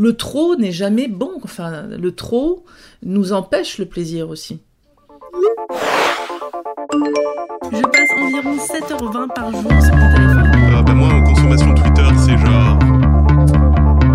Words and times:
le 0.00 0.16
trop 0.16 0.56
n'est 0.56 0.72
jamais 0.72 1.08
bon. 1.08 1.32
Enfin, 1.44 1.82
le 1.82 2.12
trop 2.12 2.64
nous 3.02 3.34
empêche 3.34 3.76
le 3.76 3.84
plaisir 3.84 4.30
aussi. 4.30 4.60
Je 7.70 7.82
passe 7.82 8.10
environ 8.18 8.56
7h20 8.56 9.34
par 9.34 9.50
jour 9.50 9.70
sur 9.82 9.94
mon 9.94 10.14
téléphone. 10.14 10.52
Euh, 10.54 10.82
bah 10.82 10.94
moi, 10.94 11.08
en 11.08 11.22
consommation 11.22 11.74
Twitter, 11.74 12.08
c'est 12.16 12.38
genre. 12.38 12.78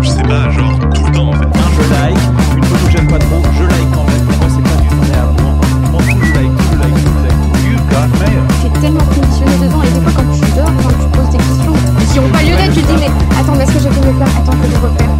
Je 0.00 0.08
sais 0.08 0.22
pas, 0.22 0.50
genre 0.50 0.76
tout 0.92 1.06
le 1.06 1.12
temps 1.12 1.28
en 1.28 1.32
fait. 1.32 1.46
Un, 1.46 1.70
je 1.76 1.82
like, 1.92 2.18
une 2.56 2.64
photo 2.64 2.84
que 2.86 2.90
j'aime 2.90 3.08
pas 3.08 3.18
trop, 3.18 3.42
je 3.56 3.62
like 3.62 3.90
quand 3.94 4.04
même. 4.04 4.26
Pour 4.26 4.38
moi, 4.38 4.48
c'est 4.50 4.62
pas 4.64 4.82
du 4.82 4.88
vrai 4.88 5.18
amour. 5.18 5.54
Je 5.62 5.90
m'en 5.92 6.00
fous, 6.00 6.18
je 6.20 6.32
like, 6.34 6.50
je 6.72 6.78
like, 6.82 6.98
je 6.98 7.10
like. 7.22 7.40
You 7.62 7.76
got 7.90 8.10
mail. 8.18 8.42
T'es 8.60 8.80
tellement 8.80 9.06
conditionné 9.06 9.54
dedans 9.62 9.82
et 9.82 9.92
des 9.92 10.00
fois 10.00 10.12
quand 10.16 10.28
tu 10.34 10.40
dors, 10.50 10.72
quand 10.82 10.94
tu 10.98 11.06
poses 11.16 11.30
des 11.30 11.38
questions 11.38 11.74
qui 12.12 12.18
n'ont 12.18 12.30
pas 12.30 12.42
lieu 12.42 12.56
d'être, 12.56 12.74
tu 12.74 12.82
te 12.82 12.86
dis 12.92 12.98
mais 12.98 13.10
attends, 13.38 13.60
est-ce 13.60 13.72
que 13.72 13.78
j'ai 13.78 13.90
fait 13.90 14.06
mes 14.06 14.16
plans 14.18 14.42
Attends 14.42 14.58
que 14.58 14.68
je 14.68 14.76
repère. 14.82 15.15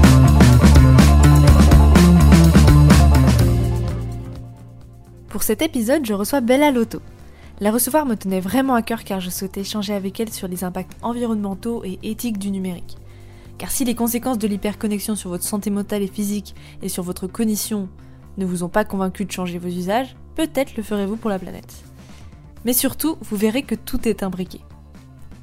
Cet 5.47 5.63
épisode, 5.63 6.05
je 6.05 6.13
reçois 6.13 6.41
Bella 6.41 6.73
Lotto. 6.73 7.01
La 7.61 7.71
recevoir 7.71 8.05
me 8.05 8.17
tenait 8.17 8.41
vraiment 8.41 8.75
à 8.75 8.83
cœur 8.83 9.05
car 9.05 9.21
je 9.21 9.31
souhaitais 9.31 9.61
échanger 9.61 9.95
avec 9.95 10.19
elle 10.19 10.33
sur 10.33 10.49
les 10.49 10.65
impacts 10.65 10.97
environnementaux 11.03 11.85
et 11.85 12.01
éthiques 12.03 12.41
du 12.41 12.51
numérique. 12.51 12.97
Car 13.57 13.71
si 13.71 13.85
les 13.85 13.95
conséquences 13.95 14.39
de 14.39 14.49
l'hyperconnexion 14.49 15.15
sur 15.15 15.31
votre 15.31 15.45
santé 15.45 15.71
mentale 15.71 16.03
et 16.03 16.09
physique 16.09 16.57
et 16.83 16.89
sur 16.89 17.05
votre 17.05 17.29
cognition 17.29 17.89
ne 18.39 18.45
vous 18.45 18.65
ont 18.65 18.69
pas 18.69 18.85
convaincu 18.85 19.25
de 19.25 19.31
changer 19.31 19.59
vos 19.59 19.69
usages, 19.69 20.17
peut-être 20.35 20.77
le 20.77 20.83
ferez-vous 20.83 21.15
pour 21.15 21.31
la 21.31 21.39
planète. 21.39 21.85
Mais 22.65 22.73
surtout, 22.73 23.17
vous 23.21 23.37
verrez 23.37 23.63
que 23.63 23.77
tout 23.77 24.09
est 24.09 24.25
imbriqué. 24.25 24.63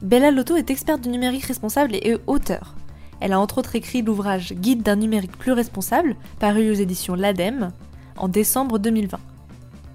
Bella 0.01 0.31
Lotto 0.31 0.57
est 0.57 0.69
experte 0.69 0.99
du 0.99 1.07
numérique 1.07 1.45
responsable 1.45 1.95
et 1.95 2.17
auteure. 2.27 2.75
Elle 3.21 3.31
a 3.31 3.39
entre 3.39 3.59
autres 3.59 3.77
écrit 3.77 4.01
l'ouvrage 4.01 4.51
Guide 4.51 4.83
d'un 4.83 4.97
numérique 4.97 5.37
plus 5.37 5.53
responsable, 5.53 6.17
paru 6.39 6.69
aux 6.71 6.73
éditions 6.73 7.15
l'ADEME 7.15 7.71
en 8.17 8.27
décembre 8.27 8.79
2020. 8.79 9.17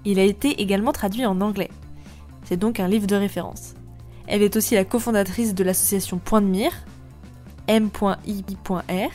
Il 0.05 0.19
a 0.19 0.23
été 0.23 0.61
également 0.61 0.91
traduit 0.91 1.25
en 1.25 1.41
anglais. 1.41 1.69
C'est 2.43 2.57
donc 2.57 2.79
un 2.79 2.87
livre 2.87 3.07
de 3.07 3.15
référence. 3.15 3.75
Elle 4.27 4.43
est 4.43 4.55
aussi 4.55 4.75
la 4.75 4.85
cofondatrice 4.85 5.55
de 5.55 5.63
l'association 5.63 6.19
Point 6.19 6.41
de 6.41 6.47
Mire, 6.47 6.73
m.i.r, 7.67 9.09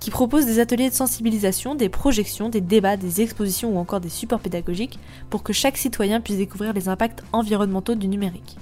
qui 0.00 0.10
propose 0.10 0.46
des 0.46 0.58
ateliers 0.58 0.90
de 0.90 0.94
sensibilisation, 0.94 1.74
des 1.74 1.88
projections, 1.88 2.48
des 2.48 2.60
débats, 2.60 2.96
des 2.96 3.20
expositions 3.20 3.74
ou 3.74 3.78
encore 3.78 4.00
des 4.00 4.08
supports 4.08 4.40
pédagogiques 4.40 4.98
pour 5.28 5.42
que 5.42 5.52
chaque 5.52 5.76
citoyen 5.76 6.20
puisse 6.20 6.38
découvrir 6.38 6.72
les 6.72 6.88
impacts 6.88 7.22
environnementaux 7.32 7.94
du 7.94 8.08
numérique. 8.08 8.56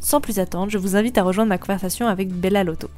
Sans 0.00 0.20
plus 0.20 0.38
attendre, 0.38 0.70
je 0.70 0.78
vous 0.78 0.96
invite 0.96 1.16
à 1.16 1.22
rejoindre 1.22 1.48
ma 1.48 1.58
conversation 1.58 2.06
avec 2.06 2.28
Bella 2.28 2.64
Lotto. 2.64 2.88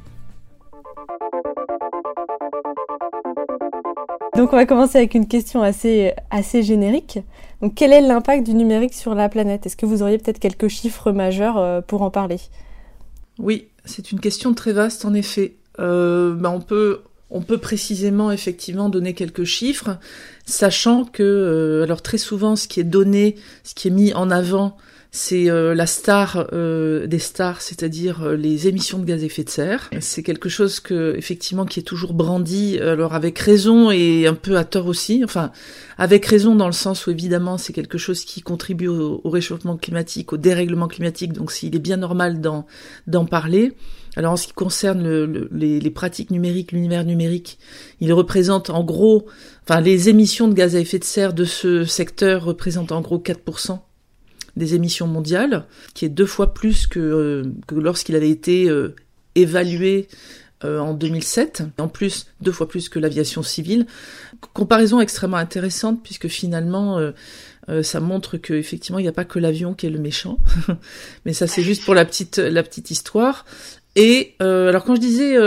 Donc 4.37 4.53
on 4.53 4.55
va 4.55 4.67
commencer 4.67 4.99
avec 4.99 5.15
une 5.15 5.27
question 5.27 5.63
assez, 5.63 6.13
assez 6.29 6.61
générique. 6.61 7.19
Donc 7.61 7.73
quel 7.75 7.91
est 7.91 8.01
l'impact 8.01 8.45
du 8.45 8.53
numérique 8.53 8.93
sur 8.93 9.15
la 9.15 9.29
planète? 9.29 9.65
Est-ce 9.65 9.75
que 9.75 9.87
vous 9.87 10.03
auriez 10.03 10.19
peut-être 10.19 10.37
quelques 10.37 10.67
chiffres 10.67 11.11
majeurs 11.11 11.57
euh, 11.57 11.81
pour 11.81 12.03
en 12.03 12.11
parler? 12.11 12.39
Oui, 13.39 13.67
c'est 13.83 14.11
une 14.11 14.19
question 14.19 14.53
très 14.53 14.73
vaste 14.73 15.05
en 15.05 15.15
effet. 15.15 15.55
Euh, 15.79 16.35
bah, 16.35 16.51
on 16.51 16.61
peut 16.61 17.01
on 17.29 17.41
peut 17.41 17.57
précisément 17.57 18.31
effectivement 18.31 18.87
donner 18.89 19.13
quelques 19.13 19.43
chiffres, 19.43 19.97
sachant 20.45 21.03
que 21.03 21.23
euh, 21.23 21.83
alors 21.83 22.01
très 22.01 22.17
souvent 22.17 22.55
ce 22.55 22.67
qui 22.67 22.79
est 22.79 22.85
donné, 22.85 23.35
ce 23.63 23.73
qui 23.73 23.87
est 23.87 23.91
mis 23.91 24.13
en 24.13 24.29
avant 24.29 24.77
c'est 25.11 25.49
euh, 25.49 25.73
la 25.73 25.87
star 25.87 26.47
euh, 26.53 27.07
des 27.07 27.19
stars, 27.19 27.61
c'est-à-dire 27.61 28.23
euh, 28.23 28.35
les 28.35 28.67
émissions 28.67 28.99
de 28.99 29.05
gaz 29.05 29.23
à 29.23 29.25
effet 29.25 29.43
de 29.43 29.49
serre. 29.49 29.89
C'est 29.99 30.21
quelque 30.21 30.49
chose 30.49 30.79
que 30.79 31.15
effectivement 31.17 31.65
qui 31.65 31.79
est 31.79 31.83
toujours 31.83 32.13
brandi, 32.13 32.77
alors 32.79 33.13
avec 33.13 33.39
raison 33.39 33.89
et 33.89 34.27
un 34.27 34.33
peu 34.33 34.57
à 34.57 34.65
tort 34.65 34.87
aussi. 34.87 35.21
Enfin, 35.23 35.51
avec 35.97 36.25
raison 36.25 36.55
dans 36.55 36.67
le 36.67 36.73
sens 36.73 37.07
où 37.07 37.11
évidemment 37.11 37.57
c'est 37.57 37.73
quelque 37.73 37.97
chose 37.97 38.25
qui 38.25 38.41
contribue 38.41 38.87
au, 38.87 39.21
au, 39.23 39.29
réchauffement 39.29 39.77
climatique, 39.77 40.33
au 40.33 40.37
dérèglement 40.37 40.87
climatique. 40.87 41.33
Donc 41.33 41.51
s'il 41.51 41.75
est 41.75 41.79
bien 41.79 41.97
normal 41.97 42.41
d'en 42.41 43.25
parler. 43.25 43.73
Alors 44.17 44.33
en 44.33 44.37
ce 44.37 44.47
qui 44.47 44.53
concerne 44.53 45.03
le, 45.03 45.25
le, 45.25 45.47
les, 45.51 45.79
les, 45.79 45.91
pratiques 45.91 46.31
numériques, 46.31 46.71
l'univers 46.71 47.05
numérique, 47.05 47.59
il 48.01 48.11
représente 48.13 48.71
en 48.71 48.83
gros, 48.83 49.27
enfin 49.63 49.79
les 49.79 50.09
émissions 50.09 50.47
de 50.47 50.53
gaz 50.55 50.75
à 50.75 50.79
effet 50.79 50.97
de 50.97 51.03
serre 51.03 51.33
de 51.33 51.45
ce 51.45 51.85
secteur 51.85 52.43
représentent 52.43 52.91
en 52.91 53.01
gros 53.01 53.19
4% 53.19 53.77
des 54.57 54.75
émissions 54.75 55.07
mondiales, 55.07 55.65
qui 55.93 56.05
est 56.05 56.09
deux 56.09 56.25
fois 56.25 56.53
plus 56.53 56.87
que, 56.87 56.99
euh, 56.99 57.43
lorsqu'il 57.71 58.15
avait 58.15 58.29
été 58.29 58.67
euh, 58.69 58.95
évalué 59.35 60.07
euh, 60.63 60.79
en 60.79 60.93
2007, 60.93 61.63
en 61.77 61.87
plus 61.87 62.27
deux 62.41 62.51
fois 62.51 62.67
plus 62.67 62.89
que 62.89 62.99
l'aviation 62.99 63.43
civile. 63.43 63.85
Comparaison 64.53 64.99
extrêmement 64.99 65.37
intéressante 65.37 66.01
puisque 66.03 66.27
finalement 66.27 66.99
ça 67.81 67.99
montre 67.99 68.37
que 68.37 68.53
effectivement 68.53 68.97
il 68.97 69.01
n'y 69.01 69.09
a 69.09 69.13
pas 69.13 69.25
que 69.25 69.39
l'avion 69.39 69.73
qui 69.73 69.87
est 69.87 69.89
le 69.89 69.99
méchant, 69.99 70.39
mais 71.25 71.33
ça 71.33 71.47
c'est 71.47 71.63
juste 71.63 71.83
pour 71.83 71.95
la 71.95 72.05
petite 72.05 72.37
la 72.37 72.63
petite 72.63 72.91
histoire. 72.91 73.45
Et 73.95 74.35
alors 74.39 74.83
quand 74.83 74.95
je 74.95 75.01
disais 75.01 75.37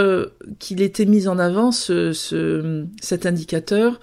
qu'il 0.59 0.83
était 0.83 1.07
mis 1.07 1.29
en 1.29 1.39
avant 1.39 1.73
ce, 1.73 2.85
cet 3.01 3.27
indicateur, 3.27 4.01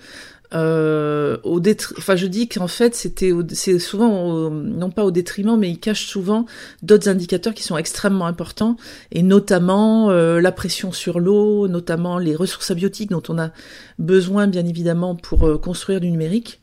euh, 0.53 1.37
au 1.43 1.61
enfin 1.97 2.15
je 2.15 2.25
dis 2.25 2.47
qu'en 2.47 2.69
fait 2.69 2.95
c'était 2.95 3.33
c'est 3.49 3.79
souvent 3.79 4.29
au, 4.29 4.49
non 4.49 4.89
pas 4.89 5.03
au 5.03 5.11
détriment 5.11 5.59
mais 5.59 5.69
il 5.69 5.77
cache 5.77 6.05
souvent 6.05 6.45
d'autres 6.81 7.09
indicateurs 7.09 7.53
qui 7.53 7.63
sont 7.63 7.75
extrêmement 7.75 8.27
importants 8.27 8.77
et 9.11 9.23
notamment 9.23 10.09
euh, 10.09 10.39
la 10.39 10.53
pression 10.53 10.93
sur 10.93 11.19
l'eau 11.19 11.67
notamment 11.67 12.17
les 12.17 12.33
ressources 12.33 12.71
abiotiques 12.71 13.09
dont 13.09 13.23
on 13.27 13.37
a 13.37 13.51
besoin 13.99 14.47
bien 14.47 14.65
évidemment 14.65 15.15
pour 15.15 15.45
euh, 15.45 15.57
construire 15.57 15.99
du 15.99 16.09
numérique. 16.09 16.61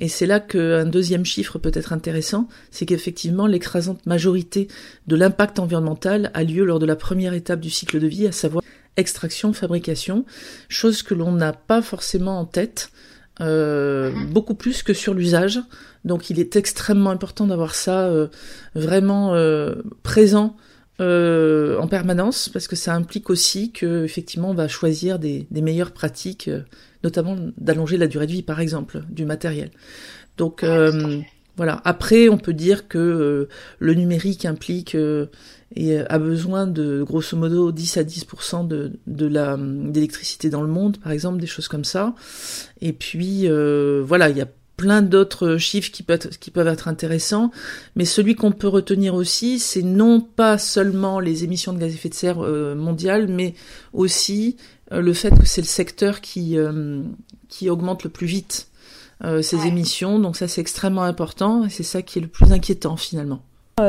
Et 0.00 0.08
c'est 0.08 0.26
là 0.26 0.38
qu'un 0.38 0.84
deuxième 0.84 1.24
chiffre 1.24 1.58
peut 1.58 1.72
être 1.74 1.92
intéressant, 1.92 2.46
c'est 2.70 2.86
qu'effectivement 2.86 3.48
l'écrasante 3.48 4.06
majorité 4.06 4.68
de 5.08 5.16
l'impact 5.16 5.58
environnemental 5.58 6.30
a 6.34 6.44
lieu 6.44 6.64
lors 6.64 6.78
de 6.78 6.86
la 6.86 6.94
première 6.94 7.34
étape 7.34 7.58
du 7.58 7.68
cycle 7.68 7.98
de 7.98 8.06
vie, 8.06 8.28
à 8.28 8.32
savoir 8.32 8.62
extraction, 8.96 9.52
fabrication, 9.52 10.24
chose 10.68 11.02
que 11.02 11.14
l'on 11.14 11.32
n'a 11.32 11.52
pas 11.52 11.82
forcément 11.82 12.38
en 12.38 12.44
tête 12.44 12.90
euh, 13.40 14.12
beaucoup 14.30 14.54
plus 14.54 14.82
que 14.82 14.92
sur 14.92 15.14
l'usage. 15.14 15.60
Donc 16.04 16.30
il 16.30 16.40
est 16.40 16.56
extrêmement 16.56 17.10
important 17.10 17.46
d'avoir 17.46 17.74
ça 17.74 18.06
euh, 18.06 18.28
vraiment 18.74 19.34
euh, 19.34 19.76
présent 20.02 20.56
euh, 21.00 21.78
en 21.78 21.86
permanence 21.86 22.48
parce 22.48 22.66
que 22.66 22.76
ça 22.76 22.94
implique 22.94 23.30
aussi 23.30 23.72
que 23.72 24.04
effectivement 24.04 24.50
on 24.50 24.54
va 24.54 24.68
choisir 24.68 25.18
des, 25.18 25.46
des 25.50 25.62
meilleures 25.62 25.92
pratiques, 25.92 26.48
euh, 26.48 26.62
notamment 27.04 27.36
d'allonger 27.56 27.96
la 27.96 28.06
durée 28.06 28.26
de 28.26 28.32
vie 28.32 28.42
par 28.42 28.60
exemple 28.60 29.02
du 29.08 29.24
matériel. 29.24 29.70
Donc 30.36 30.64
voilà. 31.56 31.80
Après, 31.84 32.28
on 32.28 32.38
peut 32.38 32.52
dire 32.52 32.86
que 32.86 33.48
le 33.80 33.94
numérique 33.94 34.44
implique 34.44 34.96
et 35.76 35.98
a 35.98 36.18
besoin 36.18 36.66
de 36.66 37.02
grosso 37.02 37.36
modo 37.36 37.72
10 37.72 37.98
à 37.98 38.02
10% 38.02 38.66
de, 38.66 38.92
de 39.06 39.26
la 39.26 39.56
d'électricité 39.58 40.48
dans 40.50 40.62
le 40.62 40.68
monde, 40.68 40.98
par 40.98 41.12
exemple, 41.12 41.38
des 41.38 41.46
choses 41.46 41.68
comme 41.68 41.84
ça. 41.84 42.14
Et 42.80 42.92
puis 42.92 43.48
euh, 43.48 44.02
voilà, 44.04 44.30
il 44.30 44.36
y 44.36 44.40
a 44.40 44.48
plein 44.78 45.02
d'autres 45.02 45.58
chiffres 45.58 45.90
qui 45.90 46.02
peuvent, 46.02 46.30
qui 46.40 46.50
peuvent 46.50 46.68
être 46.68 46.88
intéressants, 46.88 47.50
mais 47.96 48.06
celui 48.06 48.36
qu'on 48.36 48.52
peut 48.52 48.68
retenir 48.68 49.14
aussi, 49.14 49.58
c'est 49.58 49.82
non 49.82 50.20
pas 50.20 50.56
seulement 50.56 51.20
les 51.20 51.44
émissions 51.44 51.74
de 51.74 51.78
gaz 51.78 51.90
à 51.90 51.94
effet 51.94 52.08
de 52.08 52.14
serre 52.14 52.42
euh, 52.42 52.74
mondiales, 52.74 53.26
mais 53.28 53.54
aussi 53.92 54.56
euh, 54.92 55.02
le 55.02 55.12
fait 55.12 55.36
que 55.36 55.44
c'est 55.44 55.60
le 55.60 55.66
secteur 55.66 56.20
qui, 56.22 56.56
euh, 56.56 57.02
qui 57.48 57.68
augmente 57.68 58.04
le 58.04 58.10
plus 58.10 58.26
vite 58.26 58.68
ces 59.42 59.56
ouais. 59.56 59.66
émissions, 59.66 60.20
donc 60.20 60.36
ça 60.36 60.46
c'est 60.46 60.60
extrêmement 60.60 61.02
important, 61.02 61.64
et 61.64 61.70
c'est 61.70 61.82
ça 61.82 62.02
qui 62.02 62.20
est 62.20 62.22
le 62.22 62.28
plus 62.28 62.52
inquiétant 62.52 62.96
finalement. 62.96 63.42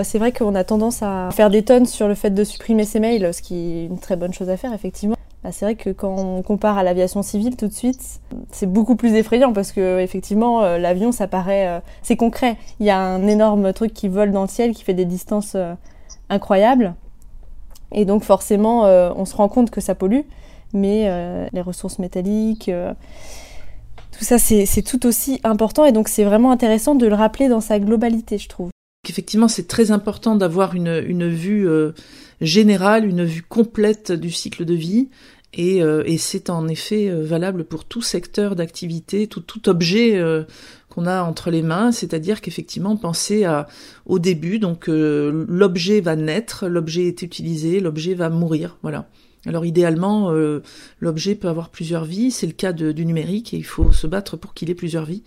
C'est 0.03 0.19
vrai 0.19 0.31
qu'on 0.31 0.53
a 0.55 0.63
tendance 0.63 1.01
à 1.01 1.29
faire 1.31 1.50
des 1.50 1.63
tonnes 1.63 1.85
sur 1.88 2.07
le 2.07 2.13
fait 2.13 2.29
de 2.29 2.44
supprimer 2.44 2.85
ces 2.85 3.00
mails, 3.00 3.33
ce 3.33 3.41
qui 3.41 3.55
est 3.55 3.85
une 3.85 3.97
très 3.97 4.16
bonne 4.16 4.33
chose 4.33 4.50
à 4.50 4.55
faire 4.55 4.72
effectivement. 4.73 5.16
Bah, 5.44 5.53
c'est 5.53 5.63
vrai 5.63 5.75
que 5.75 5.89
quand 5.89 6.16
on 6.17 6.41
compare 6.41 6.77
à 6.77 6.83
l'aviation 6.83 7.22
civile 7.23 7.55
tout 7.55 7.67
de 7.67 7.73
suite, 7.73 8.19
c'est 8.52 8.66
beaucoup 8.66 8.97
plus 8.97 9.14
effrayant 9.14 9.53
parce 9.53 9.72
que 9.72 9.99
effectivement 9.99 10.64
euh, 10.64 10.78
l'avion 10.78 11.14
ça 11.14 11.28
paraît 11.28 11.67
euh, 11.67 11.79
c'est 12.02 12.17
concret. 12.17 12.58
Il 12.81 12.85
y 12.85 12.90
a 12.90 12.99
un 12.99 13.25
énorme 13.25 13.72
truc 13.72 13.93
qui 13.93 14.09
vole 14.09 14.31
dans 14.31 14.41
le 14.41 14.49
ciel 14.49 14.73
qui 14.73 14.84
fait 14.84 14.93
des 14.93 15.05
distances 15.05 15.53
euh, 15.55 15.75
incroyables 16.29 16.93
et 17.93 18.03
donc 18.03 18.23
forcément 18.23 18.84
on 18.84 19.25
se 19.25 19.35
rend 19.35 19.47
compte 19.49 19.72
que 19.72 19.81
ça 19.81 19.96
pollue, 19.96 20.22
mais 20.73 21.09
les 21.52 21.61
ressources 21.61 21.97
métalliques 21.97 22.69
tout 24.11 24.23
ça 24.23 24.37
c'est 24.37 24.84
tout 24.84 25.08
aussi 25.08 25.41
important 25.43 25.85
et 25.85 25.91
donc 25.91 26.08
c'est 26.08 26.23
vraiment 26.23 26.52
intéressant 26.52 26.93
de 26.93 27.08
le 27.08 27.16
rappeler 27.16 27.47
dans 27.49 27.61
sa 27.61 27.79
globalité 27.79 28.37
je 28.37 28.47
trouve. 28.47 28.69
Effectivement 29.07 29.47
c'est 29.47 29.67
très 29.67 29.91
important 29.91 30.35
d'avoir 30.35 30.75
une, 30.75 31.29
vue 31.29 31.67
générale, 32.41 33.05
une 33.05 33.23
vue 33.23 33.43
complète 33.43 34.11
du 34.11 34.31
cycle 34.31 34.66
de 34.66 34.73
vie. 34.73 35.09
Et, 35.53 35.81
euh, 35.81 36.03
c'est 36.17 36.49
en 36.49 36.67
effet 36.67 37.09
euh, 37.09 37.23
valable 37.23 37.63
pour 37.63 37.85
tout 37.85 38.01
secteur 38.01 38.55
d'activité, 38.55 39.28
tout, 39.28 39.41
tout 39.41 39.67
objet 39.67 40.16
euh, 40.16 40.43
qu'on 40.90 41.07
a 41.07 41.23
entre 41.23 41.49
les 41.49 41.63
mains, 41.63 41.91
c'est-à-dire 41.91 42.41
qu'effectivement 42.41 42.96
penser 42.97 43.46
à, 43.46 43.67
au 44.05 44.19
début, 44.19 44.59
donc 44.59 44.85
l'objet 44.87 46.02
va 46.02 46.16
naître, 46.16 46.67
l'objet 46.67 47.07
est 47.07 47.22
utilisé, 47.22 47.79
l'objet 47.79 48.16
va 48.16 48.29
mourir, 48.29 48.78
voilà. 48.81 49.07
Alors 49.45 49.66
idéalement, 49.66 50.31
euh, 50.31 50.61
l'objet 50.99 51.35
peut 51.35 51.47
avoir 51.47 51.69
plusieurs 51.69 52.03
vies, 52.03 52.29
c'est 52.29 52.47
le 52.47 52.52
cas 52.53 52.73
du 52.73 53.05
numérique 53.05 53.53
et 53.53 53.57
il 53.57 53.66
faut 53.66 53.91
se 53.93 54.05
battre 54.05 54.35
pour 54.35 54.53
qu'il 54.53 54.69
ait 54.69 54.75
plusieurs 54.75 55.05
vies. 55.05 55.23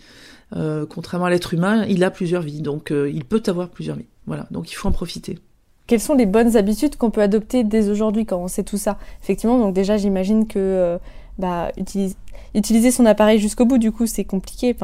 Euh, 0.54 0.84
contrairement 0.86 1.26
à 1.26 1.30
l'être 1.30 1.54
humain, 1.54 1.86
il 1.88 2.04
a 2.04 2.10
plusieurs 2.10 2.42
vies, 2.42 2.60
donc 2.60 2.90
euh, 2.90 3.10
il 3.10 3.24
peut 3.24 3.42
avoir 3.46 3.68
plusieurs 3.68 3.96
vies. 3.96 4.08
Voilà, 4.26 4.46
donc 4.50 4.70
il 4.70 4.74
faut 4.74 4.88
en 4.88 4.92
profiter. 4.92 5.38
Quelles 5.86 6.00
sont 6.00 6.14
les 6.14 6.26
bonnes 6.26 6.56
habitudes 6.56 6.96
qu'on 6.96 7.10
peut 7.10 7.22
adopter 7.22 7.64
dès 7.64 7.88
aujourd'hui 7.88 8.26
quand 8.26 8.38
on 8.38 8.48
sait 8.48 8.62
tout 8.62 8.76
ça? 8.76 8.98
Effectivement, 9.22 9.58
donc 9.58 9.74
déjà, 9.74 9.96
j'imagine 9.96 10.46
que 10.46 10.58
euh, 10.58 10.98
bah, 11.38 11.72
utilise- 11.76 12.16
utiliser 12.54 12.90
son 12.90 13.06
appareil 13.06 13.38
jusqu'au 13.38 13.64
bout, 13.64 13.78
du 13.78 13.92
coup, 13.92 14.06
c'est 14.06 14.24
compliqué. 14.24 14.76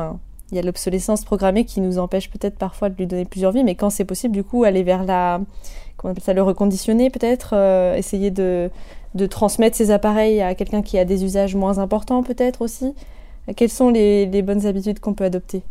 Il 0.51 0.57
y 0.57 0.59
a 0.59 0.63
l'obsolescence 0.63 1.25
programmée 1.25 1.65
qui 1.65 1.81
nous 1.83 1.99
empêche 1.99 2.31
peut-être 2.31 2.57
parfois 2.57 2.89
de 2.89 2.97
lui 2.97 3.07
donner 3.07 3.27
plusieurs 3.27 3.53
vies, 3.53 3.65
mais 3.65 3.75
quand 3.75 3.91
c'est 3.91 4.07
possible, 4.07 4.35
du 4.35 4.43
coup, 4.43 4.65
aller 4.65 4.83
vers 4.83 5.05
la, 5.05 5.41
comment 5.97 6.11
on 6.11 6.13
appelle 6.13 6.25
ça, 6.25 6.33
le 6.33 6.43
reconditionner 6.43 7.11
peut-être, 7.11 7.55
essayer 7.97 8.31
de, 8.31 8.71
de 9.15 9.27
transmettre 9.27 9.77
ses 9.77 9.91
appareils 9.91 10.41
à 10.41 10.55
quelqu'un 10.55 10.81
qui 10.81 10.99
a 10.99 11.05
des 11.05 11.23
usages 11.25 11.55
moins 11.55 11.79
importants 11.79 12.23
peut-être 12.23 12.63
aussi? 12.63 12.95
Quelles 13.57 13.71
sont 13.71 13.91
les, 13.91 14.43
bonnes 14.43 14.67
habitudes 14.67 15.01
qu'on 15.01 15.15
peut 15.15 15.25
adopter? 15.25 15.63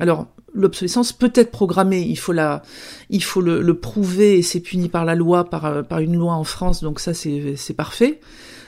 Alors, 0.00 0.26
l'obsolescence 0.54 1.12
peut 1.12 1.32
être 1.34 1.50
programmée, 1.50 2.00
il 2.00 2.16
faut, 2.16 2.32
la, 2.32 2.62
il 3.10 3.22
faut 3.22 3.40
le, 3.40 3.74
prouver 3.74 4.38
et 4.38 4.42
c'est 4.42 4.60
puni 4.60 4.88
par 4.88 5.04
la 5.04 5.14
loi, 5.14 5.44
par, 5.44 5.66
euh, 5.66 5.82
par 5.82 5.98
une 5.98 6.16
loi 6.16 6.34
en 6.34 6.44
France, 6.44 6.82
donc 6.82 7.00
ça 7.00 7.12
c'est 7.12 7.54
c'est 7.56 7.74
parfait. 7.74 8.20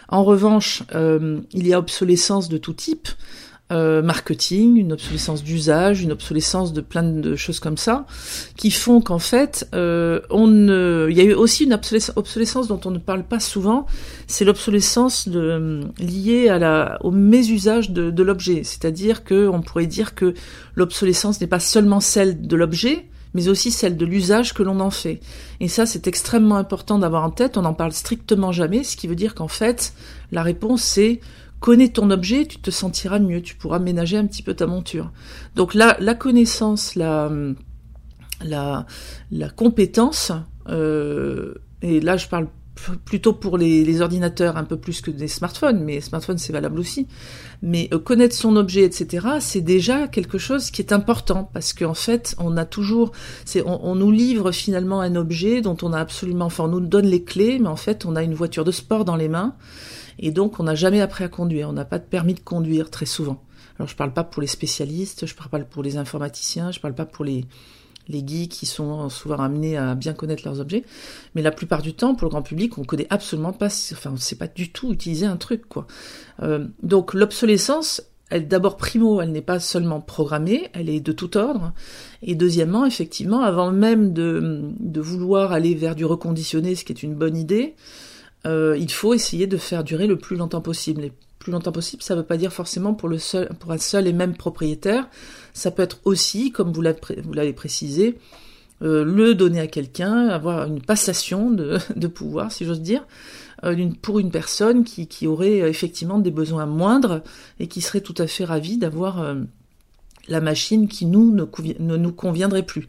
En 0.09 0.23
revanche, 0.23 0.85
euh, 0.95 1.41
il 1.53 1.67
y 1.67 1.73
a 1.73 1.79
obsolescence 1.79 2.49
de 2.49 2.59
tout 2.59 2.75
type, 2.75 3.09
euh, 3.73 4.01
marketing, 4.01 4.77
une 4.77 4.93
obsolescence 4.93 5.43
d'usage, 5.43 6.01
une 6.01 6.13
obsolescence 6.13 6.73
de 6.73 6.81
plein 6.81 7.03
de 7.03 7.35
choses 7.35 7.59
comme 7.59 7.77
ça, 7.77 8.07
qui 8.57 8.71
font 8.71 9.01
qu'en 9.01 9.19
fait, 9.19 9.69
euh, 9.75 10.21
on 10.31 10.47
il 11.09 11.17
y 11.17 11.21
a 11.21 11.25
eu 11.25 11.35
aussi 11.35 11.65
une 11.65 11.73
obsolescence, 11.75 12.69
dont 12.69 12.81
on 12.85 12.93
ne 12.93 12.99
parle 12.99 13.25
pas 13.25 13.41
souvent, 13.41 13.87
c'est 14.29 14.45
l'obsolescence 14.45 15.27
liée 15.27 16.57
au 17.01 17.11
mésusage 17.11 17.91
de, 17.91 18.11
de 18.11 18.23
l'objet. 18.23 18.63
C'est-à-dire 18.63 19.25
que 19.25 19.49
on 19.49 19.63
pourrait 19.63 19.87
dire 19.87 20.15
que 20.15 20.35
l'obsolescence 20.77 21.41
n'est 21.41 21.47
pas 21.49 21.61
seulement 21.61 22.01
celle 22.01 22.47
de 22.47 22.57
l'objet, 22.57 23.07
mais 23.35 23.49
aussi 23.49 23.71
celle 23.71 23.97
de 23.97 24.07
l'usage 24.07 24.55
que 24.55 24.63
l'on 24.63 24.81
en 24.81 24.91
fait. 24.91 25.21
Et 25.61 25.69
ça, 25.69 25.87
c'est 25.87 26.07
extrêmement 26.07 26.57
important 26.57 26.99
d'avoir 26.99 27.25
en 27.25 27.31
tête. 27.31 27.59
On 27.59 27.63
n'en 27.63 27.75
parle 27.75 27.93
strictement 27.93 28.53
jamais, 28.53 28.83
ce 28.83 28.97
qui 28.97 29.09
veut 29.09 29.15
dire 29.15 29.35
qu'en 29.35 29.49
fait, 29.49 29.93
la 30.33 30.43
réponse 30.43 30.83
c'est 30.83 31.21
connais 31.61 31.89
ton 31.89 32.11
objet, 32.11 32.47
tu 32.47 32.59
te 32.59 32.71
sentiras 32.71 33.19
mieux, 33.19 33.43
tu 33.43 33.55
pourras 33.57 33.79
ménager 33.79 34.17
un 34.17 34.27
petit 34.27 34.43
peu 34.43 34.55
ta 34.55 34.67
monture. 34.67 35.11
Donc 35.55 35.75
là, 35.75 35.97
la 36.01 36.15
connaissance, 36.15 36.95
la, 36.95 37.31
la, 38.45 38.87
la 39.31 39.49
compétence, 39.49 40.33
euh, 40.69 41.55
et 41.83 42.01
là 42.01 42.17
je 42.17 42.29
parle 42.29 42.49
plutôt 43.05 43.33
pour 43.33 43.57
les, 43.57 43.85
les 43.85 44.01
ordinateurs 44.03 44.57
un 44.57 44.65
peu 44.65 44.77
plus 44.77 45.01
que 45.01 45.11
des 45.11 45.29
smartphones, 45.29 45.83
mais 45.83 46.01
smartphones 46.01 46.39
c'est 46.39 46.53
valable 46.53 46.79
aussi. 46.79 47.07
Mais 47.63 47.89
euh, 47.93 47.99
connaître 47.99 48.35
son 48.35 48.55
objet, 48.57 48.83
etc., 48.83 49.27
c'est 49.41 49.63
déjà 49.63 50.09
quelque 50.09 50.37
chose 50.37 50.71
qui 50.71 50.83
est 50.83 50.93
important 50.93 51.49
parce 51.55 51.73
qu'en 51.73 51.95
fait, 51.95 52.35
on 52.39 52.57
a 52.57 52.67
toujours, 52.67 53.13
c'est, 53.45 53.63
on, 53.63 53.85
on 53.85 53.95
nous 53.95 54.11
livre 54.11 54.53
finalement 54.53 55.01
un 55.01 55.17
objet 55.17 55.63
dont 55.63 55.77
on 55.83 55.93
a 55.93 55.99
absolument, 55.99 56.47
enfin, 56.47 56.65
on 56.65 56.69
nous 56.69 56.81
donne 56.81 57.07
les 57.07 57.25
clés, 57.25 57.59
mais 57.59 57.69
en 57.69 57.77
fait, 57.77 58.05
on 58.05 58.15
a 58.15 58.23
une 58.23 58.35
voiture 58.35 58.65
de 58.65 58.73
sport 58.73 59.05
dans 59.05 59.17
les 59.17 59.29
mains 59.29 59.55
et 60.19 60.31
donc 60.31 60.61
on 60.61 60.65
n'a 60.65 60.75
jamais 60.75 61.01
appris 61.01 61.25
à 61.25 61.29
conduire. 61.29 61.69
On 61.69 61.73
n'a 61.73 61.85
pas 61.85 61.99
de 61.99 62.05
permis 62.05 62.35
de 62.35 62.41
conduire 62.41 62.91
très 62.91 63.07
souvent. 63.07 63.43
Alors 63.79 63.89
je 63.89 63.97
parle 63.97 64.13
pas 64.13 64.25
pour 64.25 64.41
les 64.41 64.49
spécialistes, 64.49 65.27
je 65.27 65.35
parle 65.35 65.51
pas 65.51 65.59
pour 65.61 65.83
les 65.83 65.97
informaticiens, 65.97 66.71
je 66.71 66.81
parle 66.81 66.95
pas 66.95 67.07
pour 67.07 67.25
les 67.25 67.45
les 68.09 68.23
qui 68.23 68.67
sont 68.67 69.09
souvent 69.09 69.39
amenés 69.39 69.77
à 69.77 69.95
bien 69.95 70.13
connaître 70.13 70.43
leurs 70.45 70.61
objets, 70.61 70.85
mais 71.35 71.43
la 71.43 71.51
plupart 71.51 71.83
du 71.83 71.95
temps, 71.95 72.15
pour 72.15 72.27
le 72.27 72.31
grand 72.31 72.43
public, 72.43 72.79
on 72.79 72.85
connaît 72.85 73.07
absolument 73.11 73.53
pas, 73.53 73.67
enfin, 73.67 74.13
on 74.13 74.17
sait 74.17 74.37
pas 74.37 74.47
du 74.47 74.71
tout 74.71 74.93
utiliser 74.93 75.27
un 75.27 75.37
truc, 75.37 75.69
quoi. 75.69 75.87
Euh, 76.43 76.67
donc 76.83 77.15
l'obsolescence, 77.15 78.03
elle 78.31 78.49
d'abord 78.49 78.77
primo, 78.77 79.21
elle 79.21 79.33
n'est 79.33 79.43
pas 79.43 79.61
seulement 79.61 80.01
programmée, 80.01 80.69
elle 80.73 80.89
est 80.89 81.01
de 81.01 81.13
tout 81.13 81.37
ordre. 81.37 81.73
Et 82.23 82.35
deuxièmement, 82.35 82.87
effectivement, 82.87 83.43
avant 83.43 83.71
même 83.71 84.13
de, 84.13 84.71
de 84.79 85.01
vouloir 85.01 85.53
aller 85.53 85.75
vers 85.75 85.95
du 85.95 86.05
reconditionné, 86.05 86.75
ce 86.75 86.85
qui 86.85 86.93
est 86.93 87.03
une 87.03 87.15
bonne 87.15 87.37
idée, 87.37 87.75
euh, 88.47 88.77
il 88.79 88.91
faut 88.91 89.15
essayer 89.15 89.47
de 89.47 89.57
faire 89.57 89.85
durer 89.85 90.07
le 90.07 90.17
plus 90.17 90.37
longtemps 90.37 90.61
possible. 90.61 91.05
Et 91.05 91.13
plus 91.39 91.53
longtemps 91.53 91.73
possible, 91.73 92.03
ça 92.03 92.15
ne 92.15 92.21
veut 92.21 92.27
pas 92.27 92.37
dire 92.37 92.53
forcément 92.53 92.95
pour, 92.95 93.11
un 93.11 93.79
seul 93.79 94.07
et 94.07 94.13
même 94.13 94.37
propriétaire. 94.37 95.09
Ça 95.53 95.71
peut 95.71 95.83
être 95.83 96.01
aussi, 96.05 96.51
comme 96.51 96.73
vous 96.73 96.83
l'avez 96.83 97.53
précisé, 97.53 98.19
euh, 98.83 99.05
le 99.05 99.35
donner 99.35 99.61
à 99.61 99.67
quelqu'un, 99.67 100.29
avoir 100.29 100.67
une 100.67 100.81
passation 100.81 101.51
de, 101.51 101.79
pouvoir, 102.09 102.53
si 102.53 102.65
j'ose 102.65 102.81
dire, 102.81 103.07
euh, 103.65 103.89
pour 104.03 104.19
une 104.19 104.31
personne 104.31 104.85
qui, 104.85 105.27
aurait 105.27 105.59
effectivement 105.59 106.19
des 106.19 106.31
besoins 106.31 106.67
moindres 106.67 107.23
et 107.61 107.69
qui 107.69 107.81
serait 107.81 108.01
tout 108.01 108.15
à 108.19 108.27
fait 108.27 108.45
ravie 108.45 108.77
d'avoir 108.77 109.37
la 110.29 110.41
machine 110.41 110.89
qui 110.89 111.07
nous 111.07 111.33
ne 111.33 111.97
nous 111.97 112.13
conviendrait 112.13 112.65
plus. 112.65 112.87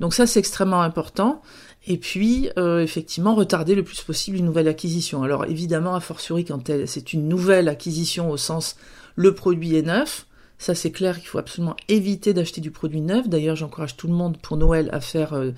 Donc 0.00 0.14
ça, 0.14 0.26
c'est 0.26 0.40
extrêmement 0.40 0.82
important. 0.82 1.42
Et 1.90 1.96
puis, 1.96 2.48
euh, 2.56 2.78
effectivement, 2.78 3.34
retarder 3.34 3.74
le 3.74 3.82
plus 3.82 4.00
possible 4.02 4.36
une 4.36 4.44
nouvelle 4.44 4.68
acquisition. 4.68 5.24
Alors, 5.24 5.46
évidemment, 5.46 5.96
a 5.96 6.00
fortiori, 6.00 6.44
quand 6.44 6.70
c'est 6.86 7.12
une 7.12 7.26
nouvelle 7.26 7.68
acquisition 7.68 8.30
au 8.30 8.36
sens 8.36 8.76
le 9.16 9.34
produit 9.34 9.74
est 9.74 9.82
neuf, 9.82 10.28
ça 10.56 10.76
c'est 10.76 10.92
clair 10.92 11.18
qu'il 11.18 11.26
faut 11.26 11.38
absolument 11.38 11.74
éviter 11.88 12.32
d'acheter 12.32 12.60
du 12.60 12.70
produit 12.70 13.00
neuf. 13.00 13.28
D'ailleurs, 13.28 13.56
j'encourage 13.56 13.96
tout 13.96 14.06
le 14.06 14.12
monde 14.12 14.36
pour 14.40 14.56
Noël 14.56 14.88
à 14.92 15.00
faire 15.00 15.32
euh, 15.32 15.50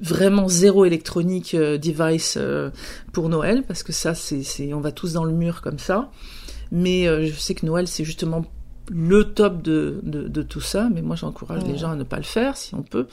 vraiment 0.00 0.48
zéro 0.48 0.86
électronique 0.86 1.52
euh, 1.52 1.76
device 1.76 2.38
pour 3.12 3.28
Noël, 3.28 3.62
parce 3.68 3.82
que 3.82 3.92
ça, 3.92 4.14
c'est, 4.14 4.72
on 4.72 4.80
va 4.80 4.92
tous 4.92 5.12
dans 5.12 5.24
le 5.24 5.34
mur 5.34 5.60
comme 5.60 5.78
ça. 5.78 6.10
Mais 6.72 7.04
je 7.04 7.38
sais 7.38 7.54
que 7.54 7.66
Noël, 7.66 7.86
c'est 7.86 8.04
justement 8.04 8.46
le 8.92 9.22
top 9.24 9.62
de, 9.62 10.00
de, 10.02 10.26
de 10.26 10.42
tout 10.42 10.60
ça, 10.60 10.88
mais 10.92 11.00
moi 11.00 11.14
j'encourage 11.14 11.64
les 11.64 11.78
gens 11.78 11.92
à 11.92 11.94
ne 11.94 12.02
pas 12.02 12.16
le 12.16 12.24
faire 12.24 12.56
si 12.56 12.74
on 12.74 12.82
peut. 12.82 13.06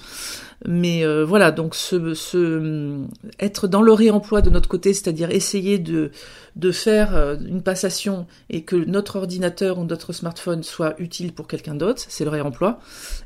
Mais 0.65 1.05
euh, 1.05 1.23
voilà, 1.23 1.51
donc 1.51 1.75
ce, 1.75 2.15
ce, 2.15 2.97
être 3.39 3.67
dans 3.67 3.83
le 3.83 3.93
réemploi 3.93 4.41
de 4.41 4.49
notre 4.49 4.67
côté, 4.67 4.93
c'est-à-dire 4.93 5.29
essayer 5.29 5.77
de, 5.77 6.09
de 6.55 6.71
faire 6.71 7.15
euh, 7.15 7.35
une 7.47 7.61
passation 7.61 8.25
et 8.49 8.63
que 8.63 8.75
notre 8.75 9.17
ordinateur 9.17 9.77
ou 9.77 9.85
notre 9.85 10.13
smartphone 10.13 10.63
soit 10.63 10.99
utile 10.99 11.31
pour 11.31 11.47
quelqu'un 11.47 11.75
d'autre, 11.75 12.01
c'est 12.07 12.23
le 12.23 12.31
réemploi. 12.31 12.79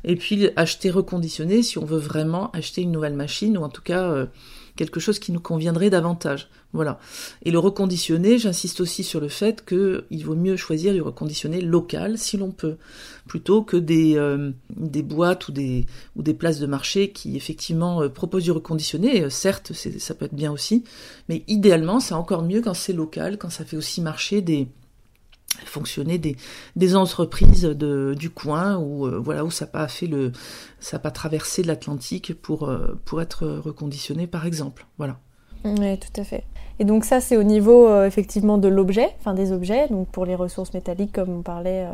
Et 0.04 0.16
puis 0.16 0.50
acheter 0.54 0.90
reconditionné 0.90 1.62
si 1.62 1.78
on 1.78 1.86
veut 1.86 1.98
vraiment 1.98 2.50
acheter 2.52 2.82
une 2.82 2.92
nouvelle 2.92 3.14
machine 3.14 3.56
ou 3.56 3.62
en 3.62 3.70
tout 3.70 3.82
cas 3.82 4.10
euh, 4.10 4.26
quelque 4.76 5.00
chose 5.00 5.18
qui 5.18 5.32
nous 5.32 5.40
conviendrait 5.40 5.90
davantage. 5.90 6.48
Voilà. 6.72 6.98
Et 7.44 7.50
le 7.50 7.58
reconditionné, 7.58 8.38
j'insiste 8.38 8.80
aussi 8.80 9.04
sur 9.04 9.20
le 9.20 9.28
fait 9.28 9.64
que 9.64 10.06
il 10.10 10.24
vaut 10.24 10.34
mieux 10.34 10.56
choisir 10.56 10.94
du 10.94 11.02
reconditionné 11.02 11.60
local 11.60 12.16
si 12.16 12.38
l'on 12.38 12.50
peut, 12.50 12.76
plutôt 13.26 13.62
que 13.62 13.76
des, 13.76 14.16
euh, 14.16 14.52
boîtes 14.70 15.48
ou 15.48 15.52
des, 15.52 15.86
ou 16.16 16.22
des 16.22 16.32
places 16.32 16.58
de 16.58 16.66
marché 16.66 17.10
qui 17.10 17.36
effectivement 17.36 18.02
euh, 18.02 18.08
proposent 18.08 18.44
du 18.44 18.52
reconditionné. 18.52 19.24
Euh, 19.24 19.30
certes, 19.30 19.72
ça 19.72 20.14
peut 20.14 20.24
être 20.24 20.34
bien 20.34 20.50
aussi, 20.50 20.84
mais 21.28 21.44
idéalement, 21.46 22.00
c'est 22.00 22.14
encore 22.14 22.42
mieux 22.42 22.62
quand 22.62 22.74
c'est 22.74 22.94
local, 22.94 23.36
quand 23.36 23.50
ça 23.50 23.64
fait 23.64 23.76
aussi 23.76 24.00
marcher 24.00 24.40
des 24.40 24.68
fonctionner 25.64 26.18
des, 26.18 26.36
des 26.76 26.96
entreprises 26.96 27.62
de, 27.62 28.14
du 28.18 28.30
coin 28.30 28.76
où 28.78 29.06
euh, 29.06 29.18
voilà 29.18 29.44
où 29.44 29.50
ça 29.50 29.64
n'a 29.66 29.70
pas 29.70 29.88
fait 29.88 30.06
le 30.06 30.32
ça 30.80 30.98
pas 30.98 31.10
traversé 31.10 31.62
l'Atlantique 31.62 32.34
pour 32.40 32.68
euh, 32.68 32.98
pour 33.04 33.22
être 33.22 33.46
reconditionné 33.46 34.26
par 34.26 34.46
exemple 34.46 34.86
voilà 34.98 35.18
Oui, 35.64 35.98
tout 35.98 36.20
à 36.20 36.24
fait. 36.24 36.44
Et 36.78 36.84
donc 36.84 37.04
ça, 37.04 37.20
c'est 37.20 37.36
au 37.36 37.42
niveau 37.42 37.86
euh, 37.86 38.06
effectivement 38.06 38.58
de 38.58 38.68
l'objet, 38.68 39.08
enfin 39.20 39.34
des 39.34 39.52
objets, 39.52 39.88
donc 39.88 40.08
pour 40.08 40.26
les 40.26 40.34
ressources 40.34 40.74
métalliques 40.74 41.12
comme 41.12 41.30
on 41.30 41.42
parlait 41.42 41.86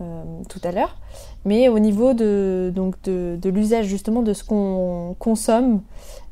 euh, 0.00 0.22
tout 0.48 0.60
à 0.64 0.70
l'heure, 0.70 0.96
mais 1.44 1.68
au 1.68 1.78
niveau 1.78 2.12
de, 2.12 2.72
de, 2.74 3.48
l'usage 3.48 3.86
justement 3.86 4.22
de 4.22 4.34
ce 4.34 4.44
qu'on 4.44 5.16
consomme, 5.18 5.80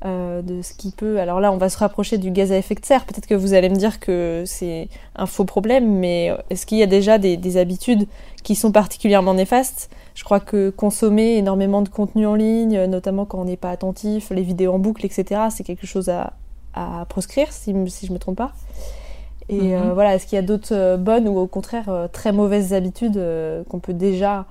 euh, 0.04 0.42
de 0.42 0.60
ce 0.60 0.74
qui 0.74 0.90
peut... 0.90 1.18
Alors 1.18 1.40
là, 1.40 1.50
on 1.50 1.56
va 1.56 1.70
se 1.70 1.78
rapprocher 1.78 2.18
du 2.18 2.30
gaz 2.30 2.52
à 2.52 2.58
effet 2.58 2.74
de 2.74 2.84
serre. 2.84 3.06
Peut-être 3.06 3.26
que 3.26 3.34
vous 3.34 3.54
allez 3.54 3.70
me 3.70 3.74
dire 3.74 3.98
que 3.98 4.44
c'est 4.46 4.88
un 5.16 5.26
faux 5.26 5.46
problème, 5.46 5.98
mais 5.98 6.36
est-ce 6.50 6.66
qu'il 6.66 6.78
y 6.78 6.82
a 6.82 6.86
déjà 6.86 7.18
des, 7.18 7.38
des 7.38 7.56
habitudes 7.56 8.06
qui 8.42 8.54
sont 8.54 8.72
particulièrement 8.72 9.34
néfastes? 9.34 9.90
Je 10.14 10.22
crois 10.22 10.40
que 10.40 10.70
consommer 10.70 11.36
énormément 11.36 11.82
de 11.82 11.88
contenu 11.88 12.26
en 12.26 12.34
ligne, 12.34 12.84
notamment 12.84 13.24
quand 13.24 13.40
on 13.40 13.46
n'est 13.46 13.56
pas 13.56 13.70
attentif, 13.70 14.30
les 14.30 14.42
vidéos 14.42 14.74
en 14.74 14.78
boucle, 14.78 15.04
etc., 15.06 15.46
c'est 15.50 15.64
quelque 15.64 15.86
chose 15.86 16.10
à, 16.10 16.34
proscrire, 17.08 17.50
si, 17.52 17.74
si 17.88 18.06
je 18.06 18.12
me 18.12 18.18
trompe 18.18 18.36
pas. 18.36 18.52
Et 19.48 19.76
Mhm. 19.76 19.82
euh, 19.90 19.94
voilà, 19.94 20.14
est-ce 20.14 20.26
qu'il 20.26 20.36
y 20.36 20.38
a 20.38 20.42
d'autres 20.42 20.74
euh, 20.74 20.96
bonnes 20.96 21.28
ou 21.28 21.38
au 21.38 21.46
contraire 21.46 21.88
euh, 21.88 22.08
très 22.08 22.32
mauvaises 22.32 22.72
habitudes 22.72 23.20
qu'on 23.68 23.80
peut 23.80 23.94
déjà 23.94 24.46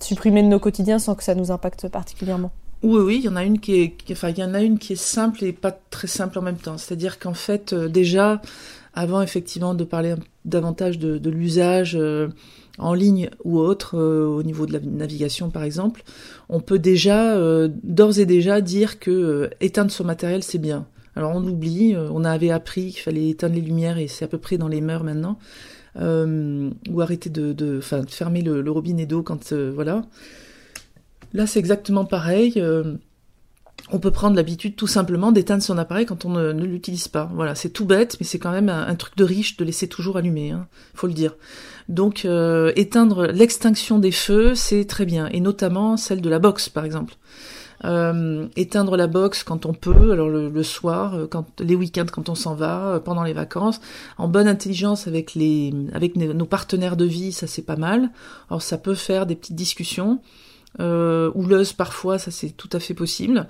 supprimer 0.00 0.42
de 0.42 0.48
nos 0.48 0.58
quotidiens 0.58 0.98
sans 0.98 1.14
que 1.14 1.22
ça 1.22 1.36
nous 1.36 1.52
impacte 1.52 1.88
particulièrement? 1.88 2.50
Oui, 2.82 3.00
oui, 3.00 3.16
il 3.20 3.24
y 3.24 3.28
en 3.28 3.36
a 3.36 3.44
une 3.44 3.60
qui 3.60 3.80
est, 3.80 3.90
qui- 3.92 4.12
enfin, 4.12 4.30
il 4.30 4.38
y 4.38 4.42
en 4.44 4.52
a 4.54 4.60
une 4.60 4.78
qui 4.78 4.92
est 4.94 4.96
simple 4.96 5.44
et 5.44 5.52
pas 5.52 5.70
très 5.90 6.08
simple 6.08 6.38
en 6.38 6.42
même 6.42 6.56
temps. 6.56 6.76
C'est-à-dire 6.78 7.18
qu'en 7.18 7.32
fait, 7.32 7.72
euh, 7.72 7.88
déjà, 7.88 8.42
avant 8.92 9.22
effectivement 9.22 9.74
de 9.74 9.84
parler 9.84 10.14
davantage 10.44 10.98
de, 10.98 11.16
de 11.18 11.30
l'usage 11.30 11.96
euh, 11.98 12.28
en 12.78 12.92
ligne 12.92 13.30
ou 13.44 13.58
autre, 13.58 13.96
euh, 13.98 14.26
au 14.26 14.42
niveau 14.42 14.66
de 14.66 14.72
la 14.74 14.80
navigation 14.80 15.48
par 15.50 15.62
exemple, 15.62 16.02
on 16.48 16.60
peut 16.60 16.78
déjà, 16.80 17.38
d'ores 17.84 18.18
et 18.18 18.26
déjà, 18.26 18.60
dire 18.60 18.98
que 18.98 19.48
éteindre 19.60 19.90
son 19.92 20.04
matériel 20.04 20.42
c'est 20.42 20.58
bien. 20.58 20.86
Alors 21.16 21.32
on 21.34 21.44
oublie, 21.44 21.94
euh, 21.94 22.08
on 22.12 22.24
avait 22.24 22.50
appris 22.50 22.90
qu'il 22.90 23.00
fallait 23.00 23.30
éteindre 23.30 23.54
les 23.54 23.60
lumières 23.60 23.98
et 23.98 24.08
c'est 24.08 24.24
à 24.24 24.28
peu 24.28 24.38
près 24.38 24.58
dans 24.58 24.68
les 24.68 24.80
mœurs 24.80 25.04
maintenant. 25.04 25.38
Euh, 25.96 26.70
ou 26.90 27.00
arrêter 27.00 27.30
de, 27.30 27.80
fermer 27.80 28.42
le, 28.42 28.68
robinet 28.68 29.06
d'eau 29.06 29.22
quand 29.22 29.52
euh, 29.52 29.70
voilà. 29.72 30.02
Là 31.32 31.46
c'est 31.46 31.60
exactement 31.60 32.04
pareil. 32.04 32.60
on 33.92 33.98
peut 34.00 34.10
prendre 34.10 34.34
l'habitude 34.34 34.74
tout 34.74 34.86
simplement 34.88 35.30
d'éteindre 35.30 35.62
son 35.62 35.78
appareil 35.78 36.06
quand 36.06 36.24
on 36.24 36.30
ne, 36.30 36.52
l'utilise 36.64 37.06
pas. 37.06 37.30
Voilà, 37.34 37.54
c'est 37.54 37.70
tout 37.70 37.84
bête, 37.84 38.16
mais 38.18 38.26
c'est 38.26 38.38
quand 38.38 38.52
même 38.52 38.68
un, 38.68 38.94
truc 38.96 39.16
de 39.16 39.24
riche 39.24 39.56
de 39.56 39.64
laisser 39.64 39.88
toujours 39.88 40.16
allumé, 40.16 40.50
hein, 40.50 40.66
faut 40.94 41.06
le 41.06 41.12
dire. 41.12 41.36
Donc 41.88 42.26
éteindre 42.76 43.26
l'extinction 43.26 43.98
des 43.98 44.12
feux, 44.12 44.54
c'est 44.54 44.86
très 44.86 45.06
bien, 45.06 45.28
et 45.28 45.40
notamment 45.40 45.96
celle 45.96 46.20
de 46.20 46.28
la 46.28 46.40
box 46.40 46.68
par 46.68 46.84
exemple. 46.84 47.14
Euh, 47.84 48.46
éteindre 48.56 48.96
la 48.96 49.06
box 49.06 49.42
quand 49.42 49.66
on 49.66 49.74
peut, 49.74 50.12
alors 50.12 50.28
le, 50.28 50.48
le 50.48 50.62
soir, 50.62 51.14
euh, 51.14 51.26
quand 51.26 51.60
les 51.60 51.74
week-ends 51.74 52.06
quand 52.10 52.28
on 52.28 52.34
s'en 52.34 52.54
va, 52.54 52.94
euh, 52.94 53.00
pendant 53.00 53.24
les 53.24 53.32
vacances, 53.32 53.80
en 54.16 54.28
bonne 54.28 54.48
intelligence 54.48 55.06
avec 55.06 55.34
les 55.34 55.72
avec 55.92 56.16
nos 56.16 56.46
partenaires 56.46 56.96
de 56.96 57.04
vie, 57.04 57.32
ça 57.32 57.46
c'est 57.46 57.62
pas 57.62 57.76
mal. 57.76 58.10
Alors 58.48 58.62
ça 58.62 58.78
peut 58.78 58.94
faire 58.94 59.26
des 59.26 59.34
petites 59.34 59.56
discussions 59.56 60.20
euh, 60.80 61.30
houleuses 61.34 61.72
parfois, 61.72 62.18
ça 62.18 62.30
c'est 62.30 62.50
tout 62.50 62.70
à 62.72 62.80
fait 62.80 62.94
possible. 62.94 63.46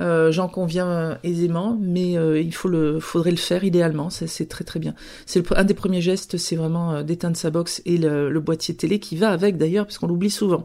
Euh, 0.00 0.30
J'en 0.32 0.48
conviens 0.48 1.18
aisément, 1.22 1.78
mais 1.80 2.18
euh, 2.18 2.40
il 2.40 2.54
faut 2.54 2.68
le, 2.68 3.00
faudrait 3.00 3.30
le 3.30 3.36
faire 3.36 3.64
idéalement. 3.64 4.10
C'est 4.10 4.48
très 4.48 4.64
très 4.64 4.78
bien. 4.78 4.94
C'est 5.24 5.50
un 5.56 5.64
des 5.64 5.74
premiers 5.74 6.00
gestes, 6.02 6.36
c'est 6.36 6.56
vraiment 6.56 6.92
euh, 6.92 7.02
d'éteindre 7.02 7.36
sa 7.36 7.50
box 7.50 7.82
et 7.86 7.98
le, 7.98 8.30
le 8.30 8.40
boîtier 8.40 8.74
télé 8.74 8.98
qui 9.00 9.16
va 9.16 9.30
avec 9.30 9.56
d'ailleurs, 9.56 9.86
parce 9.86 9.98
qu'on 9.98 10.06
l'oublie 10.06 10.30
souvent. 10.30 10.64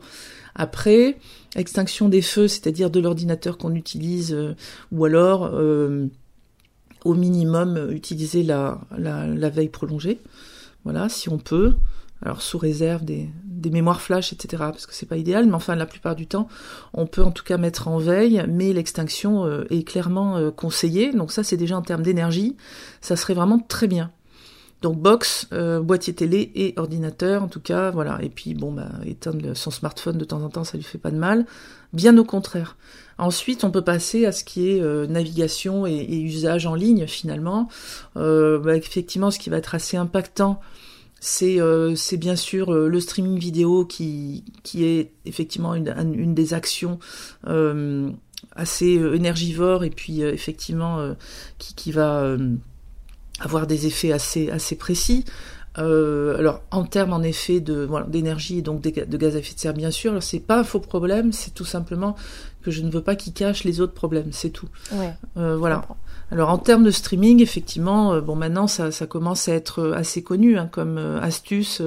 Après, 0.56 1.18
extinction 1.56 2.10
des 2.10 2.22
feux, 2.22 2.48
c'est-à-dire 2.48 2.90
de 2.90 3.00
l'ordinateur 3.00 3.58
qu'on 3.58 3.76
utilise, 3.76 4.34
euh, 4.34 4.56
ou 4.92 5.06
alors 5.06 5.46
euh, 5.46 6.08
au 7.04 7.14
minimum 7.14 7.78
euh, 7.78 7.92
utiliser 7.92 8.44
la, 8.44 8.80
veille 8.92 9.70
prolongée. 9.70 10.20
Voilà, 10.84 11.10
si 11.10 11.30
on 11.30 11.38
peut. 11.38 11.76
Alors 12.24 12.44
sous 12.44 12.60
réserve 12.60 13.04
des, 13.04 13.30
mémoires 13.72 14.02
flash, 14.02 14.32
etc. 14.32 14.64
Parce 14.70 14.86
que 14.86 14.94
c'est 14.94 15.08
pas 15.08 15.18
idéal, 15.18 15.48
mais 15.48 15.56
enfin 15.56 15.76
la 15.76 15.88
plupart 15.88 16.16
du 16.16 16.28
temps, 16.28 16.48
on 16.94 17.08
peut 17.08 17.24
en 17.24 17.32
tout 17.32 17.44
cas 17.44 17.58
mettre 17.58 17.88
en 17.88 17.98
veille, 17.98 18.44
mais 18.48 18.74
l'extinction 18.74 19.64
est 19.70 19.84
clairement 19.84 20.52
conseillée. 20.52 21.14
Donc 21.14 21.32
ça, 21.32 21.44
c'est 21.44 21.58
déjà 21.58 21.78
en 21.78 21.82
termes 21.82 22.04
d'énergie, 22.04 22.58
ça 23.02 23.16
serait 23.16 23.34
vraiment 23.34 23.58
très 23.58 23.88
bien. 23.88 24.12
Donc 24.82 24.98
box, 24.98 25.48
euh, 25.54 25.80
boîtier 25.80 26.14
télé 26.14 26.52
et 26.56 26.74
ordinateur, 26.78 27.44
en 27.44 27.48
tout 27.48 27.60
cas, 27.60 27.92
voilà. 27.92 28.18
Et 28.24 28.30
puis 28.30 28.56
bon, 28.56 28.72
bah, 28.72 28.90
éteindre 29.06 29.56
son 29.56 29.70
smartphone 29.70 30.18
de 30.18 30.26
temps 30.26 30.42
en 30.42 30.50
temps, 30.50 30.64
ça 30.64 30.78
lui 30.78 30.84
fait 30.84 30.98
pas 30.98 31.12
de 31.12 31.18
mal. 31.18 31.46
Bien 31.94 32.18
au 32.18 32.24
contraire. 32.24 32.78
Ensuite, 33.20 33.64
on 33.64 33.70
peut 33.70 33.84
passer 33.84 34.26
à 34.26 34.32
ce 34.32 34.44
qui 34.44 34.70
est 34.70 34.82
euh, 34.82 35.06
navigation 35.06 35.86
et, 35.86 36.20
usage 36.22 36.66
en 36.66 36.74
ligne 36.74 37.06
finalement. 37.06 37.70
Euh, 38.18 38.58
bah, 38.58 38.76
effectivement, 38.76 39.30
ce 39.30 39.38
qui 39.38 39.52
va 39.52 39.58
être 39.58 39.76
assez 39.76 39.98
impactant, 39.98 40.60
c'est 41.20 41.60
bien 42.18 42.36
sûr 42.36 42.72
le 42.74 43.00
streaming 43.00 43.38
vidéo 43.38 43.86
qui, 43.86 44.44
est 44.74 45.12
effectivement 45.26 45.76
une, 45.76 45.90
un- 45.90 46.14
une 46.14 46.34
des 46.34 46.56
actions 46.56 46.98
assez 48.56 48.88
énergivores 48.88 49.84
et 49.84 49.92
puis 49.92 50.22
effectivement 50.24 51.14
qui, 51.60 51.92
va 51.92 52.36
avoir 53.42 53.68
des 53.68 53.88
effets 53.88 54.12
assez, 54.12 54.50
assez 54.50 54.76
précis. 54.76 55.26
Euh, 55.78 56.38
alors 56.38 56.62
en 56.72 56.84
termes 56.84 57.14
en 57.14 57.22
effet 57.22 57.62
de 57.62 57.86
voilà, 57.86 58.06
d'énergie 58.06 58.58
et 58.58 58.62
donc 58.62 58.82
de 58.82 58.90
gaz 59.18 59.38
à 59.38 59.40
effet 59.40 59.54
de 59.56 59.60
serre 59.60 59.74
bien 59.74 59.92
sûr, 59.92 60.22
c'est 60.22 60.42
pas 60.42 60.60
un 60.60 60.64
faux 60.66 60.82
problème, 60.82 61.32
c'est 61.32 61.54
tout 61.54 61.64
simplement 61.64 62.18
que 62.62 62.72
je 62.72 62.82
ne 62.82 62.92
veux 62.92 63.02
pas 63.02 63.16
qu'il 63.16 63.32
cache 63.32 63.64
les 63.64 63.80
autres 63.80 63.94
problèmes, 63.94 64.34
c'est 64.34 64.50
tout. 64.50 64.68
Ouais, 64.92 65.14
Euh, 65.38 65.56
voilà. 65.56 65.86
Alors 66.30 66.50
en 66.50 66.58
termes 66.58 66.84
de 66.84 66.92
streaming, 66.92 67.42
effectivement, 67.42 68.14
euh, 68.14 68.20
bon 68.20 68.36
maintenant 68.36 68.68
ça, 68.68 68.92
ça 68.92 69.08
commence 69.08 69.48
à 69.48 69.54
être 69.54 69.94
assez 69.96 70.22
connu 70.24 70.58
hein, 70.58 70.68
comme 70.70 70.98
astuce 70.98 71.82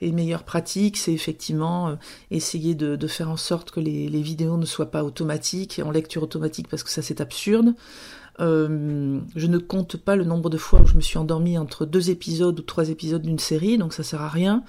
et 0.00 0.10
meilleure 0.10 0.42
pratique, 0.42 0.96
c'est 0.96 1.12
effectivement 1.12 1.96
essayer 2.32 2.74
de, 2.74 2.96
de 2.96 3.06
faire 3.06 3.30
en 3.30 3.36
sorte 3.36 3.70
que 3.70 3.78
les, 3.78 4.08
les 4.08 4.22
vidéos 4.22 4.56
ne 4.56 4.66
soient 4.66 4.90
pas 4.90 5.04
automatiques, 5.04 5.80
en 5.84 5.92
lecture 5.92 6.24
automatique 6.24 6.66
parce 6.66 6.82
que 6.82 6.90
ça 6.90 7.00
c'est 7.00 7.20
absurde. 7.20 7.74
Euh, 8.40 9.20
je 9.36 9.46
ne 9.46 9.58
compte 9.58 9.96
pas 9.96 10.16
le 10.16 10.24
nombre 10.24 10.48
de 10.48 10.56
fois 10.56 10.80
où 10.80 10.86
je 10.86 10.94
me 10.94 11.00
suis 11.00 11.18
endormie 11.18 11.58
entre 11.58 11.84
deux 11.84 12.10
épisodes 12.10 12.58
ou 12.58 12.62
trois 12.62 12.88
épisodes 12.88 13.22
d'une 13.22 13.38
série, 13.38 13.76
donc 13.76 13.92
ça 13.92 14.02
sert 14.02 14.22
à 14.22 14.28
rien 14.28 14.64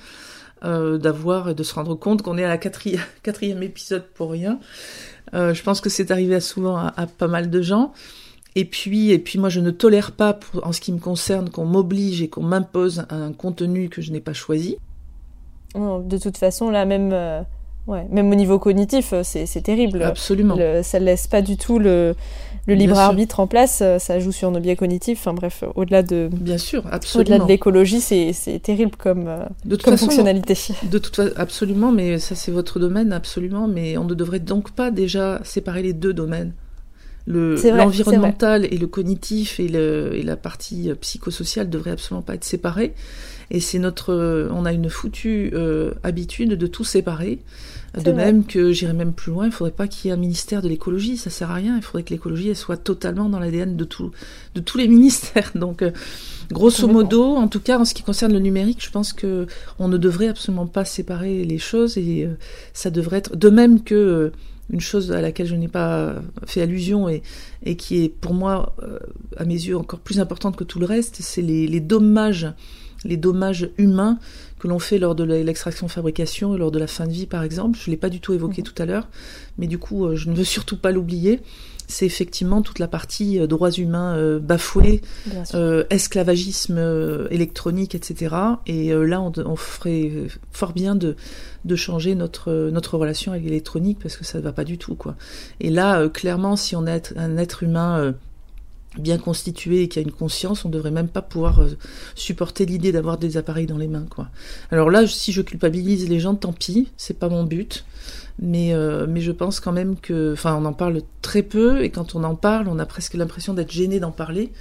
euh, 0.66 0.98
d'avoir 0.98 1.50
et 1.50 1.56
de 1.56 1.64
se 1.64 1.74
rendre 1.74 1.96
compte 1.96 2.22
qu'on 2.22 2.38
est 2.38 2.44
à 2.44 2.50
la 2.50 2.58
quatrième, 2.58 3.64
épisode 3.64 4.06
pour 4.14 4.32
rien. 4.32 4.60
Euh, 5.34 5.54
je 5.54 5.64
pense 5.64 5.80
que 5.80 5.90
c'est 5.90 6.12
arrivé 6.12 6.36
à 6.36 6.42
souvent 6.42 6.78
à, 6.78 7.08
pas 7.08 7.28
mal 7.28 7.50
de 7.50 7.62
gens. 7.62 7.94
Et 8.56 8.66
puis, 8.66 9.12
et 9.12 9.20
puis 9.20 9.40
moi, 9.40 9.48
je 9.48 9.62
ne 9.62 9.72
tolère 9.72 10.12
pas, 10.12 10.38
en 10.62 10.74
ce 10.74 10.82
qui 10.82 10.92
me 10.92 11.00
concerne, 11.00 11.50
qu'on 11.50 11.66
m'oblige 11.66 12.22
et 12.22 12.28
qu'on 12.28 12.44
m'impose 12.44 13.06
un 13.10 13.32
contenu 13.32 13.88
que 13.88 14.02
je 14.02 14.12
n'ai 14.12 14.20
pas 14.20 14.34
choisi. 14.34 14.78
De 15.74 16.18
toute 16.18 16.36
façon, 16.36 16.70
là, 16.70 16.84
même, 16.84 17.14
ouais, 17.88 18.06
même 18.10 18.32
au 18.32 18.36
niveau 18.36 18.60
cognitif, 18.60 19.14
euh, 19.14 19.22
c'est 19.24 19.62
terrible. 19.62 20.04
Absolument. 20.04 20.56
Le- 20.56 20.82
ça 20.84 21.00
ne 21.00 21.06
laisse 21.06 21.28
pas 21.28 21.42
du 21.42 21.58
tout 21.58 21.80
le, 21.80 22.16
le 22.68 22.76
Bien 22.76 22.76
libre 22.76 22.96
sûr. 22.96 23.04
arbitre 23.04 23.40
en 23.40 23.48
place. 23.48 23.80
euh, 23.82 24.00
Ça 24.00 24.20
joue 24.20 24.32
sur 24.32 24.52
nos 24.52 24.60
biais 24.60 24.76
cognitifs. 24.76 25.20
Enfin 25.20 25.34
bref, 25.34 25.64
au-delà 25.76 26.04
de, 26.04 26.30
Bien 26.32 26.58
sûr, 26.58 26.80
au-delà 26.82 26.96
absolument. 26.96 27.44
de 27.46 27.48
l'écologie, 27.50 28.02
c'est 28.02 28.60
terrible 28.62 28.92
comme, 28.98 29.28
euh, 29.28 29.46
De 29.66 29.76
toute 29.76 29.84
comme 29.86 29.94
façon, 29.94 30.06
fonctionnalité. 30.06 30.56
De 30.84 30.98
toute 30.98 31.16
façon, 31.16 31.34
absolument, 31.38 31.92
mais 31.92 32.20
ça 32.20 32.36
c'est 32.36 32.52
votre 32.52 32.80
domaine, 32.80 33.14
absolument, 33.14 33.68
mais 33.68 33.98
on 33.98 34.04
ne 34.06 34.14
devrait 34.14 34.40
donc 34.40 34.72
pas 34.72 34.92
déjà 34.92 35.40
séparer 35.44 35.82
les 35.82 35.94
deux 35.94 36.14
domaines. 36.14 36.54
Le- 37.28 37.56
L'environnemental 37.78 38.66
et 38.66 38.78
le 38.80 38.88
cognitif 38.88 39.60
et, 39.60 39.68
le, 39.68 40.12
et 40.16 40.24
la 40.24 40.36
partie 40.36 40.92
psychosociale 41.02 41.70
devraient 41.70 41.92
absolument 41.92 42.24
pas 42.24 42.34
être 42.34 42.44
séparés. 42.44 42.94
Et 43.52 43.60
c'est 43.60 43.80
notre, 43.80 44.14
euh, 44.14 44.50
on 44.52 44.66
a 44.66 44.74
une 44.74 44.90
foutue 44.90 45.52
euh, 45.54 45.94
habitude 46.04 46.54
de 46.54 46.68
tout 46.68 46.86
séparer. 46.86 47.40
De 47.94 48.04
vrai. 48.04 48.14
même 48.14 48.46
que 48.46 48.72
j'irais 48.72 48.94
même 48.94 49.12
plus 49.12 49.34
loin, 49.34 49.48
il 49.48 49.52
faudrait 49.52 49.74
pas 49.74 49.86
qu'il 49.86 50.08
y 50.08 50.12
ait 50.12 50.14
un 50.14 50.20
ministère 50.20 50.62
de 50.62 50.70
l'écologie, 50.70 51.18
ça 51.18 51.30
sert 51.30 51.52
à 51.52 51.56
rien. 51.56 51.76
Il 51.76 51.84
faudrait 51.84 52.04
que 52.04 52.12
l'écologie 52.12 52.48
elle 52.48 52.56
soit 52.56 52.78
totalement 52.78 53.28
dans 53.28 53.38
l'ADN 53.38 53.76
de 53.76 53.84
tout, 53.84 54.12
de 54.56 54.62
tous 54.62 54.78
les 54.78 54.88
ministères. 54.88 55.52
Donc, 55.56 55.82
euh, 55.82 55.92
grosso 56.50 56.88
modo, 56.88 57.36
en 57.36 57.50
tout 57.50 57.60
cas 57.60 57.78
en 57.78 57.84
ce 57.84 57.94
qui 57.94 58.04
concerne 58.04 58.32
le 58.32 58.40
numérique, 58.40 58.82
je 58.82 58.90
pense 58.90 59.12
que 59.12 59.46
on 59.78 59.90
ne 59.90 59.98
devrait 59.98 60.30
absolument 60.30 60.68
pas 60.68 60.86
séparer 60.86 61.44
les 61.44 61.58
choses 61.58 61.98
et 61.98 62.24
euh, 62.24 62.38
ça 62.72 62.92
devrait 62.92 63.18
être 63.18 63.36
de 63.36 63.50
même 63.50 63.84
que 63.84 64.32
une 64.70 64.80
chose 64.80 65.12
à 65.12 65.20
laquelle 65.20 65.48
je 65.48 65.56
n'ai 65.56 65.68
pas 65.68 66.16
fait 66.46 66.62
allusion 66.62 67.10
et, 67.10 67.24
et 67.64 67.76
qui 67.76 68.06
est 68.06 68.10
pour 68.10 68.34
moi, 68.34 68.74
euh, 68.84 69.00
à 69.36 69.44
mes 69.44 69.56
yeux, 69.56 69.78
encore 69.78 70.00
plus 70.00 70.22
importante 70.22 70.56
que 70.56 70.64
tout 70.64 70.80
le 70.80 70.86
reste, 70.86 71.18
c'est 71.20 71.42
les, 71.42 71.68
les 71.68 71.82
dommages, 71.82 72.48
les 73.06 73.18
dommages 73.18 73.70
humains 73.78 74.20
que 74.60 74.68
l'on 74.68 74.80
fait 74.80 75.00
lors 75.00 75.16
de 75.16 75.24
l'extraction-fabrication 75.24 76.56
et 76.56 76.58
lors 76.58 76.72
de 76.72 76.80
la 76.80 76.88
fin 76.88 77.08
de 77.08 77.12
vie, 77.12 77.26
par 77.26 77.42
exemple. 77.44 77.80
Je 77.82 77.90
l'ai 77.90 77.98
pas 77.98 78.10
du 78.10 78.20
tout 78.20 78.34
évoqué 78.34 78.62
tout 78.62 78.80
à 78.82 78.86
l'heure, 78.86 79.08
mais 79.58 79.68
du 79.68 79.80
coup, 79.80 80.06
euh, 80.06 80.16
je 80.16 80.30
ne 80.30 80.36
veux 80.36 80.44
surtout 80.44 80.78
pas 80.78 80.92
l'oublier. 80.92 81.42
C'est 81.92 82.06
effectivement 82.06 82.62
toute 82.62 82.80
la 82.80 82.88
partie 82.88 83.38
euh, 83.40 83.48
droits 83.48 83.72
humains 83.72 84.16
euh, 84.16 84.40
bafoués, 84.40 85.02
euh, 85.54 85.84
esclavagisme 85.90 87.28
électronique, 87.30 87.96
etc. 87.96 88.36
Et 88.66 88.94
là, 88.94 89.22
on, 89.22 89.32
on 89.38 89.56
ferait 89.56 90.12
fort 90.52 90.74
bien 90.74 90.96
de, 90.96 91.16
de 91.66 91.76
changer 91.76 92.16
notre, 92.16 92.70
notre 92.70 92.98
relation 92.98 93.34
avec 93.34 93.44
l'électronique 93.44 94.00
parce 94.02 94.16
que 94.16 94.24
ça 94.24 94.38
ne 94.38 94.44
va 94.44 94.54
pas 94.54 94.64
du 94.64 94.78
tout, 94.78 94.96
quoi. 94.96 95.16
Et 95.60 95.70
là, 95.70 96.08
clairement, 96.08 96.56
si 96.56 96.76
on 96.76 96.88
est 96.88 97.14
un 97.18 97.38
être 97.38 97.64
humain 97.64 98.14
bien 98.98 99.18
constitué 99.18 99.84
et 99.84 99.88
qui 99.88 100.00
a 100.00 100.02
une 100.02 100.12
conscience, 100.12 100.66
on 100.66 100.70
devrait 100.70 100.92
même 100.92 101.08
pas 101.08 101.22
pouvoir 101.22 101.62
euh, 101.62 101.70
supporter 102.16 102.66
l'idée 102.66 102.92
d'avoir 102.92 103.18
des 103.18 103.38
appareils 103.38 103.66
dans 103.66 103.78
les 103.78 103.88
mains, 103.88 104.06
quoi. 104.10 104.28
Alors 104.70 104.90
là, 104.90 105.08
si 105.08 105.32
je 105.32 105.42
culpabilise 105.42 106.10
les 106.10 106.20
gens, 106.20 106.36
tant 106.36 106.52
pis, 106.54 106.90
c'est 106.98 107.18
pas 107.18 107.30
mon 107.30 107.44
but. 107.44 107.86
Mais, 108.40 108.74
euh, 108.74 109.06
mais 109.08 109.22
je 109.22 109.32
pense 109.32 109.60
quand 109.60 109.72
même 109.72 109.96
que, 109.98 110.34
enfin, 110.34 110.56
on 110.56 110.66
en 110.66 110.74
parle 110.74 111.02
très 111.22 111.44
peu, 111.44 111.84
et 111.84 111.90
quand 111.90 112.16
on 112.16 112.24
en 112.24 112.36
parle, 112.36 112.68
on 112.68 112.80
a 112.80 112.86
presque 112.86 113.14
l'impression 113.14 113.54
d'être 113.54 113.72
gêné 113.72 114.00
d'en 114.00 114.12
parler. 114.12 114.52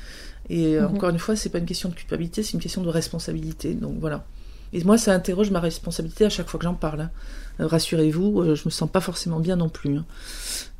Et 0.48 0.76
euh, 0.76 0.88
Mhm. 0.88 0.96
encore 0.96 1.10
une 1.10 1.18
fois, 1.18 1.34
c'est 1.36 1.48
pas 1.48 1.58
une 1.58 1.66
question 1.66 1.88
de 1.88 1.94
culpabilité, 1.94 2.42
c'est 2.42 2.52
une 2.52 2.60
question 2.60 2.82
de 2.82 2.88
responsabilité. 2.88 3.74
Donc 3.74 3.94
voilà. 3.98 4.24
Et 4.72 4.84
moi, 4.84 4.98
ça 4.98 5.12
interroge 5.14 5.50
ma 5.50 5.60
responsabilité 5.60 6.24
à 6.24 6.30
chaque 6.30 6.48
fois 6.48 6.58
que 6.58 6.64
j'en 6.64 6.74
parle. 6.74 7.00
hein. 7.00 7.10
Euh, 7.60 7.66
Rassurez-vous, 7.66 8.40
euh, 8.40 8.54
je 8.54 8.62
me 8.64 8.70
sens 8.70 8.90
pas 8.90 9.00
forcément 9.00 9.38
bien 9.38 9.56
non 9.56 9.68
plus. 9.68 9.96
hein. 9.98 10.04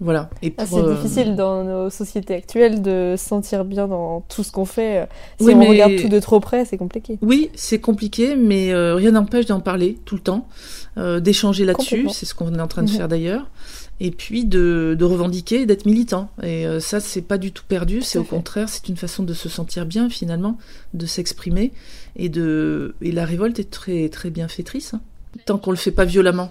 Voilà. 0.01 0.31
Et 0.43 0.55
Ah, 0.57 0.65
c'est 0.67 0.77
euh, 0.77 0.95
difficile 0.95 1.37
dans 1.37 1.63
nos 1.63 1.91
sociétés 1.91 2.35
actuelles 2.35 2.81
de 2.81 3.15
se 3.19 3.25
sentir 3.29 3.65
bien 3.67 3.87
dans 3.87 4.23
tout 4.23 4.43
ce 4.43 4.51
qu'on 4.51 4.65
fait. 4.65 5.07
Si 5.39 5.47
Oui, 5.47 5.53
on 5.55 5.59
mais- 5.59 5.69
regarde 5.69 5.97
tout 6.01 6.09
de 6.09 6.19
trop 6.21 6.41
près, 6.41 6.65
c'est 6.65 6.79
compliqué. 6.79 7.19
Oui, 7.23 7.51
c'est 7.55 7.81
compliqué, 7.81 8.35
mais 8.37 8.75
rien 8.75 9.11
n'empêche 9.13 9.47
d'en 9.47 9.61
parler 9.61 9.99
tout 10.07 10.15
le 10.15 10.23
temps, 10.23 10.49
d'échanger 10.97 11.65
là-dessus, 11.65 12.09
c'est 12.11 12.25
ce 12.27 12.35
qu'on 12.35 12.55
est 12.55 12.61
en 12.61 12.67
train 12.69 12.83
de 12.83 12.91
Mhm. 12.91 12.97
faire 12.97 13.09
d'ailleurs, 13.09 13.47
et 14.01 14.11
puis 14.11 14.45
de, 14.47 14.97
de 14.99 15.05
revendiquer, 15.05 15.67
d'être 15.67 15.85
militant. 15.87 16.31
Et 16.43 16.65
ça, 16.81 17.01
c'est 17.01 17.21
pas 17.23 17.37
du 17.39 17.53
tout 17.53 17.65
perdu, 17.69 18.01
c'est 18.01 18.19
au 18.19 18.25
contraire, 18.25 18.69
c'est 18.71 18.89
une 18.89 18.97
façon 18.97 19.23
de 19.23 19.35
se 19.35 19.49
sentir 19.51 19.85
bien 19.87 20.09
finalement, 20.09 20.57
de 20.95 21.05
s'exprimer, 21.07 21.73
et 22.17 22.29
de 22.31 22.95
et 23.03 23.13
la 23.13 23.25
révolte 23.27 23.59
est 23.59 23.71
très 23.71 24.09
très 24.09 24.31
bienfaitrice, 24.31 24.95
hein, 24.95 25.01
tant 25.45 25.59
qu'on 25.59 25.71
le 25.73 25.77
fait 25.77 25.93
pas 25.93 26.05
violemment. 26.07 26.51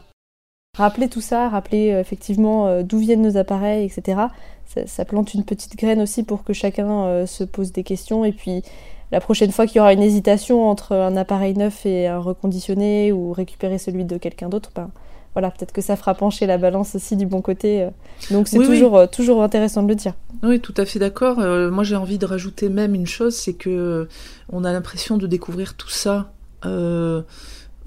Rappeler 0.77 1.09
tout 1.09 1.21
ça, 1.21 1.49
rappeler 1.49 1.91
euh, 1.91 1.99
effectivement 1.99 2.67
euh, 2.67 2.83
d'où 2.83 2.99
viennent 2.99 3.21
nos 3.21 3.37
appareils, 3.37 3.85
etc. 3.85 4.21
Ça, 4.65 4.85
ça 4.85 5.05
plante 5.05 5.33
une 5.33 5.43
petite 5.43 5.75
graine 5.75 6.01
aussi 6.01 6.23
pour 6.23 6.43
que 6.43 6.53
chacun 6.53 7.05
euh, 7.05 7.25
se 7.25 7.43
pose 7.43 7.71
des 7.71 7.83
questions. 7.83 8.23
Et 8.25 8.31
puis 8.31 8.63
la 9.11 9.19
prochaine 9.19 9.51
fois 9.51 9.65
qu'il 9.65 9.77
y 9.77 9.79
aura 9.79 9.93
une 9.93 10.03
hésitation 10.03 10.69
entre 10.69 10.93
un 10.93 11.17
appareil 11.17 11.55
neuf 11.55 11.85
et 11.85 12.07
un 12.07 12.19
reconditionné 12.19 13.11
ou 13.11 13.33
récupérer 13.33 13.77
celui 13.77 14.05
de 14.05 14.17
quelqu'un 14.17 14.49
d'autre, 14.49 14.71
ben, 14.75 14.89
voilà, 15.33 15.51
peut-être 15.51 15.71
que 15.71 15.81
ça 15.81 15.95
fera 15.95 16.13
pencher 16.15 16.45
la 16.45 16.57
balance 16.57 16.95
aussi 16.95 17.15
du 17.15 17.25
bon 17.25 17.41
côté. 17.41 17.87
Donc 18.31 18.47
c'est 18.47 18.57
Oui, 18.57 18.65
toujours, 18.65 19.09
toujours 19.09 19.43
intéressant 19.43 19.83
de 19.83 19.87
le 19.87 19.95
dire. 19.95 20.13
Oui, 20.43 20.59
tout 20.59 20.73
à 20.77 20.85
fait 20.85 20.99
d'accord. 20.99 21.39
Euh, 21.39 21.69
moi, 21.69 21.83
j'ai 21.83 21.95
envie 21.95 22.17
de 22.17 22.25
rajouter 22.25 22.69
même 22.69 22.95
une 22.95 23.05
chose, 23.07 23.35
c'est 23.35 23.53
que 23.53 24.07
on 24.51 24.63
a 24.63 24.71
l'impression 24.71 25.17
de 25.17 25.27
découvrir 25.27 25.75
tout 25.75 25.89
ça 25.89 26.31
euh, 26.65 27.21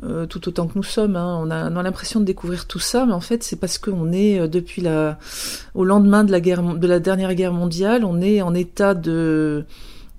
euh, 0.05 0.27
tout 0.27 0.49
autant 0.49 0.67
que 0.67 0.73
nous 0.77 0.83
sommes. 0.83 1.17
hein. 1.17 1.39
On 1.43 1.51
a, 1.51 1.71
on 1.71 1.77
a 1.77 1.83
l'impression 1.83 2.21
de 2.21 2.25
découvrir 2.25 2.67
tout 2.67 2.79
ça, 2.79 3.07
mais 3.07 3.13
en 3.13 3.21
fait, 3.21 3.43
c'est 3.43 3.57
parce 3.57 3.79
qu'on 3.79 4.13
est 4.13 4.41
euh, 4.41 4.49
depuis 4.49 4.83
la, 4.83 5.19
au 5.75 5.85
lendemain 5.85 6.25
de 6.25 6.33
la 6.33 6.41
guerre, 6.41 6.63
de 6.63 6.87
la 6.87 7.01
dernière 7.01 7.35
guerre 7.35 7.53
mondiale, 7.53 8.05
on 8.05 8.21
est 8.21 8.43
en 8.43 8.55
état 8.55 8.95
de 8.95 9.65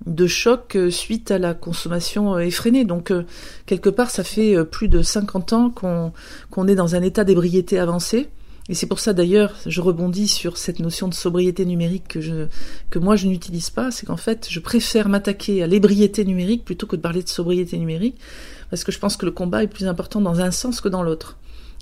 de 0.05 0.27
choc 0.27 0.75
euh, 0.75 0.89
suite 0.91 1.31
à 1.31 1.37
la 1.37 1.53
consommation 1.53 2.35
euh, 2.35 2.39
effrénée. 2.39 2.83
Donc, 2.85 3.13
quelque 3.65 3.89
part, 3.89 4.09
ça 4.09 4.23
fait 4.23 4.63
plus 4.65 4.89
de 4.89 5.01
50 5.01 5.53
ans 5.53 5.69
qu'on 5.69 6.11
qu'on 6.49 6.67
est 6.67 6.75
dans 6.75 6.95
un 6.95 7.01
état 7.01 7.23
d'ébriété 7.23 7.79
avancé. 7.79 8.29
Et 8.69 8.75
c'est 8.75 8.87
pour 8.87 8.99
ça 8.99 9.11
d'ailleurs, 9.11 9.53
je 9.65 9.81
rebondis 9.81 10.29
sur 10.29 10.57
cette 10.57 10.79
notion 10.79 11.09
de 11.09 11.13
sobriété 11.13 11.65
numérique 11.65 12.07
que 12.07 12.21
je 12.21 12.47
que 12.89 12.99
moi 12.99 13.17
je 13.17 13.27
n'utilise 13.27 13.69
pas, 13.69 13.91
c'est 13.91 14.05
qu'en 14.05 14.17
fait, 14.17 14.47
je 14.49 14.59
préfère 14.61 15.09
m'attaquer 15.09 15.61
à 15.63 15.67
l'ébriété 15.67 16.23
numérique 16.23 16.63
plutôt 16.63 16.87
que 16.87 16.95
de 16.95 17.01
parler 17.01 17.23
de 17.23 17.29
sobriété 17.29 17.77
numérique, 17.77 18.17
parce 18.69 18.85
que 18.85 18.91
je 18.91 18.99
pense 18.99 19.17
que 19.17 19.25
le 19.25 19.31
combat 19.31 19.63
est 19.63 19.67
plus 19.67 19.85
important 19.85 20.21
dans 20.21 20.39
un 20.39 20.51
sens 20.51 20.79
que 20.79 20.87
dans 20.87 21.03
l'autre. 21.03 21.37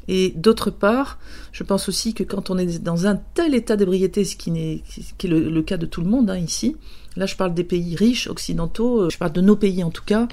Et 0.07 0.33
d'autre 0.35 0.71
part, 0.71 1.19
je 1.51 1.63
pense 1.63 1.87
aussi 1.87 2.13
que 2.13 2.23
quand 2.23 2.49
on 2.49 2.57
est 2.57 2.83
dans 2.83 3.07
un 3.07 3.15
tel 3.15 3.53
état 3.55 3.75
d'ébriété, 3.75 4.25
ce 4.25 4.35
qui, 4.35 4.49
est 4.49 5.27
le, 5.27 5.61
cas 5.61 5.77
de 5.77 5.85
tout 5.85 6.01
le 6.01 6.07
monde 6.07 6.29
hein, 6.29 6.37
ici, 6.37 6.75
là 7.15 7.25
je 7.25 7.35
parle 7.35 7.53
des 7.53 7.63
pays 7.63 7.95
riches, 7.95 8.27
occidentaux, 8.27 9.03
euh, 9.03 9.09
je 9.09 9.17
parle 9.17 9.31
de 9.31 9.41
nos 9.41 9.55
pays 9.55 9.83
en 9.83 9.91
tout 9.91 10.03
cas, 10.03 10.27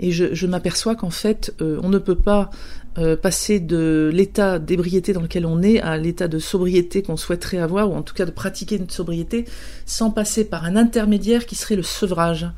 et 0.00 0.10
je, 0.10 0.34
je 0.34 0.46
m'aperçois 0.46 0.96
qu'en 0.96 1.10
fait, 1.10 1.54
euh, 1.60 1.78
on 1.82 1.88
ne 1.88 1.98
peut 1.98 2.16
pas 2.16 2.50
euh, 2.98 3.16
passer 3.16 3.58
de 3.58 4.10
l'état 4.12 4.58
d'ébriété 4.58 5.14
dans 5.14 5.22
lequel 5.22 5.46
on 5.46 5.62
est 5.62 5.80
à 5.80 5.96
l'état 5.96 6.28
de 6.28 6.38
sobriété 6.38 7.02
qu'on 7.02 7.16
souhaiterait 7.16 7.56
avoir, 7.56 7.90
ou 7.90 7.94
en 7.94 8.02
tout 8.02 8.12
cas 8.12 8.26
de 8.26 8.30
pratiquer 8.30 8.76
une 8.76 8.90
sobriété, 8.90 9.46
sans 9.86 10.10
passer 10.10 10.44
par 10.44 10.66
un 10.66 10.76
intermédiaire 10.76 11.46
qui 11.46 11.54
serait 11.54 11.76
le 11.76 11.82
sevrage. 11.82 12.50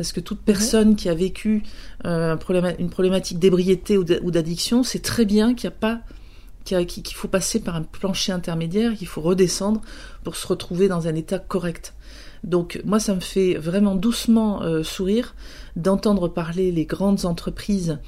Parce 0.00 0.12
que 0.12 0.20
toute 0.20 0.40
personne 0.40 0.96
qui 0.96 1.10
a 1.10 1.14
vécu 1.14 1.62
euh, 2.06 2.32
un 2.32 2.38
problème- 2.38 2.74
une 2.78 2.88
problématique 2.88 3.38
d'ébriété 3.38 3.98
ou 3.98 4.04
d'a- 4.04 4.18
ou 4.22 4.30
d'addiction, 4.30 4.82
c'est 4.82 5.00
très 5.02 5.26
bien 5.26 5.52
qu'il 5.54 5.68
n'y 5.68 5.74
a 5.74 5.78
pas 5.78 6.00
qu'il 6.64 7.14
faut 7.14 7.28
passer 7.28 7.60
par 7.60 7.76
un 7.76 7.82
plancher 7.82 8.32
intermédiaire, 8.32 8.94
qu'il 8.96 9.06
faut 9.06 9.20
redescendre 9.20 9.82
pour 10.24 10.36
se 10.36 10.46
retrouver 10.46 10.88
dans 10.88 11.06
un 11.06 11.14
état 11.14 11.38
correct. 11.38 11.92
Donc 12.44 12.80
moi, 12.86 12.98
ça 12.98 13.14
me 13.14 13.20
fait 13.20 13.56
vraiment 13.56 13.94
doucement 13.94 14.62
euh, 14.62 14.82
sourire 14.82 15.34
d'entendre 15.76 16.28
parler 16.28 16.72
les 16.72 16.86
grandes 16.86 17.26
entreprises 17.26 17.98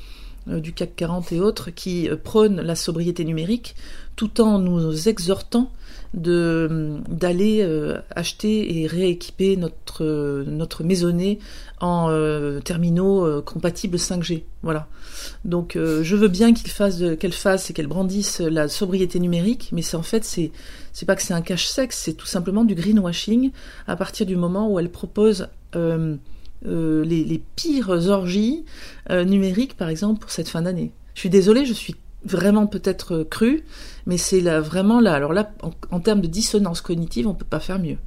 euh, 0.49 0.61
du 0.61 0.73
CAC 0.73 0.97
40 0.97 1.33
et 1.33 1.41
autres 1.41 1.69
qui 1.71 2.09
prônent 2.25 2.63
la 2.63 2.75
sobriété 2.75 3.27
numérique 3.27 3.75
tout 4.17 4.41
en 4.41 4.59
nous 4.59 5.09
exhortant 5.11 5.71
d'aller 6.15 7.63
euh, 7.63 7.99
acheter 8.11 8.81
et 8.81 8.87
rééquiper 8.87 9.57
notre 9.57 10.05
euh, 10.05 10.45
notre 10.47 10.85
maisonnée 10.85 11.39
en 11.81 12.11
euh, 12.11 12.61
terminaux 12.61 13.43
compatibles 13.43 13.97
5G. 13.97 14.43
Voilà. 14.63 14.89
Donc 15.45 15.77
je 15.77 16.17
veux 16.17 16.29
bien 16.29 16.55
qu'ils 16.55 16.71
fassent 16.71 17.03
qu'elles 17.19 17.33
fassent 17.33 17.71
et 17.71 17.73
qu'elles 17.73 17.87
brandissent 17.87 18.41
la 18.41 18.69
sobriété 18.69 19.19
numérique, 19.21 19.71
mais 19.73 19.83
c'est 19.83 19.97
en 19.97 20.03
fait 20.03 20.25
c'est 20.25 20.53
c'est 20.93 21.07
pas 21.07 21.17
que 21.17 21.23
c'est 21.23 21.35
un 21.35 21.43
cache-sexe, 21.43 21.99
c'est 21.99 22.15
tout 22.15 22.27
simplement 22.27 22.65
du 22.65 22.75
greenwashing 22.75 23.51
à 23.87 23.97
partir 23.97 24.27
du 24.27 24.37
moment 24.37 24.71
où 24.71 24.79
euh, 25.77 26.17
euh, 26.67 27.05
les, 27.05 27.43
pires 27.57 27.91
orgies 27.91 28.65
numériques, 29.11 29.77
par 29.77 29.89
exemple, 29.89 30.21
pour 30.21 30.31
cette 30.31 30.49
fin 30.49 30.63
d'année. 30.63 30.93
Je 31.15 31.21
suis 31.21 31.31
désolée, 31.31 31.67
je 31.67 31.73
suis 31.73 31.97
vraiment 32.25 32.67
peut-être 32.67 33.23
crue, 33.23 33.65
mais 34.07 34.17
c'est 34.17 34.41
là 34.41 34.61
vraiment 34.61 35.01
là. 35.01 35.15
Alors 35.15 35.33
là, 35.33 35.51
en, 35.91 36.01
termes 36.01 36.21
de 36.21 36.27
dissonance 36.27 36.81
cognitive, 36.81 37.27
on 37.27 37.35
peut 37.35 37.45
pas 37.45 37.61
faire 37.61 37.79
mieux. 37.79 37.99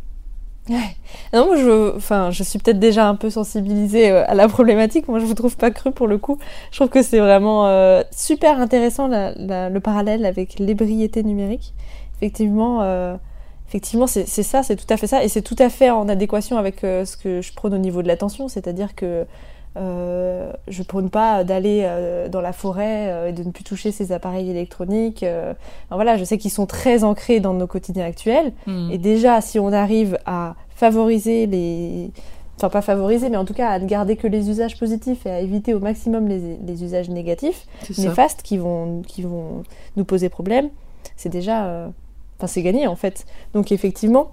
Non, 1.34 1.56
je, 1.56 1.96
enfin, 1.96 2.32
je 2.32 2.44
suis 2.44 2.58
peut-être 2.58 2.80
déjà 2.80 3.08
un 3.08 3.16
peu 3.16 3.30
sensibilisée 3.30 4.12
euh, 4.12 4.26
à 4.28 4.34
la 4.34 4.48
problématique. 4.48 5.08
Moi, 5.08 5.20
je 5.20 5.26
vous 5.26 5.36
trouve 5.36 5.56
pas 5.58 5.70
cru 5.70 5.92
pour 5.92 6.08
le 6.08 6.18
coup. 6.18 6.40
Je 6.72 6.78
trouve 6.78 6.90
que 6.90 7.04
c'est 7.04 7.20
vraiment 7.20 7.68
euh, 7.68 8.02
super 8.12 8.60
intéressant 8.60 9.08
le 9.08 9.80
parallèle 9.80 10.26
avec 10.26 10.58
l'ébriété 10.58 11.24
numérique. 11.24 11.74
Effectivement, 12.18 12.82
euh, 12.82 13.16
effectivement, 13.68 14.08
c'est 14.08 14.26
ça, 14.26 14.64
c'est 14.64 14.76
tout 14.76 14.92
à 14.92 14.98
fait 14.98 15.08
ça, 15.08 15.24
et 15.24 15.28
c'est 15.28 15.42
tout 15.42 15.58
à 15.60 15.70
fait 15.70 15.90
en 15.92 16.10
adéquation 16.10 16.58
avec 16.58 16.80
ce 16.82 17.18
que 17.18 17.42
je 17.42 17.54
prône 17.54 17.74
au 17.74 17.78
niveau 17.78 18.02
de 18.02 18.08
l'attention, 18.08 18.48
c'est-à-dire 18.48 18.96
que 18.96 19.26
euh, 19.78 20.54
je 20.70 20.84
prône 20.84 21.10
pas 21.10 21.44
d'aller 21.44 21.82
euh, 21.84 22.30
dans 22.30 22.42
la 22.42 22.54
forêt 22.54 23.12
euh, 23.12 23.30
et 23.30 23.34
de 23.34 23.44
ne 23.44 23.52
plus 23.52 23.66
toucher 23.66 23.92
ces 23.92 24.14
appareils 24.14 24.50
électroniques. 24.50 25.26
voilà, 25.92 26.18
je 26.18 26.24
sais 26.24 26.38
qu'ils 26.38 26.52
sont 26.52 26.66
très 26.66 27.04
ancrés 27.04 27.40
dans 27.40 27.54
nos 27.54 27.68
quotidiens 27.68 28.06
actuels. 28.06 28.54
Hmm. 28.68 28.90
Et 28.92 28.98
déjà, 28.98 29.42
si 29.42 29.60
on 29.60 29.72
arrive 29.74 30.18
à 30.26 30.56
favoriser 30.76 31.46
les... 31.46 32.12
Enfin, 32.58 32.70
pas 32.70 32.82
favoriser, 32.82 33.30
mais 33.30 33.36
en 33.36 33.44
tout 33.44 33.54
cas 33.54 33.70
à 33.70 33.80
ne 33.80 33.86
garder 33.86 34.16
que 34.16 34.28
les 34.28 34.50
usages 34.50 34.80
positifs 34.80 35.26
et 35.26 35.30
à 35.30 35.42
éviter 35.42 35.74
au 35.74 35.80
maximum 35.80 36.30
les, 36.30 36.58
les 36.66 36.84
usages 36.86 37.10
négatifs, 37.10 37.68
néfastes, 37.98 38.44
qui 38.44 38.58
vont, 38.58 39.02
qui 39.02 39.24
vont 39.24 39.64
nous 39.98 40.06
poser 40.06 40.30
problème, 40.30 40.70
c'est 41.18 41.30
déjà... 41.30 41.90
Enfin, 42.38 42.48
c'est 42.48 42.62
gagné, 42.62 42.88
en 42.88 42.96
fait. 42.96 43.26
Donc, 43.54 43.74
effectivement, 43.74 44.32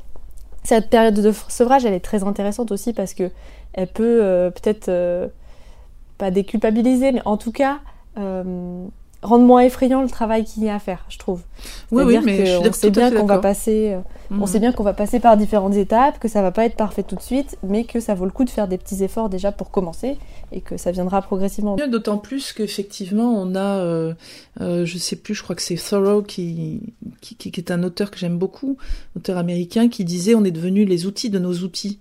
cette 0.62 0.90
période 0.90 1.14
de 1.14 1.32
sevrage, 1.48 1.84
elle 1.84 1.94
est 1.94 2.00
très 2.00 2.22
intéressante 2.22 2.70
aussi 2.70 2.92
parce 2.92 3.14
que 3.14 3.30
elle 3.74 3.88
peut 3.88 4.20
euh, 4.22 4.50
peut-être 4.50 4.88
euh, 4.88 5.28
pas 6.18 6.30
déculpabiliser, 6.30 7.12
mais 7.12 7.22
en 7.24 7.36
tout 7.36 7.52
cas... 7.52 7.80
euh, 8.18 8.84
rendre 9.24 9.44
moins 9.44 9.60
effrayant 9.60 10.02
le 10.02 10.08
travail 10.08 10.42
qu'il 10.44 10.64
y 10.64 10.68
a 10.68 10.74
à 10.74 10.80
faire, 10.80 11.04
je 11.08 11.16
trouve. 11.16 11.42
Oui, 11.92 12.02
oui, 12.04 12.18
mais 12.24 12.44
je 12.44 12.60
d'ac- 12.60 12.74
sait 12.74 12.90
bien 12.90 13.08
qu'on 13.12 13.24
va 13.24 13.38
passer... 13.38 13.92
euh, 13.92 14.00
Mhm. 14.30 14.42
on 14.42 14.46
sait 14.46 14.58
bien 14.58 14.72
qu'on 14.72 14.82
va 14.82 14.94
passer 14.94 15.20
par 15.20 15.36
différentes 15.36 15.74
étapes, 15.76 16.18
que 16.18 16.26
ça 16.26 16.42
va 16.42 16.50
pas 16.50 16.64
être 16.64 16.74
parfait 16.74 17.04
tout 17.04 17.14
de 17.14 17.20
suite, 17.20 17.56
mais 17.62 17.84
que 17.84 18.00
ça 18.00 18.14
vaut 18.14 18.24
le 18.24 18.32
coup 18.32 18.44
de 18.44 18.50
faire 18.50 18.66
des 18.66 18.78
petits 18.78 19.04
efforts 19.04 19.28
déjà 19.28 19.52
pour 19.52 19.70
commencer 19.70 20.16
et 20.50 20.60
que 20.60 20.76
ça 20.76 20.90
viendra 20.90 21.22
progressivement. 21.22 21.76
D'autant 21.76 22.18
plus 22.18 22.52
qu'effectivement, 22.52 23.30
on 23.40 23.54
a, 23.54 23.78
euh, 23.78 24.14
euh, 24.60 24.84
je 24.86 24.98
sais 24.98 25.14
plus, 25.16 25.34
je 25.36 25.42
crois 25.44 25.54
que 25.54 25.62
c'est 25.62 25.76
Thoreau 25.76 26.22
qui, 26.22 26.80
qui, 27.20 27.36
qui 27.36 27.60
est 27.60 27.70
un 27.70 27.84
auteur 27.84 28.10
que 28.10 28.18
j'aime 28.18 28.38
beaucoup, 28.38 28.76
auteur 29.16 29.36
américain, 29.38 29.88
qui 29.88 30.04
disait 30.04 30.34
on 30.34 30.42
est 30.44 30.50
devenus 30.50 30.88
les 30.88 31.06
outils 31.06 31.30
de 31.30 31.38
nos 31.38 31.54
outils. 31.58 32.00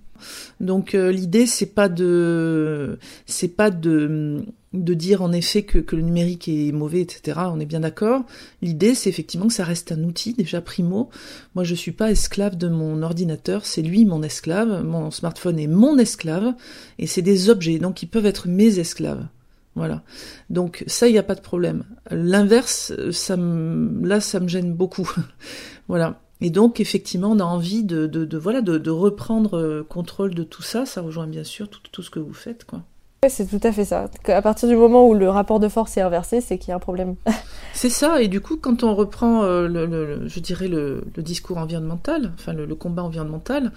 Donc 0.60 0.96
euh, 0.96 1.12
l'idée 1.12 1.46
c'est 1.46 1.74
pas 1.74 1.90
de, 1.90 3.00
c'est 3.26 3.50
pas 3.50 3.70
de, 3.72 4.44
de 4.74 4.94
dire 4.94 5.22
en 5.22 5.32
effet 5.32 5.64
que, 5.64 5.96
le 5.96 6.02
numérique 6.02 6.48
est 6.48 6.72
mauvais, 6.72 7.02
etc. 7.02 7.40
On 7.52 7.60
est 7.60 7.66
bien 7.66 7.82
d'accord. 7.82 8.24
L'idée 8.62 8.96
c'est 8.96 9.10
effectivement 9.10 9.48
que 9.48 9.54
ça 9.54 9.64
reste 9.64 9.92
un 9.92 10.04
outil 10.04 10.34
déjà 10.34 10.62
primo. 10.62 11.10
Moi 11.56 11.64
je 11.64 11.76
suis 11.76 11.92
pas 11.92 12.12
esclave 12.12 12.58
de 12.58 12.68
mon 12.68 13.02
ordinateur, 13.04 13.66
c'est 13.66 13.82
lui 13.82 14.06
mon 14.06 14.24
esclave. 14.24 14.84
Mon 14.84 15.12
smartphone 15.12 15.60
est 15.60 15.68
mon 15.68 15.98
esclave 15.98 16.54
et 17.00 17.08
c'est 17.08 17.22
des 17.22 17.50
objets 17.50 17.80
donc 17.80 18.04
ils 18.04 18.08
peuvent 18.08 18.26
être 18.26 18.48
mes 18.48 18.80
esclaves. 18.80 19.28
Voilà. 19.76 20.04
Donc 20.50 20.84
ça, 20.88 21.08
il 21.08 21.14
n'y 21.14 21.18
a 21.18 21.24
pas 21.24 21.36
de 21.36 21.42
problème. 21.42 21.84
L'inverse, 22.10 22.92
euh, 22.98 23.12
ça 23.12 23.38
là, 23.38 24.20
ça 24.20 24.40
me 24.40 24.48
gêne 24.48 24.74
beaucoup. 24.74 25.10
voilà. 25.88 26.20
Et 26.42 26.50
donc, 26.50 26.80
effectivement, 26.80 27.32
on 27.32 27.40
a 27.40 27.44
envie 27.44 27.84
de, 27.84 28.08
de, 28.08 28.26
de 28.26 28.38
voilà, 28.38 28.62
de, 28.62 28.78
de 28.78 28.90
reprendre 28.90 29.58
euh, 29.58 29.86
contrôle 29.88 30.34
de 30.34 30.44
tout 30.44 30.64
ça. 30.64 30.86
Ça 30.86 31.02
rejoint 31.02 31.28
bien 31.28 31.44
sûr 31.44 31.70
tout, 31.70 31.80
tout 31.92 32.02
ce 32.02 32.10
que 32.10 32.20
vous 32.20 32.34
faites, 32.34 32.66
quoi. 32.66 32.82
Ouais, 33.24 33.30
c'est 33.30 33.46
tout 33.46 33.66
à 33.66 33.72
fait 33.72 33.86
ça. 33.86 34.10
À 34.26 34.42
partir 34.42 34.68
du 34.68 34.76
moment 34.76 35.08
où 35.08 35.14
le 35.14 35.30
rapport 35.30 35.60
de 35.60 35.70
force 35.70 35.96
est 35.96 36.02
inversé, 36.02 36.42
c'est 36.42 36.58
qu'il 36.58 36.70
y 36.70 36.72
a 36.72 36.76
un 36.76 36.80
problème. 36.80 37.16
C'est 37.74 37.92
ça. 37.92 38.20
Et 38.20 38.28
du 38.28 38.42
coup, 38.42 38.58
quand 38.58 38.84
on 38.84 38.96
reprend, 38.96 39.44
euh, 39.44 39.68
le, 39.68 40.28
je 40.28 40.40
dirais, 40.40 40.68
le, 40.68 41.04
le 41.16 41.22
discours 41.22 41.58
environnemental, 41.60 42.32
enfin 42.34 42.54
le, 42.54 42.66
le 42.66 42.76
combat 42.76 43.04
environnemental, 43.04 43.72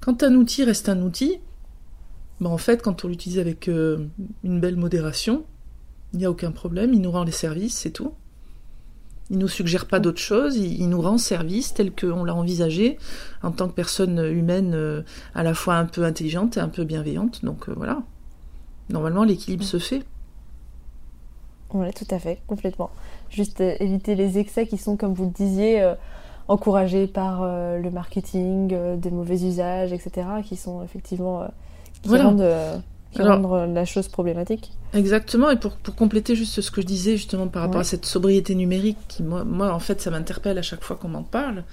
quand 0.00 0.22
un 0.22 0.34
outil 0.34 0.64
reste 0.64 0.90
un 0.90 1.00
outil, 1.00 1.40
ben, 2.42 2.50
en 2.50 2.58
fait, 2.58 2.82
quand 2.82 3.06
on 3.06 3.08
l'utilise 3.08 3.38
avec 3.38 3.68
euh, 3.68 4.06
une 4.44 4.60
belle 4.60 4.76
modération, 4.76 5.44
il 6.12 6.18
n'y 6.18 6.26
a 6.26 6.30
aucun 6.30 6.52
problème. 6.52 6.92
Il 6.92 7.00
nous 7.00 7.10
rend 7.10 7.24
les 7.24 7.32
services, 7.32 7.78
c'est 7.78 7.92
tout. 7.92 8.12
Il 9.32 9.38
nous 9.38 9.48
suggère 9.48 9.86
pas 9.86 9.98
d'autre 9.98 10.20
chose. 10.20 10.56
Il, 10.56 10.80
il 10.80 10.88
nous 10.90 11.00
rend 11.00 11.18
service 11.18 11.72
tel 11.74 11.90
qu'on 11.90 12.22
l'a 12.22 12.34
envisagé 12.34 12.98
en 13.42 13.50
tant 13.50 13.66
que 13.66 13.72
personne 13.72 14.18
humaine, 14.24 14.72
euh, 14.74 15.02
à 15.34 15.42
la 15.42 15.54
fois 15.54 15.74
un 15.76 15.86
peu 15.86 16.04
intelligente 16.04 16.58
et 16.58 16.60
un 16.60 16.68
peu 16.68 16.84
bienveillante. 16.84 17.44
Donc 17.44 17.68
euh, 17.68 17.74
voilà. 17.74 18.02
Normalement, 18.90 19.24
l'équilibre 19.24 19.64
se 19.64 19.78
fait. 19.78 20.02
Ouais, 21.72 21.92
tout 21.92 22.04
à 22.10 22.18
fait, 22.18 22.42
complètement. 22.46 22.90
Juste 23.30 23.62
euh, 23.62 23.74
éviter 23.80 24.14
les 24.14 24.38
excès 24.38 24.66
qui 24.66 24.76
sont, 24.76 24.96
comme 24.98 25.14
vous 25.14 25.24
le 25.24 25.30
disiez, 25.30 25.92
encouragés 26.48 27.06
par 27.06 27.46
le 27.46 27.90
marketing, 27.90 28.76
des 28.98 29.10
mauvais 29.10 29.42
usages, 29.44 29.92
etc., 29.94 30.26
qui 30.44 30.56
sont 30.56 30.82
effectivement 30.82 31.46
qui 32.02 32.08
Voilà. 32.10 32.24
rendent, 32.24 32.82
qui 33.12 33.20
Alors- 33.20 33.40
rendent, 33.42 33.70
euh, 33.70 33.72
la 33.72 33.84
chose 33.84 34.08
problématique. 34.08 34.72
Exactement, 34.94 35.50
et 35.50 35.56
pour, 35.56 35.76
pour 35.76 35.94
compléter 35.94 36.34
juste 36.34 36.60
ce 36.60 36.70
que 36.70 36.80
je 36.80 36.86
disais 36.86 37.16
justement 37.16 37.48
par 37.48 37.62
rapport 37.62 37.76
Ouais. 37.76 37.80
à 37.82 37.84
cette 37.84 38.06
sobriété 38.06 38.54
numérique, 38.54 38.98
qui 39.08 39.22
moi, 39.22 39.44
moi 39.44 39.72
en 39.72 39.78
fait 39.78 40.00
ça 40.00 40.10
m'interpelle 40.10 40.58
à 40.58 40.62
chaque 40.62 40.82
fois 40.84 40.96
qu'on 40.96 41.08
m'en 41.08 41.22
parle, 41.22 41.64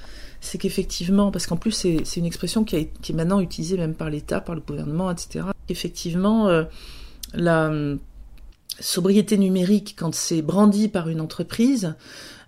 c'est 0.41 0.57
qu'effectivement, 0.57 1.31
parce 1.31 1.47
qu'en 1.47 1.57
plus 1.57 1.71
c'est 1.71 1.97
c'est 2.05 2.19
une 2.19 2.25
expression 2.25 2.63
qui, 2.63 2.75
a, 2.77 2.83
qui 3.01 3.11
est 3.11 3.15
maintenant 3.15 3.39
utilisée 3.39 3.77
même 3.77 3.93
par 3.95 4.09
l'État, 4.09 4.39
par 4.41 4.55
le 4.55 4.61
gouvernement, 4.61 5.11
etc. 5.11 5.45
Effectivement, 5.69 6.47
euh, 6.47 6.63
la 7.33 7.67
hum, 7.67 7.99
sobriété 8.79 9.37
numérique, 9.37 9.95
quand 9.97 10.13
c'est 10.15 10.41
brandi 10.41 10.87
par 10.87 11.09
une 11.09 11.19
entreprise, 11.21 11.95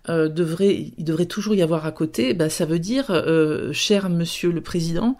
euh, 0.10 0.30
devrait, 0.30 0.94
il 0.98 1.04
devrait 1.04 1.26
toujours 1.26 1.54
y 1.54 1.62
avoir 1.62 1.86
à 1.86 1.92
côté, 1.92 2.34
bah, 2.34 2.50
ça 2.50 2.66
veut 2.66 2.80
dire, 2.80 3.06
euh, 3.12 3.72
cher 3.74 4.10
monsieur 4.10 4.52
le 4.52 4.62
président 4.62 5.18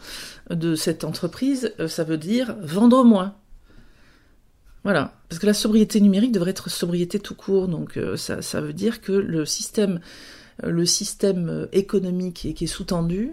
de 0.50 0.74
cette 0.76 1.04
entreprise, 1.04 1.74
euh, 1.80 1.88
ça 1.88 2.04
veut 2.04 2.18
dire 2.18 2.56
vendre 2.62 3.04
moins. 3.04 3.36
Voilà, 4.84 5.14
parce 5.30 5.40
que 5.40 5.46
la 5.46 5.54
sobriété 5.54 6.02
numérique 6.02 6.32
devrait 6.32 6.52
être 6.52 6.70
sobriété 6.70 7.20
tout 7.20 7.36
court, 7.36 7.68
donc 7.68 7.98
euh, 7.98 8.18
ça, 8.18 8.62
veut 8.62 8.74
dire 8.74 9.02
que 9.02 9.12
le 9.12 9.46
système, 9.46 10.00
euh, 10.64 10.72
le 10.72 10.86
système 10.88 11.50
euh, 11.50 11.66
économique 11.72 12.54
qui 12.56 12.64
est, 12.64 12.68
sous-tendu 12.68 13.32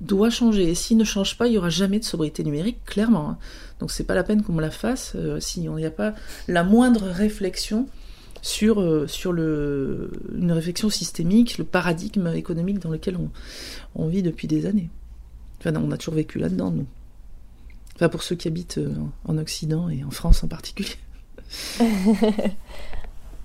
doit 0.00 0.30
changer. 0.30 0.70
Et 0.70 0.74
s'il 0.74 0.96
ne 0.96 1.04
change 1.04 1.36
pas, 1.36 1.48
il 1.48 1.52
y 1.52 1.58
aura 1.58 1.68
jamais 1.68 1.98
de 1.98 2.04
sobriété 2.04 2.44
numérique, 2.44 2.82
clairement. 2.86 3.30
hein. 3.30 3.38
Donc 3.80 3.90
c'est 3.90 4.04
pas 4.04 4.14
la 4.14 4.24
peine 4.24 4.42
qu'on 4.42 4.54
me 4.54 4.62
la 4.62 4.70
fasse 4.70 5.12
euh, 5.16 5.38
si 5.38 5.68
on 5.68 5.76
n'y 5.76 5.84
a 5.84 5.90
pas 5.90 6.14
la 6.48 6.64
moindre 6.64 7.08
réflexion 7.08 7.86
sur, 8.40 9.04
sur 9.08 9.32
le, 9.32 10.10
une 10.34 10.52
réflexion 10.52 10.90
systémique, 10.90 11.58
le 11.58 11.64
paradigme 11.64 12.28
économique 12.34 12.78
dans 12.78 12.90
lequel 12.90 13.16
on, 13.16 13.30
on 13.94 14.08
vit 14.08 14.22
depuis 14.22 14.46
des 14.46 14.66
années. 14.66 14.90
Enfin, 15.60 15.74
on 15.76 15.90
a 15.90 15.96
toujours 15.96 16.14
vécu 16.14 16.38
là-dedans, 16.38 16.70
nous. 16.70 16.86
Enfin, 17.96 18.08
pour 18.08 18.22
ceux 18.22 18.34
qui 18.36 18.48
habitent 18.48 18.78
euh, 18.78 18.92
en 19.26 19.38
Occident 19.38 19.88
et 19.88 20.02
en 20.04 20.10
France 20.10 20.42
en 20.44 20.48
particulier. 20.48 20.90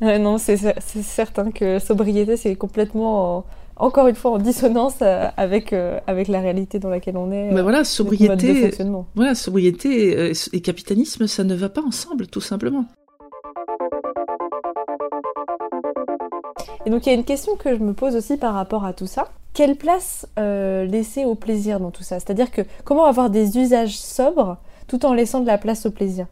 Non, 0.02 0.38
c'est 0.38 0.56
certain 0.80 1.52
que 1.52 1.78
sobriété, 1.78 2.38
c'est 2.38 2.56
complètement, 2.56 3.40
en- 3.40 3.46
encore 3.76 4.08
une 4.08 4.16
fois, 4.16 4.32
en 4.32 4.38
dissonance 4.38 4.96
euh, 5.02 5.28
avec, 5.36 5.74
euh, 5.74 6.00
avec 6.08 6.30
la 6.30 6.40
réalité 6.40 6.80
dans 6.80 6.88
laquelle 6.88 7.18
on 7.18 7.32
est. 7.34 7.52
Mais 7.52 7.62
voilà, 7.62 7.84
sobriété, 7.84 8.72
voilà, 9.16 9.36
sobriété 9.36 10.32
et 10.54 10.62
capitalisme, 10.62 11.28
ça 11.28 11.44
ne 11.44 11.54
va 11.54 11.68
pas 11.68 11.82
ensemble, 11.82 12.28
tout 12.28 12.40
simplement. 12.40 12.86
Et 16.86 16.90
donc, 16.90 17.06
il 17.06 17.10
y 17.10 17.12
a 17.12 17.16
une 17.16 17.26
question 17.26 17.58
que 17.58 17.76
je 17.78 17.84
me 17.84 17.94
pose 17.94 18.16
aussi 18.16 18.38
par 18.38 18.54
rapport 18.54 18.86
à 18.86 18.94
tout 18.94 19.08
ça. 19.08 19.30
Quelle 19.60 19.76
place 19.76 20.26
euh, 20.40 20.86
laisser 20.86 21.26
au 21.26 21.36
plaisir 21.36 21.82
dans 21.82 21.92
tout 21.92 22.02
ça? 22.02 22.18
C'est-à-dire 22.22 22.50
que 22.50 22.62
comment 22.86 23.04
avoir 23.04 23.30
des 23.30 23.58
usages 23.58 23.98
sobres 23.98 24.56
tout 24.88 25.06
en 25.06 25.14
laissant 25.14 25.42
de 25.42 25.48
la 25.48 25.58
place 25.58 25.86
au 25.86 25.92
plaisir? 25.92 26.28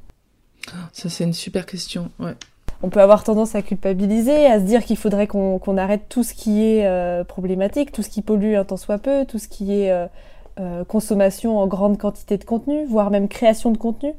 Ça, 0.93 1.09
c'est 1.09 1.25
une 1.25 1.33
super 1.33 1.65
question. 1.65 2.09
Ouais. 2.19 2.35
On 2.83 2.87
peut 2.87 3.01
avoir 3.01 3.25
tendance 3.25 3.53
à 3.53 3.61
culpabiliser, 3.61 4.45
à 4.45 4.61
se 4.61 4.63
dire 4.63 4.85
qu'il 4.85 4.95
faudrait 4.95 5.27
qu'on 5.27 5.77
arrête 5.77 6.03
tout 6.07 6.23
ce 6.23 6.33
qui 6.33 6.63
est 6.63 6.85
euh, 6.85 7.25
problématique, 7.25 7.91
tout 7.91 8.01
ce 8.01 8.07
qui 8.07 8.21
pollue 8.21 8.55
un 8.55 8.63
tant 8.63 8.77
soit 8.77 8.97
peu, 8.97 9.25
tout 9.25 9.39
ce 9.39 9.49
qui 9.49 9.73
est 9.73 9.91
euh, 9.91 10.85
consommation 10.85 11.59
en 11.59 11.67
grande 11.67 11.97
quantité 11.97 12.37
de 12.37 12.45
contenu, 12.45 12.85
voire 12.85 13.11
même 13.11 13.27
création 13.27 13.71
de 13.71 13.77
contenu, 13.77 14.13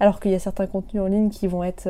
alors 0.00 0.20
qu'il 0.20 0.32
y 0.32 0.34
a 0.34 0.38
certains 0.38 0.66
contenus 0.66 1.02
en 1.02 1.06
ligne 1.06 1.30
qui 1.30 1.46
vont 1.46 1.64
être 1.64 1.88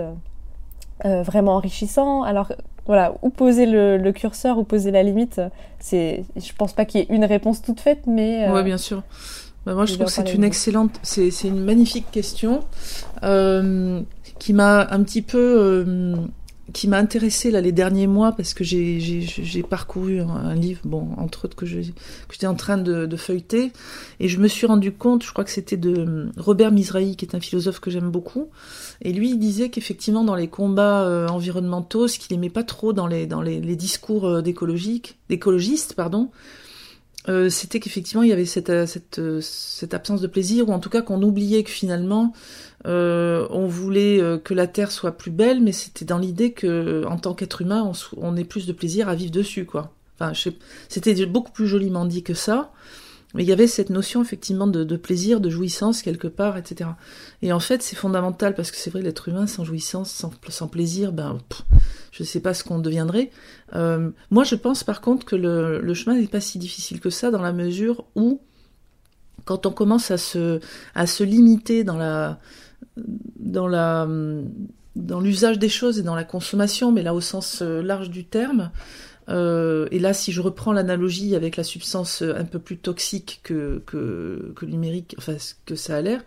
euh, 1.05 1.23
vraiment 1.23 1.55
enrichissants. 1.57 2.23
Alors 2.23 2.53
voilà, 2.87 3.15
où 3.23 3.31
poser 3.31 3.67
le, 3.67 3.97
le 3.99 4.13
curseur, 4.13 4.59
où 4.59 4.65
poser 4.65 4.91
la 4.91 5.03
limite, 5.03 5.41
c'est, 5.79 6.25
je 6.37 6.53
pense 6.57 6.73
pas 6.73 6.85
qu'il 6.85 7.01
y 7.01 7.03
ait 7.05 7.15
une 7.15 7.25
réponse 7.25 7.63
toute 7.63 7.81
faite, 7.81 8.01
mais 8.07 8.49
euh, 8.49 8.53
Ouais, 8.53 8.63
bien 8.65 8.79
sûr. 8.79 9.03
Bah, 9.67 9.75
moi, 9.75 9.85
je 9.85 9.95
trouve 9.95 10.07
que 10.07 10.13
c'est 10.13 10.35
une 10.35 10.45
excellente, 10.45 10.99
c'est 11.03 11.31
c'est 11.31 11.49
une 11.49 11.63
magnifique 11.63 12.11
question 12.11 12.61
euh, 13.23 14.01
qui 14.39 14.55
m'a 14.55 14.89
un 14.91 15.03
petit 15.03 15.21
peu, 15.23 15.39
euh, 15.39 16.17
qui 16.73 16.89
m'a 16.89 16.99
intéressée 16.99 17.51
là 17.51 17.61
les 17.61 17.73
derniers 17.73 18.07
mois 18.07 18.33
parce 18.33 18.55
que 18.55 18.65
j'ai 18.65 19.63
parcouru 19.69 20.21
un, 20.21 20.55
livre, 20.55 20.81
bon 20.85 21.09
entre 21.17 21.45
autres 21.45 21.57
que 21.57 21.67
j'étais 21.67 22.47
en 22.47 22.55
train 22.55 22.79
de, 22.79 23.17
feuilleter. 23.17 23.73
Et 24.19 24.29
je 24.29 24.39
me 24.39 24.49
suis 24.49 24.67
rendu 24.67 24.93
compte, 24.93 25.25
je 25.25 25.33
crois 25.33 25.45
que 25.45 25.51
c'était 25.51 25.77
de 25.77 25.99
euh, 25.99 26.31
Robert 26.37 26.73
Mizrahi 26.73 27.17
qui 27.17 27.25
est 27.27 27.35
un 27.35 27.41
philosophe 27.41 27.81
que 27.81 27.91
j'aime 27.91 28.11
beaucoup. 28.11 28.49
Et 29.03 29.13
lui 29.13 29.31
il 29.31 29.39
disait 29.39 29.69
qu'effectivement 29.69 30.25
dans 30.25 30.35
les 30.35 30.49
combats 30.49 31.03
euh, 31.03 31.29
environnementaux, 31.29 32.09
ce 32.09 32.19
qu'il 32.19 32.35
aimait 32.35 32.51
pas 32.51 32.65
trop 32.65 32.93
dans 32.93 33.07
les 33.07 33.27
dans 33.27 33.43
les, 33.43 33.61
les 33.61 33.77
discours 33.77 34.27
euh, 34.27 34.43
d'écologistes 34.43 35.95
pardon, 35.95 36.31
euh, 37.29 37.51
c'était 37.51 37.81
qu'effectivement 37.81 38.23
il 38.23 38.31
y 38.31 38.33
avait 38.33 38.47
cette, 38.47 38.71
euh, 38.71 38.87
euh, 39.19 39.41
cette 39.43 39.93
absence 39.93 40.21
de 40.21 40.27
plaisir, 40.27 40.69
ou 40.69 40.73
en 40.73 40.79
tout 40.79 40.89
cas 40.89 41.03
qu'on 41.03 41.23
oubliait 41.23 41.63
que 41.63 41.71
finalement 41.71 42.33
on 42.87 43.67
voulait 43.67 44.41
que 44.43 44.55
la 44.55 44.67
Terre 44.67 44.91
soit 44.91 45.13
plus 45.13 45.31
belle, 45.31 45.61
mais 45.61 45.73
c'était 45.73 46.07
dans 46.07 46.17
l'idée 46.17 46.53
que 46.53 47.05
en 47.07 47.19
tant 47.19 47.35
qu'être 47.35 47.61
humain, 47.61 47.83
on, 47.85 47.93
on 48.17 48.37
ait 48.39 48.45
plus 48.45 48.67
de 48.67 48.73
plaisir 48.73 49.11
à 49.11 49.15
vivre 49.15 49.33
dessus, 49.33 49.67
quoi. 49.67 49.93
Enfin, 50.19 50.33
c'était 50.89 51.27
beaucoup 51.27 51.53
plus 51.53 51.67
joliment 51.67 52.07
dit 52.07 52.23
que 52.23 52.33
ça, 52.33 52.73
mais 53.35 53.45
il 53.45 53.49
y 53.49 53.53
avait 53.53 53.67
cette 53.67 53.91
notion 53.91 54.23
effectivement 54.23 54.67
de, 54.67 54.97
plaisir, 54.97 55.41
de 55.41 55.51
jouissance 55.51 56.03
quelque 56.03 56.27
part, 56.27 56.57
etc. 56.57 56.91
Et 57.43 57.53
en 57.53 57.61
fait, 57.61 57.83
c'est 57.83 57.97
fondamental 57.97 58.55
parce 58.55 58.71
que 58.71 58.77
c'est 58.77 58.91
vrai, 58.91 59.03
l'être 59.03 59.29
humain 59.29 59.47
sans 59.47 59.65
jouissance, 59.65 60.27
sans, 60.49 60.69
plaisir, 60.69 61.13
ben, 61.13 61.39
je 62.11 62.25
sais 62.25 62.41
pas 62.41 62.55
ce 62.55 62.65
qu'on 62.65 62.79
deviendrait. 62.79 63.31
Euh, 63.77 64.11
moi, 64.31 64.45
je 64.45 64.57
pense 64.57 64.83
par 64.83 65.01
contre 65.01 65.27
que 65.27 65.37
le, 65.37 65.95
chemin 65.95 66.19
n'est 66.19 66.27
pas 66.27 66.41
si 66.41 66.59
difficile 66.59 67.01
que 67.01 67.11
ça 67.11 67.31
dans 67.31 67.43
la 67.43 67.53
mesure 67.53 68.05
où, 68.17 68.41
quand 69.45 69.65
on 69.65 69.71
commence 69.71 70.11
à 70.11 70.19
se, 70.19 71.23
limiter 71.23 71.85
dans 71.85 72.37
dans 74.97 75.21
l'usage 75.21 75.59
des 75.59 75.69
choses 75.69 75.99
et 75.99 76.03
dans 76.03 76.17
la 76.17 76.25
consommation, 76.25 76.91
mais 76.93 77.03
là 77.03 77.15
au 77.15 77.21
sens 77.21 77.63
euh, 77.63 77.81
large 77.83 78.11
du 78.11 78.25
terme. 78.25 78.71
Euh, 79.31 79.87
et 79.91 79.99
là, 79.99 80.13
si 80.13 80.33
je 80.33 80.41
reprends 80.41 80.73
l'analogie 80.73 81.35
avec 81.35 81.57
la 81.57 81.65
substance 81.65 82.23
un 82.23 82.45
peu 82.45 82.59
plus 82.59 82.79
toxique 82.79 83.41
que, 83.43 83.83
que, 83.87 84.65
numérique, 84.65 85.15
enfin 85.19 85.37
que 85.67 85.75
ça 85.75 85.97
a 85.97 86.01
l'air, 86.01 86.23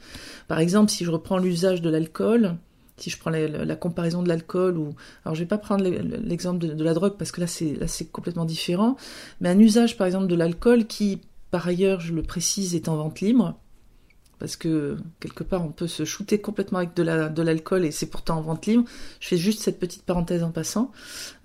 par 0.47 0.59
exemple, 0.59 0.91
si 0.91 1.05
je 1.05 1.11
reprends 1.11 1.37
l'usage 1.37 1.81
de 1.81 1.89
l'alcool, 1.89 2.55
si 2.97 3.09
je 3.09 3.17
prends 3.17 3.31
la, 3.31 3.75
comparaison 3.75 4.23
de 4.23 4.29
l'alcool 4.29 4.77
ou 4.77 4.95
alors 5.25 5.35
je 5.35 5.41
vais 5.41 5.47
pas 5.47 5.57
prendre 5.57 5.83
l'exemple 5.83 6.59
de, 6.59 6.73
de, 6.73 6.83
la 6.83 6.93
drogue 6.93 7.15
parce 7.17 7.31
que 7.31 7.41
là 7.41 7.47
c'est 7.47 7.73
là 7.73 7.87
c'est 7.87 8.05
complètement 8.05 8.45
différent 8.45 8.97
mais 9.41 9.49
un 9.49 9.57
usage 9.57 9.97
par 9.97 10.05
exemple 10.05 10.27
de 10.27 10.35
l'alcool 10.35 10.85
qui 10.85 11.19
par 11.49 11.67
ailleurs 11.67 11.99
je 11.99 12.13
le 12.13 12.21
précise 12.21 12.75
est 12.75 12.87
en 12.87 12.95
vente 12.95 13.19
libre 13.19 13.57
parce 14.43 14.58
que 14.58 14.97
quelque 15.21 15.45
part 15.45 15.63
on 15.63 15.69
peut 15.69 15.88
se 15.88 16.03
shooter 16.03 16.41
complètement 16.41 16.79
avec 16.79 16.93
de 16.97 17.01
la 17.01 17.29
de 17.29 17.41
l'alcool 17.41 17.86
et 17.86 17.91
c'est 17.91 18.08
pourtant 18.08 18.39
en 18.39 18.41
vente 18.41 18.65
libre. 18.65 18.84
Je 19.21 19.29
fais 19.29 19.38
juste 19.38 19.62
cette 19.62 19.79
petite 19.79 20.03
parenthèse 20.03 20.43
en 20.43 20.51
passant 20.51 20.91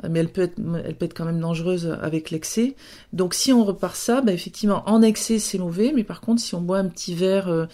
mais 0.03 0.19
elle 0.19 0.31
peut 0.31 0.43
être 0.43 1.15
quand 1.15 1.25
même 1.25 1.39
dangereuse 1.39 1.97
avec 2.03 2.33
l'excès. 2.33 2.75
Donc 3.13 3.35
si 3.35 3.53
on 3.53 3.65
repart 3.65 3.95
ça 3.95 4.21
bah 4.21 4.33
effectivement 4.33 4.83
en 4.89 5.01
excès 5.01 5.39
c'est 5.39 5.59
mauvais 5.59 5.93
mais 5.95 6.03
par 6.03 6.21
contre 6.21 6.43
si 6.43 6.57
on 6.57 6.61
boit 6.61 6.79
un 6.79 6.89
petit 6.89 7.15
verre 7.15 7.47
euh, 7.47 7.67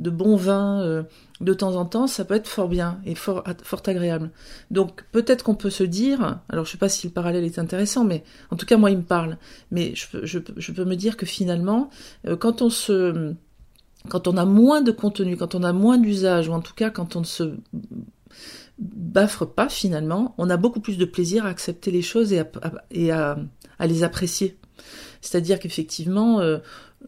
de 0.00 0.10
bon 0.10 0.34
vin 0.34 0.82
euh, 0.82 1.04
de 1.42 1.54
temps 1.54 1.74
en 1.74 1.84
temps, 1.84 2.06
ça 2.06 2.24
peut 2.24 2.34
être 2.34 2.46
fort 2.46 2.68
bien 2.68 3.00
et 3.04 3.14
fort, 3.14 3.42
agréable. 3.86 4.30
Donc 4.70 5.04
peut-être 5.10 5.42
qu'on 5.42 5.56
peut 5.56 5.70
se 5.70 5.82
dire, 5.82 6.40
alors 6.48 6.64
je 6.64 6.70
sais 6.70 6.78
pas 6.78 6.88
si 6.88 7.06
le 7.06 7.12
parallèle 7.12 7.44
est 7.44 7.58
intéressant, 7.58 8.04
mais 8.04 8.22
en 8.50 8.56
tout 8.56 8.64
cas 8.64 8.76
moi 8.76 8.90
il 8.90 8.98
me 8.98 9.02
parle, 9.02 9.38
mais 9.70 9.92
je, 9.94 10.38
peux 10.38 10.84
me 10.84 10.94
dire 10.94 11.16
que 11.16 11.26
finalement, 11.26 11.90
euh, 12.26 12.36
quand 12.36 12.62
on 12.62 12.70
se, 12.70 13.34
quand 14.08 14.28
on 14.28 14.36
a 14.36 14.44
moins 14.44 14.82
de 14.82 14.90
contenu, 14.90 15.36
quand 15.36 15.54
on 15.54 15.62
a 15.62 15.72
moins 15.72 15.98
d'usage, 15.98 16.48
ou 16.48 16.52
en 16.52 16.60
tout 16.60 16.74
cas 16.74 16.90
quand 16.90 17.16
on 17.16 17.20
ne 17.20 17.24
se 17.24 17.56
baffre 18.78 19.44
pas 19.44 19.68
finalement, 19.68 20.34
on 20.38 20.50
a 20.50 20.56
beaucoup 20.56 20.80
plus 20.80 20.98
de 20.98 21.04
plaisir 21.04 21.46
à 21.46 21.48
accepter 21.48 21.90
les 21.90 22.02
choses 22.02 22.32
et 22.32 23.10
à, 23.10 23.36
les 23.80 24.02
apprécier. 24.02 24.58
C'est-à-dire 25.20 25.60
qu'effectivement, 25.60 26.40
euh, 26.40 26.58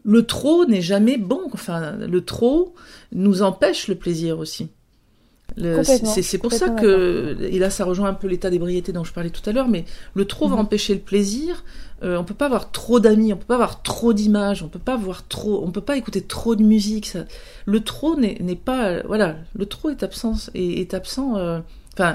le 0.03 0.25
trop 0.25 0.65
n'est 0.65 0.81
jamais 0.81 1.17
bon. 1.17 1.41
Enfin, 1.51 1.97
le 1.97 2.23
trop 2.23 2.75
nous 3.11 3.41
empêche 3.41 3.87
le 3.87 3.95
plaisir 3.95 4.39
aussi. 4.39 4.69
C'est 5.57 6.37
pour 6.37 6.51
ça 6.51 6.69
que, 6.69 7.37
et 7.41 7.59
là 7.59 7.69
ça 7.69 7.85
rejoint 7.85 8.09
un 8.09 8.13
peu 8.13 8.27
l'état 8.27 8.49
d'ébriété 8.49 8.91
dont 8.91 9.03
je 9.03 9.13
parlais 9.13 9.29
tout 9.29 9.47
à 9.49 9.53
l'heure, 9.53 9.67
mais 9.67 9.85
le 10.13 10.25
trop 10.25 10.47
mmh. 10.47 10.51
va 10.51 10.57
empêcher 10.57 10.93
le 10.93 10.99
plaisir. 10.99 11.63
Euh, 12.03 12.17
on 12.17 12.25
peut 12.25 12.33
pas 12.33 12.47
avoir 12.47 12.71
trop 12.71 12.99
d'amis, 12.99 13.31
on 13.31 13.37
peut 13.37 13.45
pas 13.45 13.55
avoir 13.55 13.81
trop 13.81 14.11
d'images, 14.11 14.63
on 14.63 14.67
peut 14.67 14.79
pas 14.79 14.95
avoir 14.95 15.25
trop, 15.27 15.63
on 15.63 15.71
peut 15.71 15.81
pas 15.81 15.95
écouter 15.95 16.21
trop 16.21 16.55
de 16.55 16.63
musique. 16.63 17.05
Ça, 17.05 17.25
le 17.65 17.79
trop 17.79 18.17
n'est 18.17 18.55
pas, 18.55 18.87
euh, 18.87 19.03
voilà, 19.05 19.37
le 19.55 19.65
trop 19.65 19.89
est 19.89 20.03
absent, 20.03 20.33
est, 20.53 20.81
est 20.81 20.93
absent. 20.93 21.31
Enfin, 21.31 21.63
euh, 21.99 22.13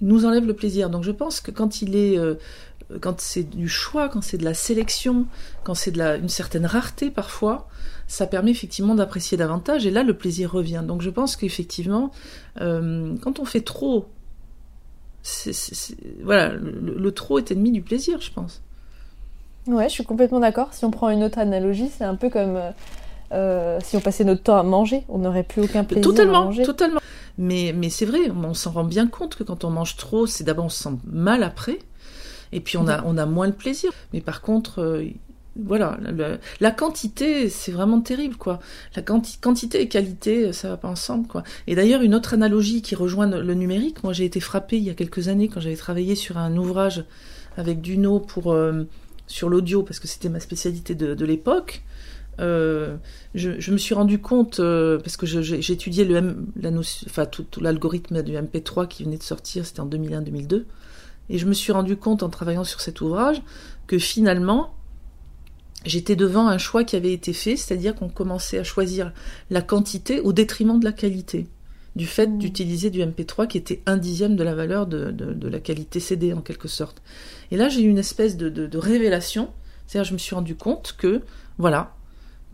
nous 0.00 0.24
enlève 0.24 0.46
le 0.46 0.54
plaisir. 0.54 0.90
Donc 0.90 1.04
je 1.04 1.12
pense 1.12 1.40
que 1.40 1.50
quand 1.50 1.80
il 1.80 1.94
est 1.94 2.18
quand 3.00 3.20
c'est 3.20 3.44
du 3.44 3.68
choix, 3.68 4.08
quand 4.08 4.22
c'est 4.22 4.38
de 4.38 4.44
la 4.44 4.54
sélection, 4.54 5.26
quand 5.62 5.74
c'est 5.74 5.90
de 5.90 5.98
la, 5.98 6.16
une 6.16 6.28
certaine 6.28 6.66
rareté 6.66 7.10
parfois, 7.10 7.68
ça 8.08 8.26
permet 8.26 8.50
effectivement 8.50 8.96
d'apprécier 8.96 9.36
davantage 9.36 9.86
et 9.86 9.90
là 9.90 10.02
le 10.02 10.14
plaisir 10.14 10.50
revient. 10.50 10.82
Donc 10.84 11.02
je 11.02 11.10
pense 11.10 11.36
qu'effectivement, 11.36 12.10
euh, 12.60 13.14
quand 13.20 13.38
on 13.38 13.44
fait 13.44 13.60
trop, 13.60 14.08
c 15.22 15.50
est, 15.50 15.52
c 15.52 15.94
est, 15.94 16.22
voilà, 16.24 16.54
le, 16.54 16.96
le, 16.98 17.12
trop 17.12 17.38
est 17.38 17.52
ennemi 17.52 17.70
du 17.70 17.82
plaisir, 17.82 18.20
je 18.20 18.32
pense. 18.32 18.62
Ouais, 19.66 19.88
je 19.88 19.94
suis 19.94 20.04
complètement 20.04 20.40
d'accord. 20.40 20.72
Si 20.72 20.86
on 20.86 20.90
prend 20.90 21.10
une 21.10 21.22
autre 21.22 21.38
analogie, 21.38 21.90
c'est 21.96 22.04
un 22.04 22.16
peu 22.16 22.30
comme 22.30 22.58
euh, 23.32 23.78
si 23.84 23.96
on 23.96 24.00
passait 24.00 24.24
notre 24.24 24.42
temps 24.42 24.56
à 24.56 24.62
manger, 24.62 25.04
on 25.10 25.18
n'aurait 25.18 25.42
plus 25.42 25.62
aucun 25.62 25.84
plaisir 25.84 26.02
totalement, 26.02 26.42
à 26.42 26.44
manger. 26.46 26.62
Totalement. 26.62 27.00
Mais, 27.36 27.74
mais 27.76 27.90
c'est 27.90 28.06
vrai, 28.06 28.30
on 28.30 28.54
s'en 28.54 28.70
rend 28.70 28.84
bien 28.84 29.06
compte 29.06 29.36
que 29.36 29.44
quand 29.44 29.64
on 29.64 29.70
mange 29.70 29.96
trop, 29.96 30.26
c'est 30.26 30.44
d'abord 30.44 30.64
on 30.64 30.70
se 30.70 30.82
sent 30.82 30.96
mal 31.04 31.42
après, 31.42 31.78
et 32.52 32.60
puis 32.60 32.78
on 32.78 32.88
a, 32.88 33.04
on 33.04 33.18
a 33.18 33.26
moins 33.26 33.48
de 33.48 33.52
plaisir. 33.52 33.92
Mais 34.14 34.22
par 34.22 34.40
contre, 34.40 34.80
euh, 34.80 35.04
voilà, 35.64 35.98
la 36.60 36.70
quantité, 36.70 37.48
c'est 37.48 37.72
vraiment 37.72 38.00
terrible, 38.00 38.36
quoi. 38.36 38.60
La 38.94 39.02
quanti- 39.02 39.38
quantité 39.40 39.80
et 39.80 39.88
qualité, 39.88 40.52
ça 40.52 40.68
va 40.68 40.76
pas 40.76 40.88
ensemble, 40.88 41.26
quoi. 41.26 41.42
Et 41.66 41.74
d'ailleurs, 41.74 42.02
une 42.02 42.14
autre 42.14 42.34
analogie 42.34 42.82
qui 42.82 42.94
rejoint 42.94 43.26
le 43.26 43.54
numérique, 43.54 44.04
moi 44.04 44.12
j'ai 44.12 44.24
été 44.24 44.40
frappée 44.40 44.76
il 44.76 44.84
y 44.84 44.90
a 44.90 44.94
quelques 44.94 45.28
années 45.28 45.48
quand 45.48 45.60
j'avais 45.60 45.76
travaillé 45.76 46.14
sur 46.14 46.38
un 46.38 46.56
ouvrage 46.56 47.04
avec 47.56 47.80
Duno 47.80 48.20
pour 48.20 48.52
euh, 48.52 48.84
sur 49.26 49.48
l'audio 49.48 49.82
parce 49.82 50.00
que 50.00 50.08
c'était 50.08 50.28
ma 50.28 50.40
spécialité 50.40 50.94
de, 50.94 51.24
l'époque. 51.24 51.82
Euh, 52.40 52.96
je, 53.34 53.72
me 53.72 53.76
suis 53.76 53.94
rendu 53.94 54.20
compte 54.20 54.60
euh, 54.60 54.98
parce 54.98 55.16
que 55.16 55.72
étudié 55.72 56.04
le 56.04 56.36
enfin 57.06 57.26
tout, 57.26 57.42
tout 57.42 57.60
l'algorithme 57.60 58.22
du 58.22 58.32
MP3 58.32 58.86
qui 58.86 59.02
venait 59.04 59.18
de 59.18 59.24
sortir, 59.24 59.66
c'était 59.66 59.80
en 59.80 59.88
2001-2002, 59.88 60.64
et 61.30 61.38
je 61.38 61.46
me 61.46 61.52
suis 61.52 61.72
rendu 61.72 61.96
compte 61.96 62.22
en 62.22 62.28
travaillant 62.28 62.64
sur 62.64 62.80
cet 62.80 63.00
ouvrage 63.00 63.42
que 63.88 63.98
finalement 63.98 64.72
j'étais 65.84 66.16
devant 66.16 66.48
un 66.48 66.58
choix 66.58 66.84
qui 66.84 66.96
avait 66.96 67.12
été 67.12 67.32
fait, 67.32 67.56
c'est-à-dire 67.56 67.94
qu'on 67.94 68.08
commençait 68.08 68.58
à 68.58 68.64
choisir 68.64 69.12
la 69.50 69.62
quantité 69.62 70.20
au 70.20 70.32
détriment 70.32 70.78
de 70.80 70.84
la 70.84 70.92
qualité, 70.92 71.46
du 71.96 72.06
fait 72.06 72.26
Mm. 72.26 72.38
d'utiliser 72.38 72.90
du 72.90 73.00
MP3 73.00 73.46
qui 73.46 73.58
était 73.58 73.80
un 73.86 73.96
dixième 73.96 74.36
de 74.36 74.42
la 74.44 74.54
valeur 74.54 74.86
de, 74.86 75.10
de- 75.10 75.32
de 75.32 75.48
la 75.48 75.60
qualité 75.60 76.00
CD 76.00 76.32
en 76.32 76.40
quelque 76.40 76.68
sorte. 76.68 77.00
Et 77.50 77.56
là 77.56 77.68
j'ai 77.68 77.82
eu 77.82 77.88
une 77.88 77.98
espèce 77.98 78.36
de, 78.36 78.78
révélation, 78.78 79.50
c'est-à-dire 79.86 80.08
je 80.08 80.12
me 80.14 80.18
suis 80.18 80.34
rendu 80.34 80.54
compte 80.56 80.94
que 80.98 81.22
voilà 81.58 81.94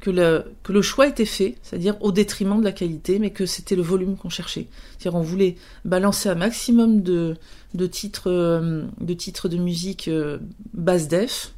que 0.01 0.11
le, 0.11 0.45
que 0.63 0.73
le 0.75 0.83
choix 0.83 1.07
était 1.07 1.25
fait, 1.25 1.55
c'est-à-dire 1.63 1.97
au 2.03 2.13
détriment 2.13 2.59
de 2.59 2.65
la 2.65 2.73
qualité, 2.73 3.19
mais 3.19 3.31
que 3.31 3.47
c'était 3.47 3.75
le 3.75 3.81
volume 3.81 4.17
qu'on 4.19 4.29
cherchait. 4.29 4.67
C'est-à-dire 4.99 5.19
on 5.19 5.23
voulait 5.23 5.57
balancer 5.87 6.29
un 6.29 6.35
maximum 6.35 7.01
de, 7.03 7.37
de 7.73 7.87
titres, 7.87 8.31
euh, 8.31 8.83
de 9.01 9.15
titres 9.15 9.49
de 9.49 9.57
musique 9.57 10.09
euh, 10.09 10.39
basse 10.75 11.09
def, 11.09 11.54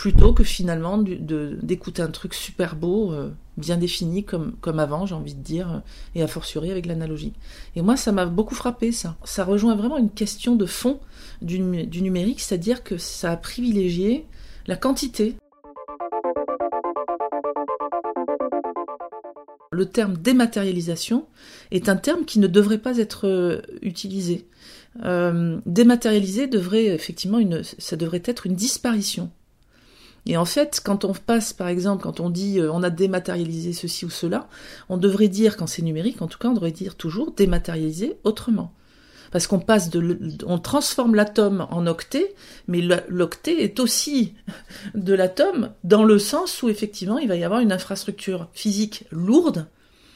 plutôt 0.00 0.32
que 0.32 0.44
finalement 0.44 0.96
d'écouter 0.96 2.00
un 2.00 2.10
truc 2.10 2.32
super 2.32 2.74
beau, 2.74 3.12
euh, 3.12 3.28
bien 3.58 3.76
défini 3.76 4.24
comme, 4.24 4.56
avant, 4.78 5.04
j'ai 5.04 5.14
envie 5.14 5.34
de 5.34 5.42
dire, 5.42 5.70
euh, 5.70 5.78
et 6.14 6.22
a 6.22 6.26
fortiori 6.26 6.70
avec 6.70 6.86
l'analogie. 6.86 7.34
Et 7.76 7.82
moi, 7.82 7.98
ça 7.98 8.10
m'a 8.10 8.24
beaucoup 8.24 8.54
frappé, 8.54 8.92
ça. 8.92 9.18
Ça 9.24 9.44
rejoint 9.44 9.76
vraiment 9.76 9.98
une 9.98 10.08
question 10.08 10.56
de 10.56 10.64
fond 10.64 11.00
du, 11.42 11.58
numé- 11.58 11.86
du 11.86 12.00
numérique, 12.00 12.40
c'est-à-dire 12.40 12.82
que 12.82 12.96
ça 12.96 13.32
a 13.32 13.36
privilégié 13.36 14.24
la 14.66 14.76
quantité. 14.76 15.34
Le 19.70 19.84
terme 19.84 20.16
dématérialisation 20.16 21.26
est 21.72 21.90
un 21.90 21.96
terme 21.96 22.24
qui 22.24 22.38
ne 22.38 22.46
devrait 22.46 22.78
pas 22.78 22.96
être 22.96 23.26
euh, 23.26 23.60
utilisé. 23.82 24.46
Dématérialiser 25.66 26.46
devrait 26.46 26.86
effectivement 26.86 27.38
ça 27.78 27.96
devrait 27.96 28.22
être 28.24 28.46
une 28.46 28.54
disparition. 28.54 29.30
Et 30.26 30.36
en 30.36 30.44
fait, 30.44 30.80
quand 30.84 31.04
on 31.04 31.12
passe, 31.12 31.52
par 31.52 31.68
exemple, 31.68 32.02
quand 32.02 32.20
on 32.20 32.30
dit 32.30 32.60
euh, 32.60 32.70
on 32.72 32.82
a 32.82 32.90
dématérialisé 32.90 33.72
ceci 33.72 34.04
ou 34.04 34.10
cela, 34.10 34.48
on 34.88 34.96
devrait 34.96 35.28
dire, 35.28 35.56
quand 35.56 35.66
c'est 35.66 35.82
numérique, 35.82 36.20
en 36.22 36.26
tout 36.26 36.38
cas, 36.38 36.48
on 36.48 36.54
devrait 36.54 36.72
dire 36.72 36.94
toujours 36.94 37.32
dématérialiser 37.32 38.18
autrement. 38.24 38.74
Parce 39.30 39.46
qu'on 39.46 39.60
passe 39.60 39.90
de, 39.90 40.18
on 40.44 40.58
transforme 40.58 41.14
l'atome 41.14 41.66
en 41.70 41.86
octet, 41.86 42.34
mais 42.66 42.80
l'octet 43.08 43.62
est 43.62 43.78
aussi 43.80 44.34
de 44.94 45.14
l'atome 45.14 45.70
dans 45.84 46.04
le 46.04 46.18
sens 46.18 46.62
où 46.62 46.68
effectivement 46.68 47.18
il 47.18 47.28
va 47.28 47.36
y 47.36 47.44
avoir 47.44 47.60
une 47.60 47.72
infrastructure 47.72 48.48
physique 48.52 49.04
lourde, 49.10 49.66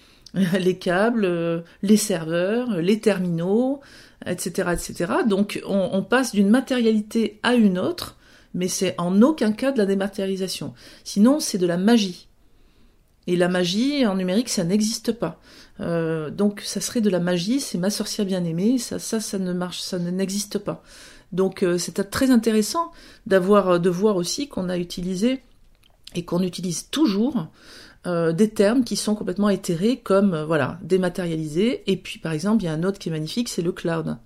les 0.35 0.79
câbles, 0.79 1.25
euh, 1.25 1.61
les 1.83 1.97
serveurs, 1.97 2.77
les 2.81 3.01
terminaux, 3.01 3.81
etc., 4.27 4.71
etc. 4.73 5.13
Donc 5.29 5.63
on, 5.65 5.91
on 5.93 6.03
passe 6.03 6.33
d'une 6.33 6.51
matérialité 6.51 7.39
à 7.45 7.55
une 7.55 7.79
autre, 7.79 8.17
mais 8.55 8.69
c'est 8.69 8.95
en 8.99 9.21
aucun 9.23 9.53
cas 9.53 9.73
de 9.73 9.79
la 9.79 9.87
dématérialisation. 9.87 10.75
Sinon 11.05 11.41
c'est 11.41 11.59
de 11.59 11.67
la 11.67 11.77
magie. 11.77 12.29
Et 13.27 13.37
la 13.37 13.49
magie 13.49 14.07
en 14.07 14.17
numérique 14.17 14.49
ça 14.49 14.65
n'existe 14.65 15.13
pas. 15.13 15.41
Euh, 15.81 16.31
donc 16.31 16.61
ça 16.61 16.81
serait 16.81 17.01
de 17.01 17.11
la 17.11 17.21
magie, 17.21 17.61
c'est 17.61 17.79
ma 17.79 17.91
sorcière 17.91 18.27
bien 18.27 18.45
aimée, 18.45 18.79
ça, 18.79 18.99
ça, 18.99 19.19
ça 19.21 19.39
ne 19.39 19.53
marche, 19.53 19.81
ça 19.81 19.99
ne- 19.99 20.11
n'existe 20.11 20.59
pas. 20.59 20.83
Donc 21.33 21.63
euh, 21.63 21.79
c'est 21.79 22.11
très 22.11 22.31
intéressant 22.31 22.93
d'avoir, 23.27 23.81
de 23.81 23.91
voir 23.91 24.17
aussi 24.17 24.47
qu'on 24.49 24.69
a 24.69 24.79
utilisé 24.79 25.43
et 26.15 26.25
qu'on 26.25 26.43
utilise 26.43 26.91
toujours 26.91 27.49
euh, 28.07 28.33
des 28.33 28.51
termes 28.51 28.85
qui 28.85 28.95
sont 28.97 29.15
complètement 29.17 29.49
éthérés 29.49 29.99
comme 29.99 30.35
euh, 30.35 30.45
voilà 30.45 30.79
dématérialisé. 30.83 31.83
Et 31.91 31.97
puis 31.97 32.19
par 32.21 32.33
exemple 32.33 32.63
il 32.63 32.67
y 32.67 32.69
a 32.69 32.73
un 32.73 32.85
autre 32.85 32.99
qui 33.01 33.09
est 33.09 33.13
magnifique, 33.13 33.49
c'est 33.49 33.63
le 33.63 33.73
cloud. 33.73 34.17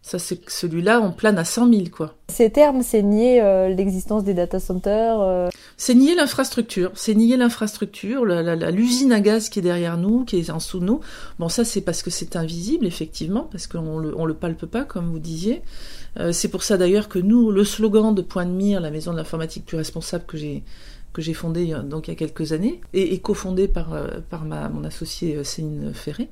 Ça 0.00 0.18
c'est 0.18 0.48
celui-là 0.48 1.00
on 1.02 1.10
plane 1.12 1.38
à 1.38 1.44
100 1.44 1.70
000 1.72 1.84
quoi. 1.92 2.14
Ces 2.30 2.50
termes, 2.50 2.82
c'est 2.82 3.02
nier 3.02 3.42
euh, 3.42 3.68
l'existence 3.68 4.22
des 4.24 4.32
data 4.34 4.60
centers. 4.60 5.20
euh, 5.20 5.48
C'est 5.76 5.94
nier 5.94 6.14
l'infrastructure, 6.14 6.90
c'est 6.94 7.14
nier 7.14 7.36
l'infrastructure, 7.36 8.24
l'usine 8.24 9.12
à 9.12 9.20
gaz 9.20 9.48
qui 9.48 9.58
est 9.58 9.62
derrière 9.62 9.96
nous, 9.98 10.24
qui 10.24 10.38
est 10.38 10.50
en 10.50 10.58
dessous 10.58 10.78
de 10.78 10.84
nous. 10.84 11.00
Bon, 11.38 11.48
ça 11.48 11.64
c'est 11.64 11.80
parce 11.80 12.02
que 12.02 12.10
c'est 12.10 12.36
invisible, 12.36 12.86
effectivement, 12.86 13.48
parce 13.50 13.66
qu'on 13.66 13.98
le, 13.98 14.14
on 14.18 14.24
le 14.24 14.34
palpe 14.34 14.66
pas, 14.66 14.84
comme 14.84 15.10
vous 15.10 15.18
disiez. 15.18 15.62
Euh, 16.18 16.32
c'est 16.32 16.48
pour 16.48 16.62
ça 16.62 16.76
d'ailleurs 16.76 17.08
que 17.08 17.18
nous, 17.18 17.50
le 17.50 17.64
slogan 17.64 18.14
de 18.14 18.22
Point 18.22 18.46
de 18.46 18.50
Mire, 18.52 18.80
la 18.80 18.90
maison 18.90 19.12
de 19.12 19.16
l'informatique 19.16 19.66
plus 19.66 19.76
responsable 19.76 20.24
que 20.26 20.36
j'ai 20.36 20.62
que 21.18 21.24
j'ai 21.24 21.34
fondé 21.34 21.62
il 21.64 21.70
y 21.70 21.74
a- 21.74 21.80
donc 21.82 22.06
il 22.06 22.12
y 22.12 22.14
a 22.14 22.16
quelques 22.16 22.52
années 22.52 22.80
et, 22.94 23.12
et 23.12 23.18
cofondé 23.18 23.66
par 23.66 23.92
euh, 23.92 24.20
par 24.30 24.44
ma 24.44 24.68
mon 24.68 24.84
associée 24.84 25.34
euh, 25.34 25.42
Céline 25.42 25.92
Ferré, 25.92 26.28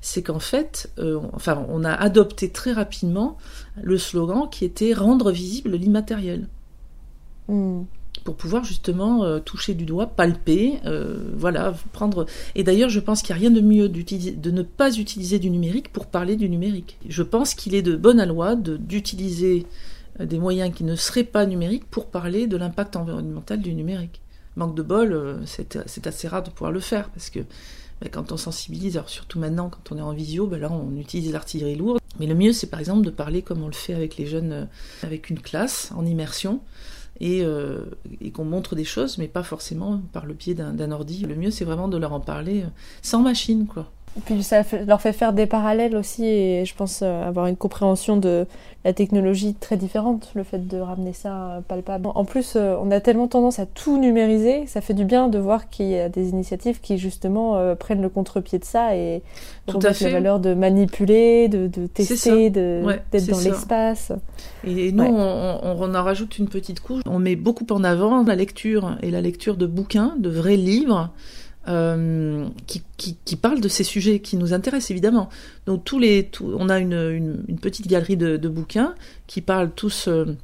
c'est 0.00 0.22
qu'en 0.22 0.38
fait, 0.38 0.90
euh, 0.98 1.18
on- 1.22 1.30
enfin, 1.36 1.66
on 1.68 1.84
a 1.84 1.92
adopté 1.92 2.48
très 2.48 2.72
rapidement 2.72 3.36
le 3.82 3.98
slogan 3.98 4.48
qui 4.50 4.64
était 4.64 4.94
rendre 4.94 5.30
visible 5.30 5.72
l'immatériel 5.76 6.48
hmm. 7.48 7.82
pour 8.24 8.36
pouvoir 8.36 8.64
justement 8.64 9.24
euh, 9.24 9.40
toucher 9.40 9.74
du 9.74 9.84
doigt, 9.84 10.06
palper, 10.06 10.78
euh, 10.86 11.18
voilà, 11.36 11.74
prendre. 11.92 12.24
Et 12.54 12.64
d'ailleurs, 12.64 12.88
je 12.88 13.00
pense 13.00 13.20
qu'il 13.20 13.34
n'y 13.36 13.40
a 13.40 13.42
rien 13.42 13.50
de 13.50 13.60
mieux 13.60 13.90
de 13.90 14.50
ne 14.50 14.62
pas 14.62 14.96
utiliser 14.96 15.38
du 15.38 15.50
numérique 15.50 15.92
pour 15.92 16.06
parler 16.06 16.36
du 16.36 16.48
numérique. 16.48 16.96
Je 17.06 17.22
pense 17.22 17.52
qu'il 17.52 17.74
est 17.74 17.82
de 17.82 17.94
bonne 17.94 18.24
loi 18.26 18.56
d'utiliser 18.56 19.66
euh, 20.18 20.24
des 20.24 20.38
moyens 20.38 20.74
qui 20.74 20.84
ne 20.84 20.96
seraient 20.96 21.24
pas 21.24 21.44
numériques 21.44 21.84
pour 21.90 22.06
parler 22.06 22.46
de 22.46 22.56
l'impact 22.56 22.96
environnemental 22.96 23.60
du 23.60 23.74
numérique. 23.74 24.22
Manque 24.56 24.74
de 24.74 24.82
bol, 24.82 25.12
euh, 25.12 25.38
c'est 25.46 26.06
assez 26.06 26.28
rare 26.28 26.42
de 26.42 26.50
pouvoir 26.50 26.72
le 26.72 26.80
faire 26.80 27.10
parce 27.10 27.30
que 27.30 27.40
ben, 28.00 28.08
quand 28.10 28.32
on 28.32 28.36
sensibilise, 28.36 28.96
alors 28.96 29.08
surtout 29.08 29.38
maintenant 29.38 29.70
quand 29.70 29.94
on 29.94 29.98
est 29.98 30.02
en 30.02 30.12
visio, 30.12 30.48
là 30.50 30.70
on 30.70 30.96
utilise 30.96 31.32
l'artillerie 31.32 31.76
lourde. 31.76 32.00
Mais 32.18 32.26
le 32.26 32.34
mieux 32.34 32.52
c'est 32.52 32.66
par 32.66 32.80
exemple 32.80 33.04
de 33.04 33.10
parler 33.10 33.42
comme 33.42 33.62
on 33.62 33.68
le 33.68 33.72
fait 33.72 33.94
avec 33.94 34.16
les 34.16 34.26
jeunes, 34.26 34.52
euh, 34.52 34.64
avec 35.02 35.30
une 35.30 35.40
classe 35.40 35.92
en 35.94 36.04
immersion 36.04 36.60
et, 37.20 37.42
euh, 37.44 37.84
et 38.20 38.32
qu'on 38.32 38.44
montre 38.44 38.74
des 38.74 38.84
choses, 38.84 39.18
mais 39.18 39.28
pas 39.28 39.42
forcément 39.42 40.00
par 40.12 40.26
le 40.26 40.34
biais 40.34 40.54
d'un 40.54 40.90
ordi. 40.90 41.24
Le 41.26 41.36
mieux, 41.36 41.50
c'est 41.50 41.66
vraiment 41.66 41.86
de 41.88 41.98
leur 41.98 42.12
en 42.12 42.20
parler 42.20 42.64
sans 43.02 43.20
machine, 43.20 43.66
quoi. 43.66 43.92
Et 44.16 44.20
puis 44.22 44.42
ça 44.42 44.64
fait- 44.64 44.84
leur 44.84 45.00
fait 45.00 45.12
faire 45.12 45.32
des 45.32 45.46
parallèles 45.46 45.94
aussi 45.96 46.24
et 46.26 46.64
je 46.64 46.74
pense 46.74 47.00
euh, 47.02 47.22
avoir 47.28 47.46
une 47.46 47.56
compréhension 47.56 48.16
de 48.16 48.44
la 48.84 48.92
technologie 48.92 49.54
très 49.54 49.76
différente, 49.76 50.32
le 50.34 50.42
fait 50.42 50.66
de 50.66 50.78
ramener 50.78 51.12
ça 51.12 51.28
euh, 51.52 51.60
palpable. 51.60 52.08
En 52.14 52.24
plus, 52.24 52.54
euh, 52.56 52.74
on 52.82 52.90
a 52.90 52.98
tellement 53.00 53.28
tendance 53.28 53.60
à 53.60 53.66
tout 53.66 53.98
numériser, 54.00 54.66
ça 54.66 54.80
fait 54.80 54.94
du 54.94 55.04
bien 55.04 55.28
de 55.28 55.38
voir 55.38 55.70
qu'il 55.70 55.86
y 55.86 55.96
a 55.98 56.08
des 56.08 56.30
initiatives 56.30 56.80
qui 56.80 56.98
justement 56.98 57.74
prennent 57.76 58.02
le 58.02 58.08
contre-pied 58.08 58.58
de 58.58 58.64
ça 58.64 58.96
et 58.96 59.22
Tout 59.66 59.74
à 59.76 59.78
remettent 59.78 59.84
la 59.84 59.94
fait. 59.94 60.10
valeur 60.10 60.40
de 60.40 60.54
manipuler, 60.54 61.46
de, 61.48 61.68
de 61.68 61.86
tester, 61.86 62.50
Ouais, 62.82 63.00
d'être 63.12 63.30
dans 63.30 63.38
l'espace. 63.38 64.10
Et 64.66 64.90
nous, 64.90 65.04
Ouais. 65.04 65.10
on, 65.12 65.60
on- 65.62 65.82
on 65.82 65.94
en 65.94 66.02
rajoute 66.02 66.36
une 66.38 66.48
petite 66.48 66.80
couche. 66.80 67.02
On 67.06 67.20
met 67.20 67.36
beaucoup 67.36 67.66
en 67.70 67.84
avant 67.84 68.24
la 68.24 68.34
lecture 68.34 68.96
et 69.02 69.12
la 69.12 69.20
lecture 69.20 69.56
de 69.56 69.66
bouquins, 69.66 70.14
de 70.18 70.30
vrais 70.30 70.56
livres. 70.56 71.10
Euh, 71.68 72.46
qui, 72.66 72.82
qui, 72.96 73.16
qui 73.24 73.36
parlent 73.36 73.60
de 73.60 73.68
ces 73.68 73.84
sujets 73.84 74.20
qui 74.20 74.36
nous 74.36 74.52
intéressent 74.54 74.90
évidemment. 74.90 75.28
Donc 75.66 75.84
tous 75.84 75.98
les, 75.98 76.24
tout- 76.24 76.54
on 76.58 76.68
a 76.68 76.78
une, 76.78 77.44
une, 77.48 77.58
petite 77.58 77.86
galerie 77.86 78.16
de, 78.16 78.48
bouquins 78.48 78.94
qui 79.26 79.42
parlent 79.42 79.70
tous 79.70 80.08
euh, 80.08 80.36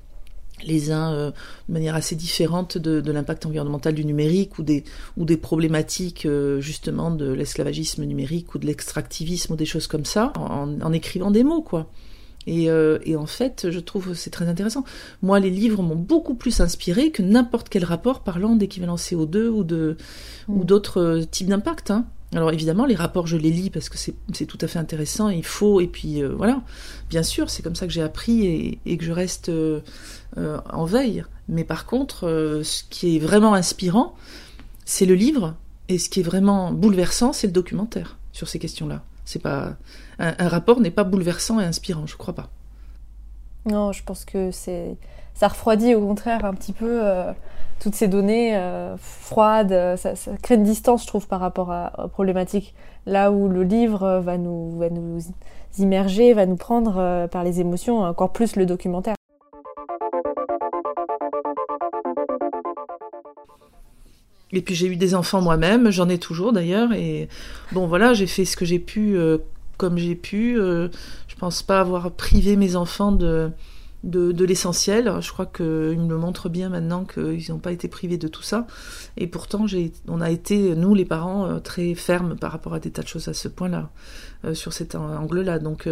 les 0.64 0.90
uns 0.90 1.12
euh, 1.14 1.30
de 1.68 1.72
manière 1.72 1.94
assez 1.94 2.16
différente 2.16 2.76
de, 2.76 3.10
l'impact 3.10 3.46
environnemental 3.46 3.94
du 3.94 4.04
numérique 4.04 4.58
ou 4.58 4.62
des, 4.62 4.84
ou 5.16 5.24
des 5.24 5.38
problématiques 5.38 6.28
justement 6.58 7.10
de 7.10 7.32
l'esclavagisme 7.32 8.04
numérique 8.04 8.54
ou 8.54 8.58
de 8.58 8.66
l'extractivisme 8.66 9.54
ou 9.54 9.56
des 9.56 9.66
choses 9.66 9.86
comme 9.86 10.04
ça 10.04 10.32
en, 10.36 10.80
en 10.80 10.92
écrivant 10.92 11.30
des 11.30 11.44
mots 11.44 11.62
quoi. 11.62 11.88
Et, 12.46 12.70
euh, 12.70 12.98
et 13.04 13.16
en 13.16 13.26
fait, 13.26 13.70
je 13.70 13.80
trouve 13.80 14.08
que 14.08 14.14
c'est 14.14 14.30
très 14.30 14.48
intéressant. 14.48 14.84
Moi, 15.22 15.40
les 15.40 15.50
livres 15.50 15.82
m'ont 15.82 15.96
beaucoup 15.96 16.34
plus 16.34 16.60
inspiré 16.60 17.10
que 17.10 17.22
n'importe 17.22 17.68
quel 17.68 17.84
rapport 17.84 18.20
parlant 18.20 18.54
d'équivalent 18.54 18.96
CO2 18.96 19.48
ou 19.48 19.64
de 19.64 19.96
ou 20.48 20.62
Mm. 20.62 20.64
d'autres 20.64 21.00
euh, 21.00 21.24
types 21.24 21.48
d'impact. 21.48 21.90
Hein. 21.90 22.06
Alors 22.32 22.52
évidemment, 22.52 22.86
les 22.86 22.94
rapports, 22.94 23.26
je 23.26 23.36
les 23.36 23.50
lis 23.50 23.70
parce 23.70 23.88
que 23.88 23.96
c'est 23.98 24.14
c'est 24.32 24.46
tout 24.46 24.58
à 24.60 24.66
fait 24.66 24.78
intéressant. 24.78 25.28
Il 25.28 25.44
faut 25.44 25.80
et 25.80 25.86
puis 25.86 26.22
euh, 26.22 26.34
voilà. 26.36 26.62
Bien 27.08 27.22
sûr, 27.22 27.50
c'est 27.50 27.62
comme 27.62 27.76
ça 27.76 27.86
que 27.86 27.92
j'ai 27.92 28.02
appris 28.02 28.46
et, 28.46 28.78
et 28.84 28.96
que 28.96 29.04
je 29.04 29.12
reste 29.12 29.48
euh, 29.48 29.80
en 30.36 30.84
veille. 30.84 31.24
Mais 31.48 31.64
par 31.64 31.86
contre, 31.86 32.60
ce 32.64 32.82
qui 32.90 33.16
est 33.16 33.18
vraiment 33.20 33.54
inspirant, 33.54 34.14
c'est 34.84 35.06
le 35.06 35.14
livre 35.14 35.54
et 35.88 35.98
ce 35.98 36.08
qui 36.08 36.20
est 36.20 36.24
vraiment 36.24 36.72
bouleversant, 36.72 37.32
c'est 37.32 37.46
le 37.46 37.52
documentaire 37.52 38.18
sur 38.32 38.48
ces 38.48 38.58
questions-là. 38.58 39.04
C'est 39.26 39.42
pas 39.42 39.76
un, 40.18 40.48
rapport 40.48 40.80
n'est 40.80 40.90
pas 40.90 41.04
bouleversant 41.04 41.60
et 41.60 41.64
inspirant, 41.64 42.06
je 42.06 42.16
crois 42.16 42.34
pas. 42.34 42.48
Non, 43.66 43.92
je 43.92 44.02
pense 44.04 44.24
que 44.24 44.50
c'est 44.52 44.96
ça 45.34 45.48
refroidit 45.48 45.94
au 45.94 46.00
contraire 46.00 46.44
un 46.44 46.54
petit 46.54 46.72
peu 46.72 47.04
euh, 47.04 47.32
toutes 47.80 47.94
ces 47.94 48.08
données 48.08 48.56
euh, 48.56 48.96
froides. 48.96 49.72
euh, 49.72 49.96
Ça, 49.96 50.14
crée 50.40 50.54
une 50.54 50.62
distance, 50.62 51.02
je 51.02 51.08
trouve, 51.08 51.26
par 51.26 51.40
rapport 51.40 51.70
à, 51.70 52.04
aux 52.04 52.08
problématiques. 52.08 52.74
Là 53.04 53.30
où 53.30 53.48
le 53.48 53.64
livre 53.64 54.20
va 54.20 54.38
nous, 54.38 54.80
immerger, 55.78 56.32
va 56.32 56.46
nous 56.46 56.56
prendre 56.56 57.26
par 57.26 57.44
les 57.44 57.60
émotions, 57.60 58.02
encore 58.02 58.32
plus 58.32 58.56
le 58.56 58.64
documentaire. 58.64 59.15
Et 64.52 64.62
puis 64.62 64.74
j'ai 64.74 64.86
eu 64.86 64.96
des 64.96 65.14
enfants 65.14 65.42
moi-même, 65.42 65.90
j'en 65.90 66.08
ai 66.08 66.18
toujours 66.18 66.52
d'ailleurs, 66.52 66.92
et 66.92 67.28
bon 67.72 67.86
voilà, 67.86 68.14
j'ai 68.14 68.28
fait 68.28 68.44
ce 68.44 68.56
que 68.56 68.64
j'ai 68.64 68.78
pu 68.78 69.16
euh, 69.16 69.38
comme 69.76 69.98
j'ai 69.98 70.14
pu. 70.14 70.58
euh, 70.58 70.88
je 71.28 71.34
pense 71.36 71.62
pas 71.62 71.80
avoir 71.80 72.10
privé 72.12 72.56
mes 72.56 72.76
enfants 72.76 73.12
de, 73.12 73.50
de, 74.04 74.44
l'essentiel. 74.44 75.12
Je 75.20 75.30
crois 75.30 75.46
qu'ils 75.46 75.66
me 75.66 76.16
montrent 76.16 76.48
bien 76.48 76.68
maintenant 76.68 77.04
qu'ils 77.04 77.50
n'ont 77.50 77.58
pas 77.58 77.72
été 77.72 77.88
privés 77.88 78.18
de 78.18 78.28
tout 78.28 78.42
ça. 78.42 78.66
Et 79.16 79.26
pourtant, 79.26 79.66
on 80.08 80.20
a 80.20 80.30
été, 80.30 80.74
nous 80.74 80.94
les 80.94 81.04
parents, 81.04 81.46
euh, 81.46 81.58
très 81.58 81.94
fermes 81.94 82.36
par 82.36 82.52
rapport 82.52 82.74
à 82.74 82.80
des 82.80 82.90
tas 82.90 83.02
de 83.02 83.08
choses 83.08 83.28
à 83.28 83.34
ce 83.34 83.48
point-là, 83.48 83.90
euh, 84.44 84.54
sur 84.54 84.72
cet 84.72 84.94
angle-là. 84.94 85.58
Donc 85.58 85.88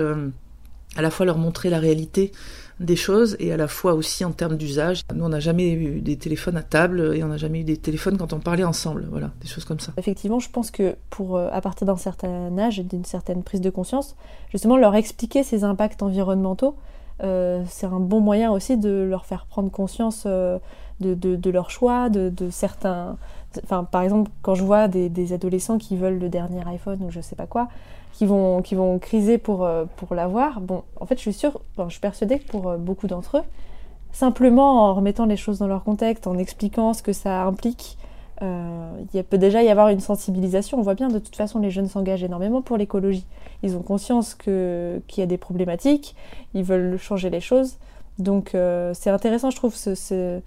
à 0.96 1.02
la 1.02 1.10
fois 1.10 1.26
leur 1.26 1.38
montrer 1.38 1.70
la 1.70 1.78
réalité 1.78 2.32
des 2.80 2.96
choses 2.96 3.36
et 3.38 3.52
à 3.52 3.56
la 3.56 3.68
fois 3.68 3.94
aussi 3.94 4.24
en 4.24 4.32
termes 4.32 4.56
d'usage. 4.56 5.02
Nous, 5.14 5.24
on 5.24 5.28
n'a 5.28 5.40
jamais 5.40 5.72
eu 5.72 6.00
des 6.00 6.16
téléphones 6.16 6.56
à 6.56 6.62
table 6.62 7.14
et 7.14 7.22
on 7.22 7.28
n'a 7.28 7.36
jamais 7.36 7.60
eu 7.60 7.64
des 7.64 7.76
téléphones 7.76 8.18
quand 8.18 8.32
on 8.32 8.40
parlait 8.40 8.64
ensemble. 8.64 9.06
Voilà, 9.10 9.30
des 9.40 9.46
choses 9.46 9.64
comme 9.64 9.80
ça. 9.80 9.92
Effectivement, 9.96 10.40
je 10.40 10.50
pense 10.50 10.70
que 10.70 10.96
pour 11.10 11.36
euh, 11.36 11.48
à 11.52 11.60
partir 11.60 11.86
d'un 11.86 11.96
certain 11.96 12.56
âge 12.58 12.80
et 12.80 12.82
d'une 12.82 13.04
certaine 13.04 13.42
prise 13.42 13.60
de 13.60 13.70
conscience, 13.70 14.16
justement 14.50 14.76
leur 14.76 14.94
expliquer 14.96 15.44
ces 15.44 15.62
impacts 15.62 16.02
environnementaux, 16.02 16.76
euh, 17.22 17.62
c'est 17.68 17.86
un 17.86 18.00
bon 18.00 18.20
moyen 18.20 18.50
aussi 18.50 18.76
de 18.76 19.06
leur 19.08 19.24
faire 19.24 19.46
prendre 19.46 19.70
conscience 19.70 20.24
euh, 20.26 20.58
de, 21.00 21.14
de, 21.14 21.50
leurs 21.50 21.70
choix, 21.70 22.08
de, 22.08 22.28
de 22.28 22.50
certains. 22.50 23.16
Enfin, 23.62 23.84
par 23.84 24.02
exemple, 24.02 24.30
quand 24.42 24.56
je 24.56 24.64
vois 24.64 24.88
des, 24.88 25.08
des 25.08 25.32
adolescents 25.32 25.78
qui 25.78 25.96
veulent 25.96 26.18
le 26.18 26.28
dernier 26.28 26.66
iPhone 26.66 27.02
ou 27.02 27.10
je 27.10 27.20
sais 27.20 27.36
pas 27.36 27.46
quoi, 27.46 27.68
qui 28.14 28.26
vont, 28.26 28.62
qui 28.62 28.74
vont 28.76 28.98
criser 28.98 29.38
pour, 29.38 29.64
euh, 29.64 29.84
pour 29.96 30.14
l'avoir, 30.14 30.60
bon, 30.60 30.82
en 31.00 31.04
fait, 31.06 31.16
je 31.16 31.20
suis 31.20 31.32
sûre, 31.32 31.60
je 31.76 31.90
suis 31.90 32.00
persuadée 32.00 32.38
que 32.38 32.46
pour 32.48 32.68
euh, 32.68 32.76
beaucoup 32.78 33.08
d'entre 33.08 33.38
eux, 33.38 33.42
simplement 34.12 34.84
en 34.88 34.94
remettant 34.94 35.26
les 35.26 35.36
choses 35.36 35.58
dans 35.58 35.66
leur 35.66 35.82
contexte, 35.82 36.26
en 36.28 36.38
expliquant 36.38 36.94
ce 36.94 37.02
que 37.02 37.12
ça 37.12 37.42
implique, 37.42 37.98
euh, 38.42 38.90
il 39.12 39.24
peut 39.24 39.38
déjà 39.38 39.62
y 39.64 39.68
avoir 39.68 39.88
une 39.88 39.98
sensibilisation. 40.00 40.78
On 40.78 40.82
voit 40.82 40.94
bien, 40.94 41.08
de 41.08 41.18
toute 41.18 41.34
façon, 41.34 41.58
les 41.58 41.70
jeunes 41.70 41.88
s'engagent 41.88 42.22
énormément 42.24 42.62
pour 42.62 42.76
l'écologie. 42.76 43.26
Ils 43.64 43.76
ont 43.76 43.82
conscience 43.82 44.34
qu'il 44.34 45.02
y 45.16 45.22
a 45.22 45.26
des 45.26 45.38
problématiques, 45.38 46.14
ils 46.54 46.64
veulent 46.64 46.96
changer 46.98 47.30
les 47.30 47.40
choses. 47.40 47.78
Donc, 48.18 48.50
c'est 48.92 49.10
intéressant, 49.10 49.50
je 49.50 49.56
trouve, 49.56 49.74
ce- 49.74 49.94
ce- 49.96 50.40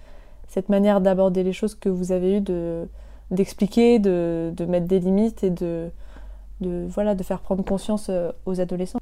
cette 0.48 0.70
manière 0.70 1.02
d'aborder 1.02 1.42
les 1.42 1.52
choses 1.52 1.74
que 1.74 1.90
vous 1.90 2.12
avez 2.12 2.38
eue, 2.38 2.40
de, 2.40 2.88
d'expliquer, 3.30 3.98
de, 3.98 4.52
de 4.56 4.64
mettre 4.64 4.86
des 4.86 5.00
limites 5.00 5.44
et 5.44 5.50
de, 5.50 5.90
de, 6.60 6.86
voilà, 6.88 7.14
de 7.14 7.22
faire 7.22 7.40
prendre 7.40 7.64
conscience 7.64 8.06
euh, 8.10 8.30
aux 8.46 8.60
adolescents. 8.60 8.98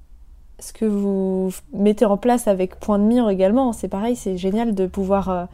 Ce 0.59 0.73
que 0.73 0.85
vous 0.87 1.51
mettez 1.73 2.05
en 2.07 2.17
place 2.17 2.49
avec 2.49 2.77
Point 2.81 2.99
de 2.99 3.05
Mire 3.05 3.29
également, 3.29 3.73
c'est 3.73 3.89
pareil, 3.89 4.17
c'est 4.17 4.37
génial 4.39 4.75
de 4.75 4.87
pouvoir 4.87 5.29
euh, 5.29 5.45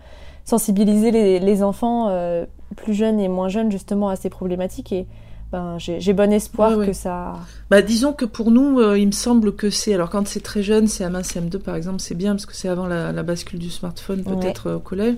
sensibiliser 0.45 1.11
les, 1.11 1.39
les 1.39 1.63
enfants 1.63 2.09
euh, 2.09 2.47
plus 2.77 2.95
jeunes 2.95 3.21
et 3.21 3.29
moins 3.29 3.49
jeunes 3.49 3.71
justement 3.71 4.09
à 4.09 4.17
ces 4.17 4.31
problématiques 4.31 4.93
et 4.93 5.07
ben, 5.53 5.77
j'ai 5.79 6.15
bon 6.15 6.33
espoir 6.33 6.71
Ouais, 6.71 6.77
ouais. 6.77 6.87
que 6.87 6.93
ça... 6.95 7.35
Bah, 7.69 7.83
disons 7.83 8.15
que 8.15 8.25
pour 8.25 8.51
nous, 8.51 8.81
euh, 8.81 8.99
il 8.99 9.07
me 9.09 9.13
semble 9.13 9.55
que 9.55 9.69
c'est. 9.69 9.93
Alors, 9.93 10.09
quand 10.09 10.27
c'est 10.27 10.41
très 10.41 10.63
jeune, 10.63 10.87
c'est 10.87 11.05
CM1, 11.05 11.23
CM2 11.23 11.59
par 11.59 11.77
exemple, 11.77 12.01
c'est 12.01 12.15
bien 12.15 12.33
parce 12.33 12.47
que 12.47 12.55
c'est 12.55 12.69
avant 12.69 12.87
la, 12.87 13.13
la 13.13 13.23
bascule 13.23 13.59
du 13.59 13.69
smartphone, 13.69 14.25
peut-être 14.25 14.69
euh, 14.69 14.77
au 14.77 14.81
collège. 14.81 15.17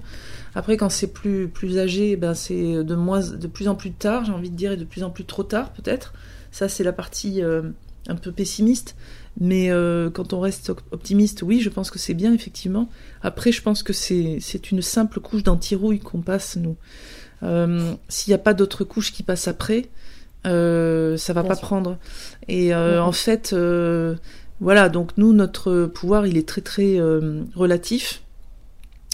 Après, 0.56 0.76
quand 0.76 0.88
c'est 0.88 1.12
plus, 1.12 1.46
plus 1.46 1.78
âgé, 1.78 2.16
ben, 2.16 2.34
c'est 2.34 2.82
de, 2.82 2.94
moins, 2.96 3.20
de 3.20 3.46
plus 3.46 3.68
en 3.68 3.76
plus 3.76 3.92
tard, 3.92 4.24
j'ai 4.24 4.32
envie 4.32 4.50
de 4.50 4.56
dire, 4.56 4.72
et 4.72 4.76
de 4.76 4.84
plus 4.84 5.04
en 5.04 5.10
plus 5.10 5.24
trop 5.24 5.44
tard, 5.44 5.70
peut-être. 5.70 6.12
Ça, 6.58 6.68
c'est 6.68 6.84
la 6.84 6.92
partie 6.92 7.42
euh, 7.42 7.62
un 8.06 8.14
peu 8.14 8.30
pessimiste. 8.30 8.94
Mais 9.40 9.70
euh, 9.72 10.08
quand 10.10 10.32
on 10.32 10.38
reste 10.38 10.70
op- 10.70 10.80
optimiste, 10.92 11.42
oui, 11.42 11.60
je 11.60 11.68
pense 11.68 11.90
que 11.90 11.98
c'est 11.98 12.14
bien, 12.14 12.32
effectivement. 12.32 12.88
Après, 13.22 13.50
je 13.50 13.60
pense 13.60 13.82
que 13.82 13.92
c'est 13.92 14.70
une 14.70 14.80
simple 14.82 15.18
couche 15.18 15.42
d'anti-rouille 15.42 15.98
qu'on 15.98 16.20
passe, 16.22 16.56
nous. 16.56 16.76
Euh, 17.42 17.92
S'il 18.08 18.30
n'y 18.30 18.34
a 18.36 18.38
pas 18.38 18.54
d'autres 18.54 18.84
couches 18.84 19.12
qui 19.12 19.24
passent 19.24 19.48
après, 19.48 19.86
euh, 20.46 21.16
ça 21.16 21.32
va 21.32 21.42
Bien 21.42 21.48
pas 21.48 21.56
sûr. 21.56 21.66
prendre. 21.66 21.98
Et 22.46 22.72
en 22.74 23.10
fait, 23.12 23.52
voilà, 24.60 24.88
donc 24.88 25.10
nous, 25.16 25.32
notre 25.32 25.86
pouvoir, 25.86 26.26
il 26.28 26.36
est 26.36 26.46
très 26.48 26.60
très 26.60 27.00
relatif. 27.56 28.22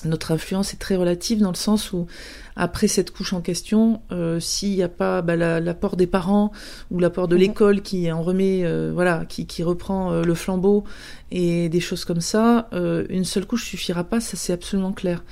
Notre 0.04 0.32
influence 0.32 0.72
est 0.74 0.78
très 0.78 0.96
relative 0.96 1.40
dans 1.40 1.50
le 1.50 1.56
sens 1.56 1.92
où, 1.92 2.06
après 2.56 2.88
cette 2.88 3.10
couche 3.10 3.32
en 3.32 3.40
question, 3.40 4.00
euh, 4.12 4.40
s'il 4.40 4.70
n'y 4.74 4.82
a 4.82 4.88
pas 4.88 5.22
bah, 5.22 5.36
la- 5.36 5.60
l'apport 5.60 5.96
des 5.96 6.06
parents 6.06 6.52
ou 6.90 6.98
l'apport 6.98 7.28
de 7.28 7.34
Mhm. 7.36 7.40
l'école 7.40 7.82
qui 7.82 8.10
en 8.10 8.22
remet, 8.22 8.64
euh, 8.64 8.90
voilà, 8.94 9.24
qui, 9.28 9.46
qui 9.46 9.62
reprend 9.62 10.12
euh, 10.12 10.22
le 10.22 10.34
flambeau 10.34 10.84
et 11.30 11.68
des 11.68 11.80
choses 11.80 12.04
comme 12.04 12.20
ça, 12.20 12.68
une 12.72 13.24
seule 13.24 13.46
couche 13.46 13.64
suffira 13.66 14.02
pas, 14.04 14.20
ça 14.20 14.36
c'est 14.36 14.52
absolument 14.52 14.92
clair. 14.92 15.22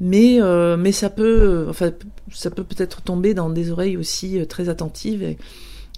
Mais 0.00 0.38
mais 0.78 0.92
ça 0.92 1.08
peut, 1.08 1.66
enfin, 1.70 1.92
ça 2.32 2.50
peut 2.50 2.64
peut-être 2.64 3.00
tomber 3.00 3.32
dans 3.32 3.48
des 3.48 3.70
oreilles 3.70 3.96
aussi 3.96 4.46
très 4.46 4.68
attentives 4.68 5.22
et, 5.22 5.38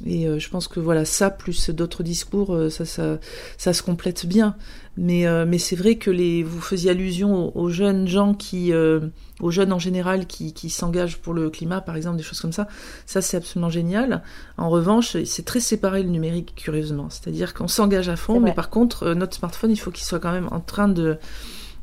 et 0.07 0.27
euh, 0.27 0.39
je 0.39 0.49
pense 0.49 0.69
que 0.69 0.81
voilà 0.81 1.05
ça 1.05 1.31
plus 1.31 1.71
d'autres 1.71 2.03
discours, 2.03 2.55
euh, 2.55 2.71
ça 2.71 2.85
ça 2.85 3.19
ça 3.57 3.73
se 3.73 3.83
complète 3.83 4.27
bien. 4.27 4.57
Mais 4.97 5.27
euh, 5.27 5.45
mais 5.47 5.59
c'est 5.59 5.77
vrai 5.77 5.95
que 5.95 6.11
les 6.11 6.43
vous 6.43 6.61
faisiez 6.61 6.91
allusion 6.91 7.55
aux, 7.55 7.61
aux 7.61 7.71
jeunes 7.71 8.09
gens 8.09 8.35
qui 8.35 8.73
euh, 8.73 9.01
aux 9.41 9.51
jeunes 9.51 9.73
en 9.73 9.79
général 9.79 10.27
qui, 10.27 10.53
qui 10.53 10.71
s'engagent 10.71 11.19
pour 11.19 11.35
le 11.35 11.51
climat, 11.51 11.81
par 11.81 11.97
exemple, 11.97 12.17
des 12.17 12.23
choses 12.23 12.41
comme 12.41 12.53
ça. 12.53 12.67
Ça, 13.07 13.23
c'est 13.23 13.37
absolument 13.37 13.71
génial. 13.71 14.23
En 14.57 14.69
revanche, 14.69 15.17
c'est 15.25 15.45
très 15.45 15.61
séparé 15.61 16.03
le 16.03 16.09
numérique, 16.09 16.55
curieusement. 16.57 17.09
C'est-à-dire 17.11 17.55
qu'on 17.55 17.69
s'engage 17.69 18.09
à 18.09 18.17
fond, 18.17 18.41
mais 18.41 18.53
par 18.53 18.71
contre, 18.71 19.05
euh, 19.05 19.15
notre 19.15 19.37
smartphone, 19.37 19.71
il 19.71 19.77
faut 19.77 19.91
qu'il 19.91 20.05
soit 20.05 20.19
quand 20.19 20.33
même 20.33 20.49
en 20.51 20.61
train 20.61 20.89
de, 20.89 21.17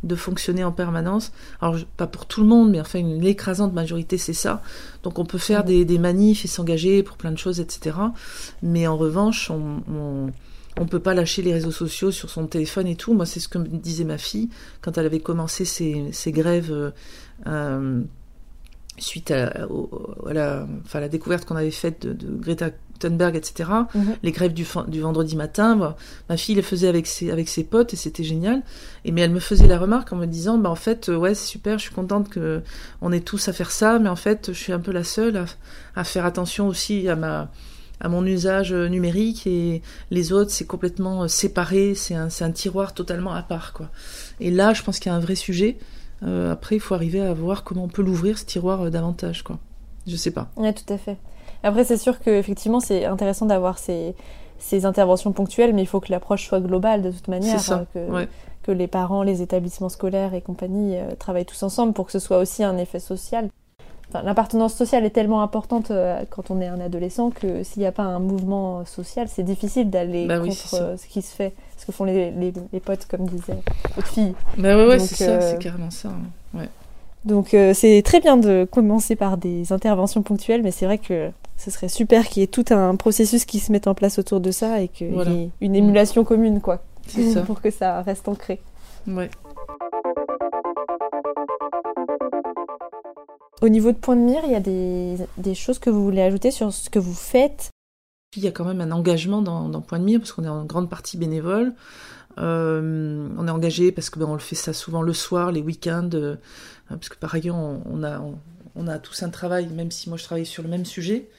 de 0.06 0.16
fonctionner 0.16 0.64
en 0.64 0.72
permanence. 0.72 1.32
Alors, 1.62 1.78
pas 1.98 2.08
pour 2.08 2.26
tout 2.28 2.42
le 2.42 2.48
monde, 2.48 2.72
mais 2.72 2.80
enfin, 2.80 3.00
une 3.00 3.20
l'écrasante 3.22 3.74
majorité, 3.74 4.18
c'est 4.18 4.34
ça. 4.34 4.62
Donc, 5.04 5.20
on 5.20 5.26
peut 5.26 5.38
faire 5.38 5.62
Mhm. 5.62 5.68
des, 5.68 5.86
des 5.86 5.98
manifs 6.00 6.46
et 6.46 6.48
s'engager 6.48 7.04
pour 7.04 7.18
plein 7.18 7.32
de 7.32 7.38
choses, 7.38 7.60
etc. 7.60 7.98
Mais 8.62 8.88
en 8.88 8.96
revanche, 8.98 9.50
on, 9.52 9.82
on, 9.92 10.32
on 10.78 10.86
peut 10.86 11.00
pas 11.00 11.14
lâcher 11.14 11.42
les 11.42 11.54
réseaux 11.54 11.72
sociaux 11.72 12.12
sur 12.12 12.30
son 12.30 12.48
téléphone 12.48 12.88
et 12.88 12.96
tout. 12.96 13.14
Moi, 13.14 13.26
c'est 13.26 13.40
ce 13.40 13.48
que 13.48 13.58
me 13.58 13.66
disait 13.68 14.04
ma 14.06 14.18
fille 14.18 14.50
quand 14.82 14.98
elle 14.98 15.06
avait 15.06 15.20
commencé 15.22 15.66
ses, 15.66 16.12
ses 16.12 16.32
grèves 16.32 16.72
euh, 16.72 16.92
euh, 17.48 18.02
suite 18.98 19.32
à, 19.32 19.68
au- 19.70 19.90
à 20.28 20.34
la, 20.34 20.68
enfin, 20.86 21.00
la 21.02 21.10
découverte 21.10 21.46
qu'on 21.46 21.56
avait 21.58 21.72
faite 21.72 22.06
de, 22.06 22.14
de 22.14 22.36
Greta 22.38 22.70
Thunberg, 23.00 23.36
etc. 23.36 23.70
Mhm. 23.94 24.16
Les 24.24 24.32
grèves 24.32 24.54
du, 24.54 24.66
du 24.88 25.02
vendredi 25.02 25.36
matin, 25.36 25.96
ma 26.30 26.38
fille 26.38 26.56
les 26.56 26.62
faisait 26.62 26.88
avec 26.88 27.08
ses, 27.08 27.32
avec 27.32 27.50
ses 27.50 27.64
potes 27.64 27.94
et 27.94 27.98
c'était 27.98 28.24
génial. 28.24 28.62
Et 29.04 29.12
mais 29.12 29.22
elle 29.22 29.32
me 29.32 29.40
faisait 29.40 29.68
la 29.68 29.78
remarque 29.78 30.14
en 30.14 30.18
me 30.18 30.26
disant, 30.26 30.58
bah 30.58 30.70
en 30.70 30.76
fait, 30.76 31.10
euh, 31.10 31.16
ouais, 31.16 31.36
c'est 31.36 31.48
super, 31.48 31.78
je 31.78 31.84
suis 31.86 31.96
contente 31.96 32.30
que 32.30 32.62
on 33.02 33.12
est 33.12 33.26
tous 33.26 33.48
à 33.48 33.54
faire 33.54 33.72
ça, 33.72 34.00
mais 34.00 34.10
en 34.10 34.16
fait, 34.16 34.48
je 34.54 34.58
suis 34.58 34.74
un 34.74 34.80
peu 34.80 34.92
la 34.92 35.04
seule 35.04 35.38
à, 35.38 35.46
à 35.96 36.04
faire 36.04 36.26
attention 36.26 36.68
aussi 36.68 37.08
à 37.08 37.16
ma 37.16 37.50
à 38.02 38.10
mon 38.10 38.26
usage 38.26 38.74
euh, 38.74 38.88
numérique 38.90 39.48
et 39.48 39.82
les 40.12 40.34
autres 40.34 40.52
c'est 40.52 40.66
complètement 40.66 41.24
euh, 41.24 41.28
séparé, 41.28 41.96
c'est 41.96 42.14
un, 42.14 42.28
un 42.42 42.52
tiroir 42.52 42.94
totalement 42.94 43.34
à 43.34 43.42
part 43.42 43.72
quoi. 43.74 43.90
Et 44.40 44.52
là, 44.52 44.74
je 44.74 44.84
pense 44.84 45.00
qu'il 45.00 45.10
y 45.12 45.14
a 45.14 45.16
un 45.16 45.22
vrai 45.22 45.36
sujet. 45.36 45.78
Euh, 46.24 46.52
après, 46.52 46.76
il 46.76 46.80
faut 46.80 46.96
arriver 46.96 47.22
à 47.22 47.34
voir 47.34 47.64
comment 47.64 47.84
on 47.84 47.88
peut 47.88 48.02
l'ouvrir 48.02 48.38
ce 48.38 48.46
tiroir 48.46 48.82
euh, 48.82 48.90
davantage 48.90 49.44
quoi. 49.44 49.60
Je 50.08 50.16
sais 50.16 50.32
pas. 50.32 50.50
Ouais, 50.56 50.74
tout 50.74 50.92
à 50.94 50.98
fait. 50.98 51.18
Après, 51.66 51.84
c'est 51.84 51.98
sûr 51.98 52.20
qu'effectivement, 52.20 52.80
c'est 52.80 53.06
intéressant 53.06 53.46
d'avoir 53.46 53.78
ces, 53.78 54.16
ces 54.60 54.86
interventions 54.86 55.32
ponctuelles, 55.32 55.74
mais 55.74 55.82
il 55.82 55.88
faut 55.88 56.00
que 56.00 56.12
l'approche 56.12 56.46
soit 56.48 56.62
globale 56.62 57.02
de 57.02 57.12
toute 57.12 57.28
manière. 57.28 57.60
Ça, 57.60 57.76
hein, 57.76 57.86
que, 57.94 58.12
ouais. 58.12 58.28
que 58.64 58.72
les 58.72 58.88
parents, 58.88 59.24
les 59.24 59.42
établissements 59.42 59.90
scolaires 59.90 60.34
et 60.34 60.42
compagnie 60.42 60.96
euh, 60.96 61.16
travaillent 61.18 61.46
tous 61.46 61.64
ensemble 61.64 61.94
pour 61.94 62.06
que 62.06 62.12
ce 62.12 62.20
soit 62.20 62.38
aussi 62.38 62.64
un 62.64 62.78
effet 62.78 63.00
social. 63.00 63.50
Enfin, 64.10 64.22
L'appartenance 64.22 64.76
sociale 64.76 65.04
est 65.04 65.10
tellement 65.10 65.42
importante 65.42 65.90
euh, 65.90 66.22
quand 66.30 66.52
on 66.52 66.62
est 66.62 66.68
un 66.68 66.80
adolescent 66.80 67.32
que 67.32 67.64
s'il 67.64 67.82
n'y 67.82 67.88
a 67.88 67.92
pas 67.92 68.04
un 68.04 68.20
mouvement 68.20 68.86
social, 68.86 69.28
c'est 69.28 69.42
difficile 69.44 69.90
d'aller 69.90 70.28
Bah 70.28 70.38
contre 70.40 70.76
euh, 70.76 70.96
ce 70.98 71.08
qui 71.08 71.24
se 71.24 71.36
fait, 71.36 71.54
ce 71.78 71.88
que 71.88 71.92
font 71.92 72.04
les, 72.04 72.30
les, 72.32 72.54
les 72.72 72.80
potes, 72.80 73.08
comme 73.10 73.26
disait 73.26 73.58
votre 73.96 74.08
fille. 74.08 74.36
Bah 74.60 74.78
ouais, 74.78 74.88
ouais, 74.88 74.98
Donc, 75.00 75.08
c'est 75.08 75.26
ça, 75.26 75.32
euh, 75.32 75.52
c'est 75.52 75.58
carrément 75.60 75.90
ça. 75.90 76.10
hein. 76.10 76.60
Ouais. 76.60 76.70
Donc 77.26 77.56
euh, 77.56 77.74
c'est 77.74 78.04
très 78.06 78.20
bien 78.20 78.38
de 78.38 78.68
commencer 78.72 79.16
par 79.16 79.38
des 79.38 79.74
interventions 79.74 80.22
ponctuelles, 80.22 80.62
mais 80.62 80.70
c'est 80.70 80.86
vrai 80.86 81.00
que 81.00 81.32
ce 81.58 81.72
serait 81.72 81.90
super 81.90 82.28
qu'il 82.28 82.42
y 82.42 82.44
ait 82.44 82.48
tout 82.48 82.66
un 82.70 82.96
processus 82.96 83.46
qui 83.46 83.60
se 83.60 83.72
mette 83.72 83.88
en 83.88 83.96
place 83.96 84.20
autour 84.20 84.40
de 84.42 84.52
ça 84.52 84.82
et 84.82 84.88
qu'il 84.88 85.14
Voilà. 85.14 85.32
y 85.32 85.44
ait 85.44 85.50
une 85.62 85.76
émulation 85.76 86.24
commune, 86.24 86.62
quoi, 86.62 86.84
ça. 87.08 87.42
pour 87.46 87.62
que 87.62 87.72
ça 87.72 88.02
reste 88.02 88.28
ancré. 88.28 88.62
Ouais. 89.08 89.30
Au 93.62 93.70
niveau 93.70 93.92
de 93.92 93.98
point 93.98 94.16
de 94.16 94.22
mire, 94.22 94.42
il 94.46 94.52
y 94.52 94.56
a 94.56 94.60
des, 94.60 95.16
des 95.38 95.56
choses 95.56 95.80
que 95.80 95.90
vous 95.90 96.04
voulez 96.04 96.22
ajouter 96.22 96.52
sur 96.52 96.72
ce 96.74 96.90
que 96.90 97.00
vous 97.00 97.14
faites? 97.14 97.70
il 98.38 98.44
y 98.44 98.48
a 98.50 98.52
quand 98.52 98.66
même 98.66 98.82
un 98.82 98.92
engagement 98.92 99.42
dans, 99.42 99.70
dans 99.70 99.80
Point 99.80 99.98
de 100.00 100.04
Mire 100.04 100.20
parce 100.20 100.34
qu'on 100.34 100.44
est 100.44 100.50
en 100.50 100.66
grande 100.66 100.90
partie 100.90 101.16
bénévole. 101.16 101.74
Euh, 102.38 103.30
on 103.38 103.48
est 103.48 103.52
engagé 103.52 103.94
parce 103.94 104.10
que 104.10 104.20
ben, 104.20 104.26
on 104.28 104.34
le 104.34 104.40
fait 104.40 104.56
ça 104.56 104.74
souvent 104.74 105.02
le 105.02 105.14
soir, 105.14 105.54
les 105.54 105.62
week-ends, 105.62 106.10
euh, 106.16 106.36
parce 106.90 107.08
que 107.08 107.16
par 107.16 107.34
ailleurs 107.34 107.56
on, 107.56 107.82
on 107.90 108.04
a 108.04 108.20
on, 108.20 108.38
on, 108.76 108.88
a 108.90 109.00
tous 109.00 109.24
un 109.24 109.30
travail, 109.30 109.68
même 109.68 109.90
si 109.90 110.10
moi 110.10 110.18
je 110.18 110.26
travaille 110.26 110.46
sur 110.46 110.64
le 110.64 110.68
même 110.70 110.84
sujet 110.84 111.30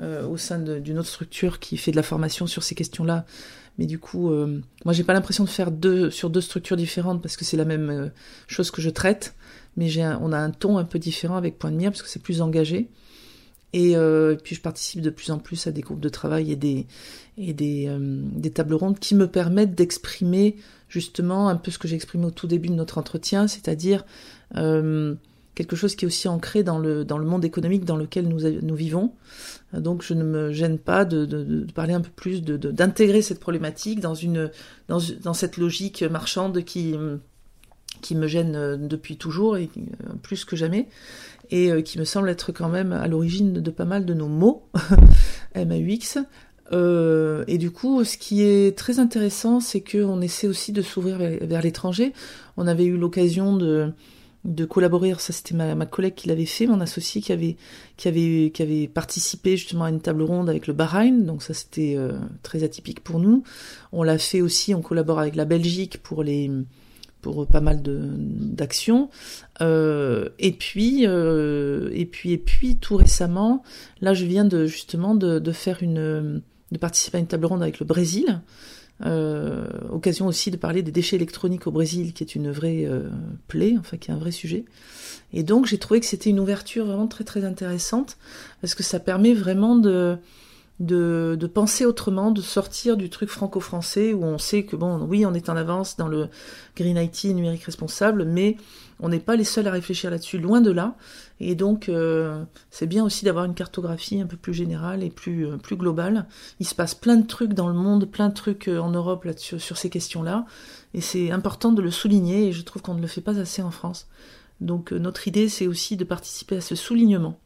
euh, 0.00 0.26
au 0.26 0.36
sein 0.36 0.58
d'une 0.58 0.98
autre 0.98 1.08
structure 1.08 1.58
qui 1.58 1.76
fait 1.76 1.90
de 1.90 1.96
la 1.96 2.02
formation 2.02 2.46
sur 2.46 2.62
ces 2.62 2.74
questions-là. 2.74 3.26
Mais 3.78 3.86
du 3.86 3.98
coup, 3.98 4.30
euh, 4.30 4.60
moi 4.84 4.92
j'ai 4.92 5.04
pas 5.04 5.12
l'impression 5.12 5.44
de 5.44 5.48
faire 5.48 5.70
deux 5.70 6.10
sur 6.10 6.30
deux 6.30 6.40
structures 6.40 6.76
différentes 6.76 7.22
parce 7.22 7.36
que 7.36 7.44
c'est 7.44 7.56
la 7.56 7.64
même 7.64 7.90
euh, 7.90 8.08
chose 8.46 8.70
que 8.70 8.82
je 8.82 8.90
traite, 8.90 9.34
mais 9.76 9.88
on 10.20 10.32
a 10.32 10.38
un 10.38 10.50
ton 10.50 10.78
un 10.78 10.84
peu 10.84 10.98
différent 10.98 11.36
avec 11.36 11.58
Point 11.58 11.70
de 11.70 11.76
Mire 11.76 11.90
parce 11.90 12.02
que 12.02 12.08
c'est 12.08 12.22
plus 12.22 12.42
engagé. 12.42 12.88
Et, 13.74 13.96
euh, 13.96 14.36
puis 14.36 14.54
je 14.54 14.60
participe 14.60 15.00
de 15.00 15.08
plus 15.08 15.30
en 15.30 15.38
plus 15.38 15.66
à 15.66 15.72
des 15.72 15.80
groupes 15.80 16.00
de 16.00 16.10
travail 16.10 16.52
et 16.52 16.56
des, 16.56 16.86
et 17.38 17.54
des, 17.54 18.50
tables 18.52 18.74
rondes 18.74 18.98
qui 18.98 19.14
me 19.14 19.26
permettent 19.26 19.74
d'exprimer 19.74 20.56
justement 20.90 21.48
un 21.48 21.56
peu 21.56 21.70
ce 21.70 21.78
que 21.78 21.88
j'ai 21.88 21.96
exprimé 21.96 22.26
au 22.26 22.30
tout 22.30 22.46
début 22.46 22.68
de 22.68 22.74
notre 22.74 22.98
entretien, 22.98 23.48
c'est-à-dire 23.48 24.04
quelque 25.54 25.76
chose 25.76 25.94
qui 25.94 26.04
est 26.04 26.08
aussi 26.08 26.28
ancré 26.28 26.62
dans 26.62 26.78
le, 26.78 27.04
dans 27.04 27.18
le 27.18 27.26
monde 27.26 27.44
économique 27.44 27.84
dans 27.84 27.96
lequel 27.96 28.28
nous, 28.28 28.40
nous 28.40 28.74
vivons. 28.74 29.12
Donc 29.72 30.02
je 30.02 30.14
ne 30.14 30.24
me 30.24 30.52
gêne 30.52 30.78
pas 30.78 31.04
de, 31.04 31.24
de, 31.24 31.66
parler 31.72 31.94
un 31.94 32.00
peu 32.00 32.10
plus, 32.14 32.42
d'intégrer 32.42 33.18
de, 33.18 33.22
cette 33.22 33.40
problématique 33.40 34.00
dans, 34.00 34.14
une, 34.14 34.50
dans, 34.88 34.98
dans 35.22 35.34
cette 35.34 35.56
logique 35.56 36.02
marchande 36.02 36.64
qui, 36.64 36.94
qui 38.00 38.14
me 38.14 38.26
gêne 38.26 38.86
depuis 38.86 39.16
toujours 39.16 39.56
et 39.56 39.68
plus 40.22 40.44
que 40.44 40.56
jamais 40.56 40.88
et 41.52 41.70
euh, 41.70 41.82
qui 41.82 41.98
me 41.98 42.04
semble 42.04 42.28
être 42.30 42.50
quand 42.50 42.68
même 42.68 42.92
à 42.92 43.06
l'origine 43.06 43.52
de 43.52 43.70
pas 43.70 43.84
mal 43.84 44.04
de 44.04 44.14
nos 44.14 44.28
mots, 44.28 44.68
MAUX. 45.54 46.18
Euh, 46.72 47.44
et 47.46 47.58
du 47.58 47.70
coup, 47.70 48.02
ce 48.04 48.16
qui 48.16 48.42
est 48.42 48.76
très 48.76 48.98
intéressant, 48.98 49.60
c'est 49.60 49.82
qu'on 49.82 50.22
essaie 50.22 50.46
aussi 50.46 50.72
de 50.72 50.80
s'ouvrir 50.80 51.18
vers 51.18 51.60
l'étranger. 51.60 52.14
On 52.56 52.66
avait 52.66 52.86
eu 52.86 52.96
l'occasion 52.96 53.54
de, 53.56 53.92
de 54.44 54.64
collaborer, 54.64 55.14
ça 55.18 55.32
c'était 55.32 55.54
ma, 55.54 55.74
ma, 55.74 55.86
collègue 55.86 56.14
qui 56.14 56.28
l'avait 56.28 56.46
fait, 56.46 56.66
mon 56.66 56.80
associé 56.80 57.20
qui 57.20 57.32
avait, 57.32 57.56
qui, 57.96 58.08
avait, 58.08 58.50
qui 58.52 58.62
avait 58.62 58.88
participé 58.88 59.56
justement 59.56 59.84
à 59.84 59.90
une 59.90 60.00
table 60.00 60.22
ronde 60.22 60.50
avec 60.50 60.66
le 60.66 60.72
Bahreïn, 60.72 61.24
donc 61.24 61.42
ça 61.42 61.54
c'était 61.54 61.94
euh, 61.96 62.18
très 62.42 62.64
atypique 62.64 63.04
pour 63.04 63.20
nous. 63.20 63.44
On 63.92 64.02
l'a 64.02 64.18
fait 64.18 64.40
aussi, 64.40 64.74
on 64.74 64.82
collabore 64.82 65.20
avec 65.20 65.36
la 65.36 65.44
Belgique 65.44 66.02
pour 66.02 66.24
les 66.24 66.50
pour 67.20 67.46
pas 67.46 67.60
mal 67.60 67.82
d'actions. 67.84 69.08
Euh, 69.60 70.30
et 70.40 70.50
puis 70.50 71.06
euh, 71.06 71.90
et 71.92 72.04
puis 72.04 72.32
et 72.32 72.38
puis 72.38 72.76
tout 72.76 72.96
récemment, 72.96 73.62
là 74.00 74.12
je 74.12 74.24
viens 74.24 74.44
de 74.44 74.66
justement 74.66 75.14
de 75.14 75.52
faire 75.52 75.84
une 75.84 76.42
de 76.72 76.78
participer 76.78 77.18
à 77.18 77.20
une 77.20 77.28
table 77.28 77.46
ronde 77.46 77.62
avec 77.62 77.78
le 77.78 77.86
Brésil. 77.86 78.40
Euh, 79.04 79.66
occasion 79.90 80.26
aussi 80.26 80.50
de 80.50 80.56
parler 80.56 80.82
des 80.82 80.92
déchets 80.92 81.16
électroniques 81.16 81.66
au 81.66 81.72
Brésil, 81.72 82.12
qui 82.12 82.22
est 82.22 82.34
une 82.34 82.50
vraie 82.50 82.84
euh, 82.84 83.08
plaie, 83.48 83.74
enfin 83.78 83.96
qui 83.96 84.10
est 84.10 84.14
un 84.14 84.18
vrai 84.18 84.30
sujet. 84.30 84.64
Et 85.32 85.42
donc 85.42 85.66
j'ai 85.66 85.78
trouvé 85.78 86.00
que 86.00 86.06
c'était 86.06 86.30
une 86.30 86.38
ouverture 86.38 86.86
vraiment 86.86 87.08
très 87.08 87.24
très 87.24 87.44
intéressante 87.44 88.16
parce 88.60 88.74
que 88.74 88.82
ça 88.82 89.00
permet 89.00 89.34
vraiment 89.34 89.76
de 89.76 90.16
de, 90.80 91.36
de, 91.38 91.46
penser 91.46 91.84
autrement, 91.84 92.32
de 92.32 92.40
sortir 92.40 92.96
du 92.96 93.08
truc 93.08 93.28
franco-français 93.28 94.14
où 94.14 94.24
on 94.24 94.38
sait 94.38 94.64
que 94.64 94.74
bon, 94.74 95.06
oui, 95.08 95.24
on 95.24 95.32
est 95.32 95.48
en 95.48 95.56
avance 95.56 95.96
dans 95.96 96.08
le 96.08 96.28
Green 96.76 96.96
IT 96.96 97.24
numérique 97.24 97.62
responsable, 97.62 98.24
mais 98.24 98.56
on 99.02 99.08
n'est 99.08 99.18
pas 99.18 99.34
les 99.34 99.44
seuls 99.44 99.66
à 99.66 99.72
réfléchir 99.72 100.10
là-dessus, 100.10 100.38
loin 100.38 100.60
de 100.60 100.70
là. 100.70 100.94
Et 101.40 101.56
donc, 101.56 101.88
euh, 101.88 102.44
c'est 102.70 102.86
bien 102.86 103.04
aussi 103.04 103.24
d'avoir 103.24 103.44
une 103.44 103.54
cartographie 103.54 104.20
un 104.20 104.26
peu 104.26 104.36
plus 104.36 104.54
générale 104.54 105.02
et 105.02 105.10
plus, 105.10 105.44
euh, 105.46 105.56
plus 105.56 105.74
globale. 105.76 106.26
Il 106.60 106.66
se 106.66 106.74
passe 106.76 106.94
plein 106.94 107.16
de 107.16 107.26
trucs 107.26 107.52
dans 107.52 107.66
le 107.66 107.74
monde, 107.74 108.04
plein 108.04 108.28
de 108.28 108.34
trucs 108.34 108.68
euh, 108.68 108.78
en 108.78 108.90
Europe 108.90 109.24
là-dessus, 109.24 109.58
sur 109.58 109.76
ces 109.76 109.90
questions-là. 109.90 110.46
Et 110.94 111.00
c'est 111.00 111.32
important 111.32 111.72
de 111.72 111.82
le 111.82 111.90
souligner, 111.90 112.46
et 112.46 112.52
je 112.52 112.62
trouve 112.62 112.80
qu'on 112.80 112.94
ne 112.94 113.00
le 113.00 113.08
fait 113.08 113.20
pas 113.20 113.40
assez 113.40 113.60
en 113.60 113.72
France. 113.72 114.06
Donc, 114.60 114.92
notre 114.92 115.26
idée, 115.26 115.48
c'est 115.48 115.66
aussi 115.66 115.96
de 115.96 116.04
participer 116.04 116.58
à 116.58 116.60
ce 116.60 116.76
soulignement. 116.76 117.36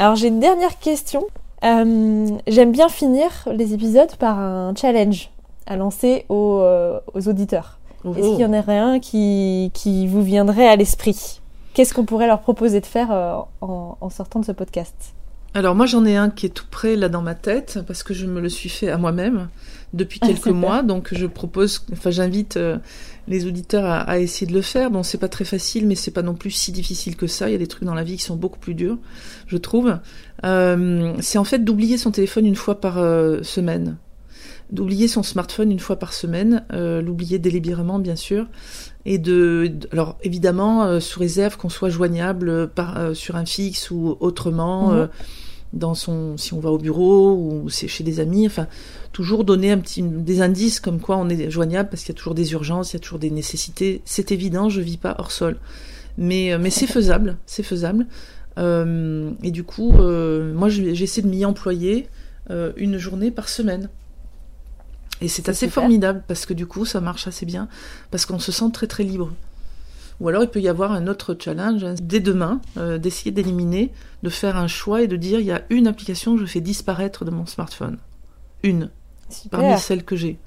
Alors 0.00 0.16
j'ai 0.16 0.28
une 0.28 0.40
dernière 0.40 0.78
question. 0.78 1.26
J'aime 1.62 2.72
bien 2.72 2.88
finir 2.88 3.30
les 3.46 3.74
épisodes 3.74 4.16
par 4.16 4.38
un 4.38 4.74
challenge 4.74 5.30
à 5.70 5.76
lancer 5.76 6.26
aux, 6.28 6.58
euh, 6.60 6.98
aux 7.14 7.28
auditeurs. 7.28 7.78
Est-ce 8.04 8.30
qu'il 8.30 8.40
y 8.40 8.44
en 8.44 8.52
aurait 8.52 8.78
un 8.78 8.98
qui, 8.98 9.70
qui 9.72 10.06
vous 10.08 10.22
viendrait 10.22 10.66
à 10.66 10.74
l'esprit? 10.74 11.40
Qu'est-ce 11.74 11.94
qu'on 11.94 12.04
pourrait 12.04 12.26
leur 12.26 12.40
proposer 12.40 12.80
de 12.80 12.86
faire 12.86 13.12
euh, 13.12 13.36
en, 13.60 13.96
en, 14.00 14.10
sortant 14.10 14.40
de 14.40 14.44
ce 14.44 14.52
podcast? 14.52 15.14
Alors 15.54 15.74
moi 15.74 15.86
j'en 15.86 16.04
ai 16.04 16.16
un 16.16 16.30
qui 16.30 16.46
est 16.46 16.50
tout 16.50 16.66
près 16.70 16.96
là 16.96 17.08
dans 17.08 17.22
ma 17.22 17.34
tête 17.34 17.80
parce 17.86 18.02
que 18.02 18.14
je 18.14 18.26
me 18.26 18.40
le 18.40 18.48
suis 18.48 18.68
fait 18.68 18.88
à 18.88 18.98
moi-même 18.98 19.48
depuis 19.92 20.18
quelques 20.18 20.48
ah, 20.48 20.52
mois. 20.52 20.82
Donc 20.82 21.10
je 21.12 21.26
propose, 21.26 21.84
enfin 21.92 22.10
j'invite 22.10 22.56
euh, 22.56 22.78
les 23.28 23.46
auditeurs 23.46 23.84
à, 23.84 24.00
à, 24.00 24.18
essayer 24.18 24.46
de 24.46 24.56
le 24.56 24.62
faire. 24.62 24.90
Bon, 24.90 25.04
c'est 25.04 25.18
pas 25.18 25.28
très 25.28 25.44
facile, 25.44 25.86
mais 25.86 25.94
c'est 25.94 26.10
pas 26.10 26.22
non 26.22 26.34
plus 26.34 26.50
si 26.50 26.72
difficile 26.72 27.16
que 27.16 27.28
ça. 27.28 27.48
Il 27.48 27.52
y 27.52 27.56
a 27.56 27.58
des 27.58 27.68
trucs 27.68 27.84
dans 27.84 27.94
la 27.94 28.04
vie 28.04 28.16
qui 28.16 28.24
sont 28.24 28.36
beaucoup 28.36 28.58
plus 28.58 28.74
durs, 28.74 28.98
je 29.46 29.56
trouve. 29.56 29.98
Euh, 30.44 31.14
c'est 31.20 31.38
en 31.38 31.44
fait 31.44 31.60
d'oublier 31.64 31.96
son 31.96 32.10
téléphone 32.10 32.46
une 32.46 32.56
fois 32.56 32.80
par 32.80 32.98
euh, 32.98 33.42
semaine. 33.42 33.98
D'oublier 34.72 35.08
son 35.08 35.24
smartphone 35.24 35.72
une 35.72 35.80
fois 35.80 35.96
par 35.96 36.12
semaine, 36.12 36.64
euh, 36.72 37.02
l'oublier 37.02 37.40
délibérément 37.40 37.98
bien 37.98 38.14
sûr, 38.14 38.46
et 39.04 39.18
de, 39.18 39.72
alors 39.90 40.16
évidemment 40.22 40.84
euh, 40.84 41.00
sous 41.00 41.18
réserve 41.18 41.56
qu'on 41.56 41.68
soit 41.68 41.88
joignable 41.88 42.68
par 42.68 42.96
euh, 42.96 43.14
sur 43.14 43.34
un 43.34 43.44
fixe 43.44 43.90
ou 43.90 44.16
autrement. 44.20 44.92
Mmh 44.92 45.08
dans 45.72 45.94
son, 45.94 46.36
si 46.36 46.52
on 46.52 46.58
va 46.58 46.72
au 46.72 46.78
bureau 46.78 47.32
ou 47.32 47.68
c'est 47.68 47.86
chez 47.86 48.02
des 48.02 48.18
amis, 48.18 48.44
enfin, 48.44 48.66
toujours 49.12 49.44
donner 49.44 49.70
un 49.70 49.78
petit, 49.78 50.02
des 50.02 50.42
indices 50.42 50.80
comme 50.80 50.98
quoi 50.98 51.16
on 51.16 51.28
est 51.28 51.48
joignable 51.48 51.88
parce 51.88 52.02
qu'il 52.02 52.12
y 52.12 52.16
a 52.16 52.18
toujours 52.18 52.34
des 52.34 52.50
urgences, 52.54 52.90
il 52.90 52.94
y 52.94 52.96
a 52.96 52.98
toujours 52.98 53.20
des 53.20 53.30
nécessités. 53.30 54.02
C'est 54.04 54.32
évident, 54.32 54.68
je 54.68 54.80
vis 54.80 54.96
pas 54.96 55.14
hors 55.20 55.30
sol, 55.30 55.58
mais 56.18 56.58
mais 56.58 56.70
c'est 56.70 56.88
faisable, 56.88 57.36
c'est 57.46 57.62
faisable. 57.62 58.08
Et 58.56 59.50
du 59.52 59.62
coup, 59.62 59.92
moi, 59.92 60.68
j'essaie 60.68 61.22
de 61.22 61.28
m'y 61.28 61.44
employer 61.44 62.08
une 62.48 62.98
journée 62.98 63.30
par 63.30 63.48
semaine. 63.48 63.90
Et 65.20 65.28
c'est 65.28 65.48
assez 65.48 65.66
super. 65.66 65.82
formidable 65.82 66.22
parce 66.26 66.46
que 66.46 66.54
du 66.54 66.66
coup, 66.66 66.84
ça 66.84 67.00
marche 67.00 67.26
assez 67.26 67.46
bien 67.46 67.68
parce 68.10 68.26
qu'on 68.26 68.38
se 68.38 68.52
sent 68.52 68.70
très 68.72 68.86
très 68.86 69.04
libre. 69.04 69.30
Ou 70.20 70.28
alors 70.28 70.42
il 70.42 70.48
peut 70.48 70.60
y 70.60 70.68
avoir 70.68 70.92
un 70.92 71.06
autre 71.06 71.36
challenge 71.38 71.82
hein, 71.82 71.94
dès 72.00 72.20
demain, 72.20 72.60
euh, 72.76 72.98
d'essayer 72.98 73.30
d'éliminer, 73.30 73.90
de 74.22 74.28
faire 74.28 74.56
un 74.56 74.68
choix 74.68 75.02
et 75.02 75.06
de 75.06 75.16
dire 75.16 75.40
il 75.40 75.46
y 75.46 75.52
a 75.52 75.62
une 75.70 75.86
application 75.86 76.34
que 76.34 76.40
je 76.40 76.46
fais 76.46 76.60
disparaître 76.60 77.24
de 77.24 77.30
mon 77.30 77.46
smartphone. 77.46 77.96
Une. 78.62 78.90
Super. 79.30 79.60
Parmi 79.60 79.78
celles 79.78 80.04
que 80.04 80.16
j'ai. 80.16 80.38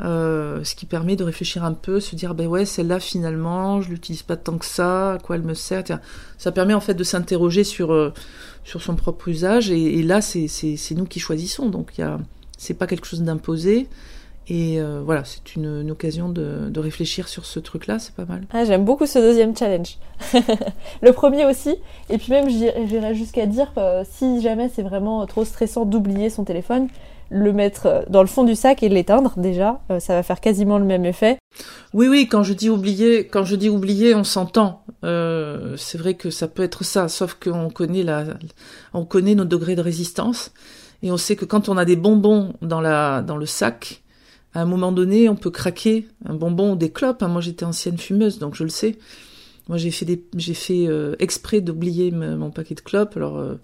Euh, 0.00 0.62
ce 0.64 0.76
qui 0.76 0.86
permet 0.86 1.16
de 1.16 1.24
réfléchir 1.24 1.64
un 1.64 1.72
peu, 1.72 1.98
se 1.98 2.14
dire 2.14 2.34
ben 2.34 2.46
ouais 2.46 2.64
celle-là 2.64 3.00
finalement 3.00 3.80
je 3.80 3.90
l'utilise 3.90 4.22
pas 4.22 4.36
tant 4.36 4.56
que 4.56 4.64
ça, 4.64 5.14
à 5.14 5.18
quoi 5.18 5.36
elle 5.36 5.42
me 5.42 5.54
sert. 5.54 5.84
Ça 6.36 6.52
permet 6.52 6.74
en 6.74 6.80
fait 6.80 6.94
de 6.94 7.04
s'interroger 7.04 7.64
sur 7.64 7.92
euh, 7.92 8.12
sur 8.64 8.80
son 8.80 8.94
propre 8.94 9.28
usage 9.28 9.70
et, 9.70 9.98
et 9.98 10.02
là 10.02 10.20
c'est 10.20 10.46
c'est 10.46 10.94
nous 10.94 11.04
qui 11.04 11.18
choisissons 11.18 11.68
donc 11.68 11.98
il 11.98 12.02
y 12.02 12.04
a 12.04 12.18
c'est 12.58 12.74
pas 12.74 12.86
quelque 12.86 13.06
chose 13.06 13.22
d'imposé. 13.22 13.88
Et 14.50 14.80
euh, 14.80 15.02
voilà, 15.04 15.24
c'est 15.24 15.56
une, 15.56 15.82
une, 15.82 15.90
occasion 15.90 16.30
de, 16.30 16.70
de, 16.70 16.80
réfléchir 16.80 17.28
sur 17.28 17.44
ce 17.44 17.60
truc-là, 17.60 17.98
c'est 17.98 18.14
pas 18.14 18.24
mal. 18.24 18.44
Ah, 18.50 18.64
J'aime 18.64 18.84
beaucoup 18.84 19.04
ce 19.04 19.18
deuxième 19.18 19.54
challenge. 19.54 19.98
le 21.02 21.12
premier 21.12 21.44
aussi. 21.44 21.76
Et 22.08 22.16
puis 22.16 22.32
même, 22.32 22.48
j'irais 22.48 23.14
jusqu'à 23.14 23.44
dire, 23.44 23.70
euh, 23.76 24.04
si 24.10 24.40
jamais 24.40 24.70
c'est 24.74 24.82
vraiment 24.82 25.26
trop 25.26 25.44
stressant 25.44 25.84
d'oublier 25.84 26.30
son 26.30 26.44
téléphone, 26.44 26.88
le 27.30 27.52
mettre 27.52 28.06
dans 28.08 28.22
le 28.22 28.26
fond 28.26 28.44
du 28.44 28.54
sac 28.54 28.82
et 28.82 28.88
l'éteindre 28.88 29.34
déjà, 29.36 29.80
euh, 29.90 30.00
ça 30.00 30.14
va 30.14 30.22
faire 30.22 30.40
quasiment 30.40 30.78
le 30.78 30.84
même 30.84 31.04
effet. 31.04 31.36
Oui, 31.92 32.08
oui, 32.08 32.26
quand 32.26 32.42
je 32.42 32.54
dis 32.54 32.70
oublier, 32.70 33.26
quand 33.26 33.44
je 33.44 33.56
dis 33.56 33.68
oublier, 33.68 34.14
on 34.14 34.24
s'entend. 34.24 34.82
Euh, 35.04 35.76
c'est 35.76 35.98
vrai 35.98 36.14
que 36.14 36.30
ça 36.30 36.48
peut 36.48 36.62
être 36.62 36.84
ça, 36.84 37.08
sauf 37.08 37.34
qu'on 37.34 37.68
connaît 37.70 38.02
la, 38.02 38.24
on 38.94 39.04
connaît 39.04 39.34
nos 39.34 39.44
degrés 39.44 39.76
de 39.76 39.82
résistance 39.82 40.52
et 41.02 41.10
on 41.10 41.16
sait 41.16 41.36
que 41.36 41.44
quand 41.44 41.68
on 41.68 41.76
a 41.76 41.84
des 41.84 41.96
bonbons 41.96 42.54
dans 42.62 42.80
la, 42.80 43.22
dans 43.22 43.36
le 43.36 43.46
sac, 43.46 44.02
à 44.54 44.62
un 44.62 44.64
moment 44.64 44.92
donné, 44.92 45.28
on 45.28 45.36
peut 45.36 45.50
craquer 45.50 46.08
un 46.24 46.34
bonbon 46.34 46.72
ou 46.72 46.76
des 46.76 46.90
clopes. 46.90 47.22
Hein. 47.22 47.28
Moi, 47.28 47.40
j'étais 47.40 47.64
ancienne 47.64 47.98
fumeuse, 47.98 48.38
donc 48.38 48.54
je 48.54 48.64
le 48.64 48.70
sais. 48.70 48.98
Moi, 49.68 49.76
j'ai 49.76 49.90
fait 49.90 50.06
des, 50.06 50.24
j'ai 50.34 50.54
fait 50.54 50.86
euh, 50.86 51.14
exprès 51.18 51.60
d'oublier 51.60 52.10
mon 52.10 52.50
paquet 52.50 52.74
de 52.74 52.80
clopes. 52.80 53.16
Alors, 53.16 53.38
euh, 53.38 53.54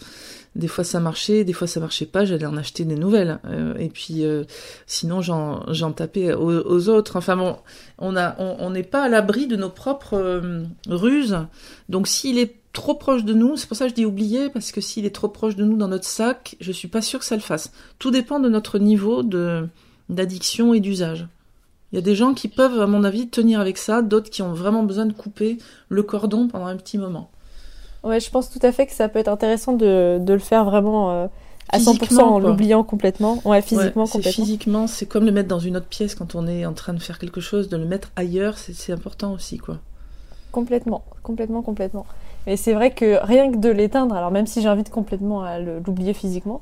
des 0.55 0.69
fois 0.69 0.85
ça 0.85 1.01
marchait, 1.01 1.45
des 1.45 1.55
fois 1.55 1.67
ça 1.67 1.81
marchait 1.81 2.07
pas. 2.07 2.25
J'allais 2.27 2.47
en 2.47 2.57
acheter 2.57 2.85
des 2.85 2.97
nouvelles. 2.97 3.41
Euh, 3.47 3.75
et 3.79 3.89
puis, 3.89 4.23
sinon, 4.87 5.23
j'en, 5.23 5.65
j'en 5.73 5.93
tapais 5.93 6.35
aux, 6.35 6.89
autres. 6.89 7.17
Enfin 7.17 7.37
bon, 7.37 7.57
on 7.99 8.17
a, 8.17 8.37
on 8.39 8.71
n'est 8.71 8.83
pas 8.83 9.05
à 9.05 9.09
l'abri 9.09 9.47
de 9.47 9.57
nos 9.57 9.71
propres 9.71 10.63
ruses. 10.89 11.39
Donc, 11.89 12.07
s'il 12.07 12.39
est 12.39 12.57
trop 12.75 12.95
proche 12.95 13.25
de 13.25 13.33
nous, 13.33 13.57
c'est 13.57 13.67
pour 13.67 13.77
ça 13.77 13.85
que 13.85 13.91
je 13.91 13.95
dis 13.95 14.05
oublier, 14.05 14.51
parce 14.51 14.73
que 14.73 14.83
s'il 14.83 15.07
est 15.07 15.15
trop 15.15 15.29
proche 15.29 15.57
de 15.57 15.65
nous 15.65 15.77
dans 15.77 15.89
notre 15.89 16.05
sac, 16.05 16.57
je 16.61 16.73
suis 16.73 16.89
pas 16.89 17.01
sûre 17.01 17.21
que 17.21 17.25
ça 17.25 17.37
le 17.37 17.41
fasse. 17.41 17.73
Tout 17.99 18.11
dépend 18.11 18.41
de 18.41 18.49
notre 18.51 18.79
niveau 18.79 19.23
de 19.23 19.67
d'addiction 20.11 20.75
et 20.75 20.81
d'usage. 20.81 21.27
Il 21.95 21.99
y 21.99 21.99
a 21.99 22.03
des 22.03 22.17
gens 22.17 22.35
qui 22.35 22.49
peuvent, 22.49 22.81
à 22.81 22.89
mon 22.89 23.05
avis, 23.05 23.29
tenir 23.29 23.61
avec 23.61 23.79
ça, 23.79 24.03
d'autres 24.03 24.29
qui 24.29 24.43
ont 24.43 24.53
vraiment 24.53 24.83
besoin 24.83 25.07
de 25.07 25.13
couper 25.13 25.59
le 25.89 26.03
cordon 26.03 26.49
pendant 26.49 26.67
un 26.67 26.77
petit 26.77 26.99
moment. 26.99 27.31
Ouais, 28.03 28.19
je 28.19 28.29
pense 28.31 28.51
tout 28.51 28.59
à 28.63 28.73
fait 28.73 28.87
que 28.87 28.93
ça 28.93 29.09
peut 29.09 29.21
être 29.21 29.29
intéressant 29.29 29.75
de, 29.75 30.19
de 30.21 30.33
le 30.33 30.41
faire 30.41 30.65
vraiment 30.65 31.13
euh, 31.13 31.27
à 31.69 31.79
100% 31.79 31.95
Physiquement, 31.99 32.35
en 32.35 32.39
l'oubliant 32.41 32.83
complètement. 32.83 33.39
Ouais, 33.45 33.63
physiquement 33.63 34.03
Ouais, 34.03 34.09
c'est 34.09 34.13
complètement. 34.13 34.45
Physiquement, 34.45 34.87
c'est 34.89 35.07
comme 35.07 35.25
le 35.25 35.31
mettre 35.31 35.49
dans 35.49 35.61
une 35.61 35.77
autre 35.77 35.87
pièce 35.87 36.17
quand 36.17 36.35
on 36.35 36.49
est 36.49 36.67
en 36.67 36.73
train 36.73 36.95
de 36.95 36.99
faire 37.01 37.21
quelque 37.21 37.41
chose, 37.41 37.69
de 37.69 37.77
le 37.77 37.85
mettre 37.87 38.11
ailleurs, 38.17 38.59
c'est 38.59 38.93
important 38.93 39.33
aussi, 39.33 39.59
quoi. 39.59 39.79
Complètement, 40.51 41.05
complètement, 41.23 41.63
complètement. 41.63 42.07
Mais 42.49 42.57
c'est 42.57 42.75
vrai 42.75 42.91
que 42.91 43.25
rien 43.25 43.53
que 43.53 43.57
de 43.59 43.71
l'éteindre, 43.71 44.17
alors 44.17 44.33
même 44.33 44.47
si 44.49 44.63
j'invite 44.63 44.91
complètement 44.91 45.43
à 45.45 45.61
le- 45.61 45.79
l'oublier 45.87 46.13
physiquement, 46.13 46.61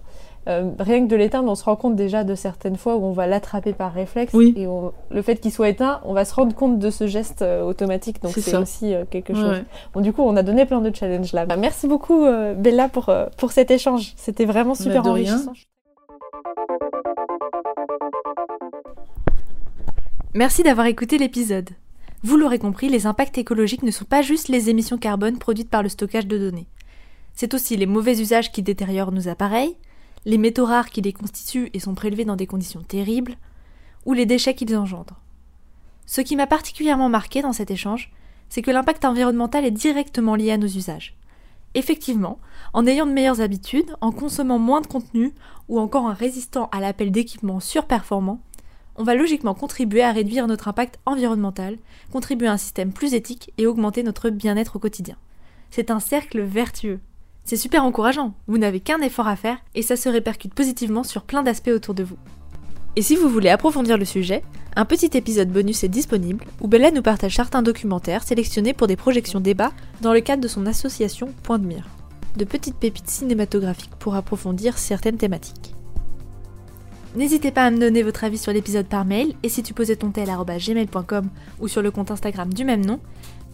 euh, 0.49 0.71
rien 0.79 1.05
que 1.05 1.09
de 1.09 1.17
l'éteindre, 1.17 1.51
on 1.51 1.55
se 1.55 1.65
rend 1.65 1.77
compte 1.77 1.95
déjà 1.97 2.25
de 2.25 2.35
certaines 2.35 2.77
fois 2.77 2.97
où 2.97 3.05
on 3.05 3.13
va 3.13 3.27
l'attraper 3.27 3.73
par 3.73 3.93
réflexe. 3.93 4.33
Oui. 4.35 4.53
Et 4.57 4.67
on- 4.67 4.93
le 5.11 5.23
fait 5.23 5.37
qu'il 5.37 5.53
soit 5.53 5.69
éteint, 5.69 6.01
on 6.05 6.13
va 6.15 6.25
se 6.25 6.35
rendre 6.35 6.55
compte 6.55 6.79
de 6.79 6.91
ce 6.91 7.07
geste 7.07 7.43
euh, 7.43 7.63
automatique. 7.63 8.21
Donc 8.23 8.33
C'est 8.33 8.57
aussi 8.57 8.95
euh, 8.95 9.05
quelque 9.09 9.35
chose. 9.35 9.59
ouais. 9.59 9.65
Bon, 9.95 10.01
du 10.01 10.13
coup, 10.13 10.23
on 10.23 10.35
a 10.37 10.43
donné 10.43 10.67
plein 10.67 10.81
de 10.81 10.95
challenges 10.95 11.33
là. 11.33 11.47
Bah, 11.47 11.57
merci 11.57 11.87
beaucoup, 11.87 12.25
euh, 12.25 12.55
Bella, 12.55 12.89
pour, 12.89 13.09
euh, 13.09 13.27
pour 13.37 13.53
cet 13.53 13.71
échange. 13.71 14.15
C'était 14.17 14.45
vraiment 14.45 14.75
super 14.75 15.03
Bah, 15.03 15.13
rien. 15.13 15.33
enrichissant. 15.35 15.53
Merci 20.35 20.63
d'avoir 20.63 20.87
écouté 20.87 21.19
l'épisode. 21.19 21.71
Vous 22.25 22.37
l'aurez 22.37 22.59
compris, 22.59 22.89
les 22.89 23.07
impacts 23.07 23.37
écologiques 23.39 23.83
ne 23.83 23.91
sont 23.91 24.05
pas 24.05 24.23
juste 24.23 24.49
les 24.49 24.71
émissions 24.71 24.97
carbone 24.97 25.39
produites 25.39 25.69
par 25.69 25.83
le 25.83 25.89
stockage 25.89 26.27
de 26.27 26.39
données. 26.39 26.67
C'est 27.35 27.53
aussi 27.55 27.77
les 27.77 27.87
mauvais 27.87 28.21
usages 28.21 28.53
qui 28.53 28.63
détériorent 28.63 29.13
nos 29.13 29.29
appareils, 29.29 29.77
les 30.25 30.39
métaux 30.39 30.67
rares 30.67 30.91
qui 30.91 31.01
les 31.01 31.13
constituent 31.13 31.71
et 31.73 31.81
sont 31.81 31.95
prélevés 31.95 32.25
dans 32.25 32.37
des 32.37 32.47
conditions 32.47 32.83
terribles, 32.83 33.37
ou 34.05 34.13
les 34.13 34.27
déchets 34.27 34.55
qu'ils 34.55 34.77
engendrent. 34.77 35.21
Ce 36.07 36.21
qui 36.21 36.37
m'a 36.37 36.47
particulièrement 36.47 37.09
marqué 37.09 37.43
dans 37.43 37.53
cet 37.53 37.71
échange, 37.71 38.13
c'est 38.49 38.63
que 38.63 38.71
l'impact 38.71 39.05
environnemental 39.05 39.65
est 39.65 39.71
directement 39.71 40.35
lié 40.35 40.53
à 40.53 40.59
nos 40.59 40.67
usages. 40.67 41.17
Effectivement, 41.75 42.39
en 42.75 42.87
ayant 42.87 43.07
de 43.07 43.13
meilleures 43.13 43.41
habitudes, 43.41 43.97
en 44.01 44.13
consommant 44.13 44.59
moins 44.59 44.83
de 44.83 44.87
contenu 44.87 45.33
ou 45.69 45.81
encore 45.81 46.05
en 46.05 46.13
résistant 46.13 46.69
à 46.71 46.81
l'appel 46.81 47.11
d'équipements 47.11 47.61
surperformants, 47.61 48.43
on 48.97 49.05
va 49.05 49.15
logiquement 49.15 49.55
contribuer 49.55 50.03
à 50.03 50.13
réduire 50.13 50.47
notre 50.47 50.69
impact 50.69 50.99
environnemental, 51.07 51.79
contribuer 52.13 52.49
à 52.49 52.53
un 52.53 52.59
système 52.59 52.93
plus 52.93 53.15
éthique 53.15 53.53
et 53.57 53.67
augmenter 53.67 54.03
notre 54.03 54.29
bien-être 54.29 54.77
au 54.77 54.79
quotidien. 54.79 55.17
C'est 55.71 55.91
un 55.91 56.01
cercle 56.01 56.43
vertueux. 56.43 57.01
C'est 57.45 57.57
super 57.57 57.85
encourageant, 57.85 58.35
vous 58.47 58.59
n'avez 58.59 58.81
qu'un 58.81 59.01
effort 59.01 59.27
à 59.27 59.37
faire 59.37 59.59
et 59.75 59.83
ça 59.83 59.97
se 59.97 60.09
répercute 60.09 60.55
positivement 60.55 61.03
sur 61.03 61.23
plein 61.23 61.43
d'aspects 61.43 61.69
autour 61.69 61.95
de 61.95 62.05
vous. 62.05 62.17
Et 62.95 63.03
si 63.03 63.17
vous 63.17 63.29
voulez 63.29 63.49
approfondir 63.49 63.97
le 63.99 64.05
sujet, 64.05 64.43
un 64.77 64.85
petit 64.85 65.11
épisode 65.15 65.51
bonus 65.51 65.83
est 65.83 65.89
disponible 65.89 66.45
où 66.61 66.69
Bella 66.69 66.91
nous 66.91 67.03
partage 67.03 67.37
certains 67.37 67.63
documentaires 67.63 68.23
sélectionnés 68.23 68.75
pour 68.75 68.87
des 68.87 68.97
projections 68.97 69.41
débats 69.41 69.73
dans 70.03 70.13
le 70.13 70.21
cadre 70.21 70.43
de 70.43 70.49
son 70.49 70.67
association 70.67 71.33
Point 71.43 71.59
de 71.59 71.67
Mire. 71.67 71.89
De 72.37 72.45
petites 72.45 72.77
pépites 72.77 73.11
cinématographiques 73.11 73.95
pour 73.99 74.15
approfondir 74.15 74.79
certaines 74.79 75.19
thématiques. 75.19 75.75
N'hésitez 77.15 77.51
pas 77.51 77.65
à 77.65 77.71
me 77.71 77.79
donner 77.79 78.03
votre 78.03 78.25
avis 78.25 78.39
sur 78.39 78.53
l'épisode 78.53 78.87
par 78.87 79.05
mail 79.05 79.35
et 79.43 79.51
si 79.51 79.63
tu 79.63 79.75
posais 79.75 79.97
ton 79.97 80.11
tel 80.11 80.29
gmail.com 80.29 81.29
ou 81.61 81.69
sur 81.69 81.83
le 81.83 81.91
compte 81.91 82.11
Instagram 82.11 82.53
du 82.53 82.65
même 82.65 82.85
nom. 82.85 83.01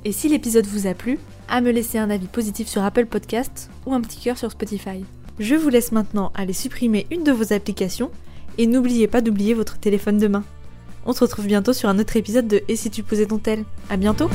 Et 0.04 0.12
si 0.12 0.28
l'épisode 0.28 0.66
vous 0.66 0.86
a 0.86 0.94
plu, 0.94 1.18
à 1.48 1.60
me 1.60 1.70
laisser 1.70 1.98
un 1.98 2.10
avis 2.10 2.26
positif 2.26 2.68
sur 2.68 2.82
Apple 2.82 3.06
Podcasts 3.06 3.70
ou 3.86 3.94
un 3.94 4.00
petit 4.00 4.20
cœur 4.20 4.38
sur 4.38 4.50
Spotify. 4.50 5.04
Je 5.38 5.54
vous 5.54 5.68
laisse 5.68 5.92
maintenant 5.92 6.32
aller 6.34 6.52
supprimer 6.52 7.06
une 7.10 7.24
de 7.24 7.32
vos 7.32 7.52
applications 7.52 8.10
et 8.58 8.66
n'oubliez 8.66 9.06
pas 9.06 9.20
d'oublier 9.20 9.54
votre 9.54 9.78
téléphone 9.78 10.18
de 10.18 10.28
main. 10.28 10.44
On 11.06 11.12
se 11.12 11.20
retrouve 11.20 11.46
bientôt 11.46 11.72
sur 11.72 11.88
un 11.88 11.98
autre 11.98 12.16
épisode 12.16 12.48
de 12.48 12.62
Et 12.68 12.76
si 12.76 12.90
tu 12.90 13.02
posais 13.02 13.26
ton 13.26 13.38
tel. 13.38 13.64
À 13.88 13.96
bientôt! 13.96 14.28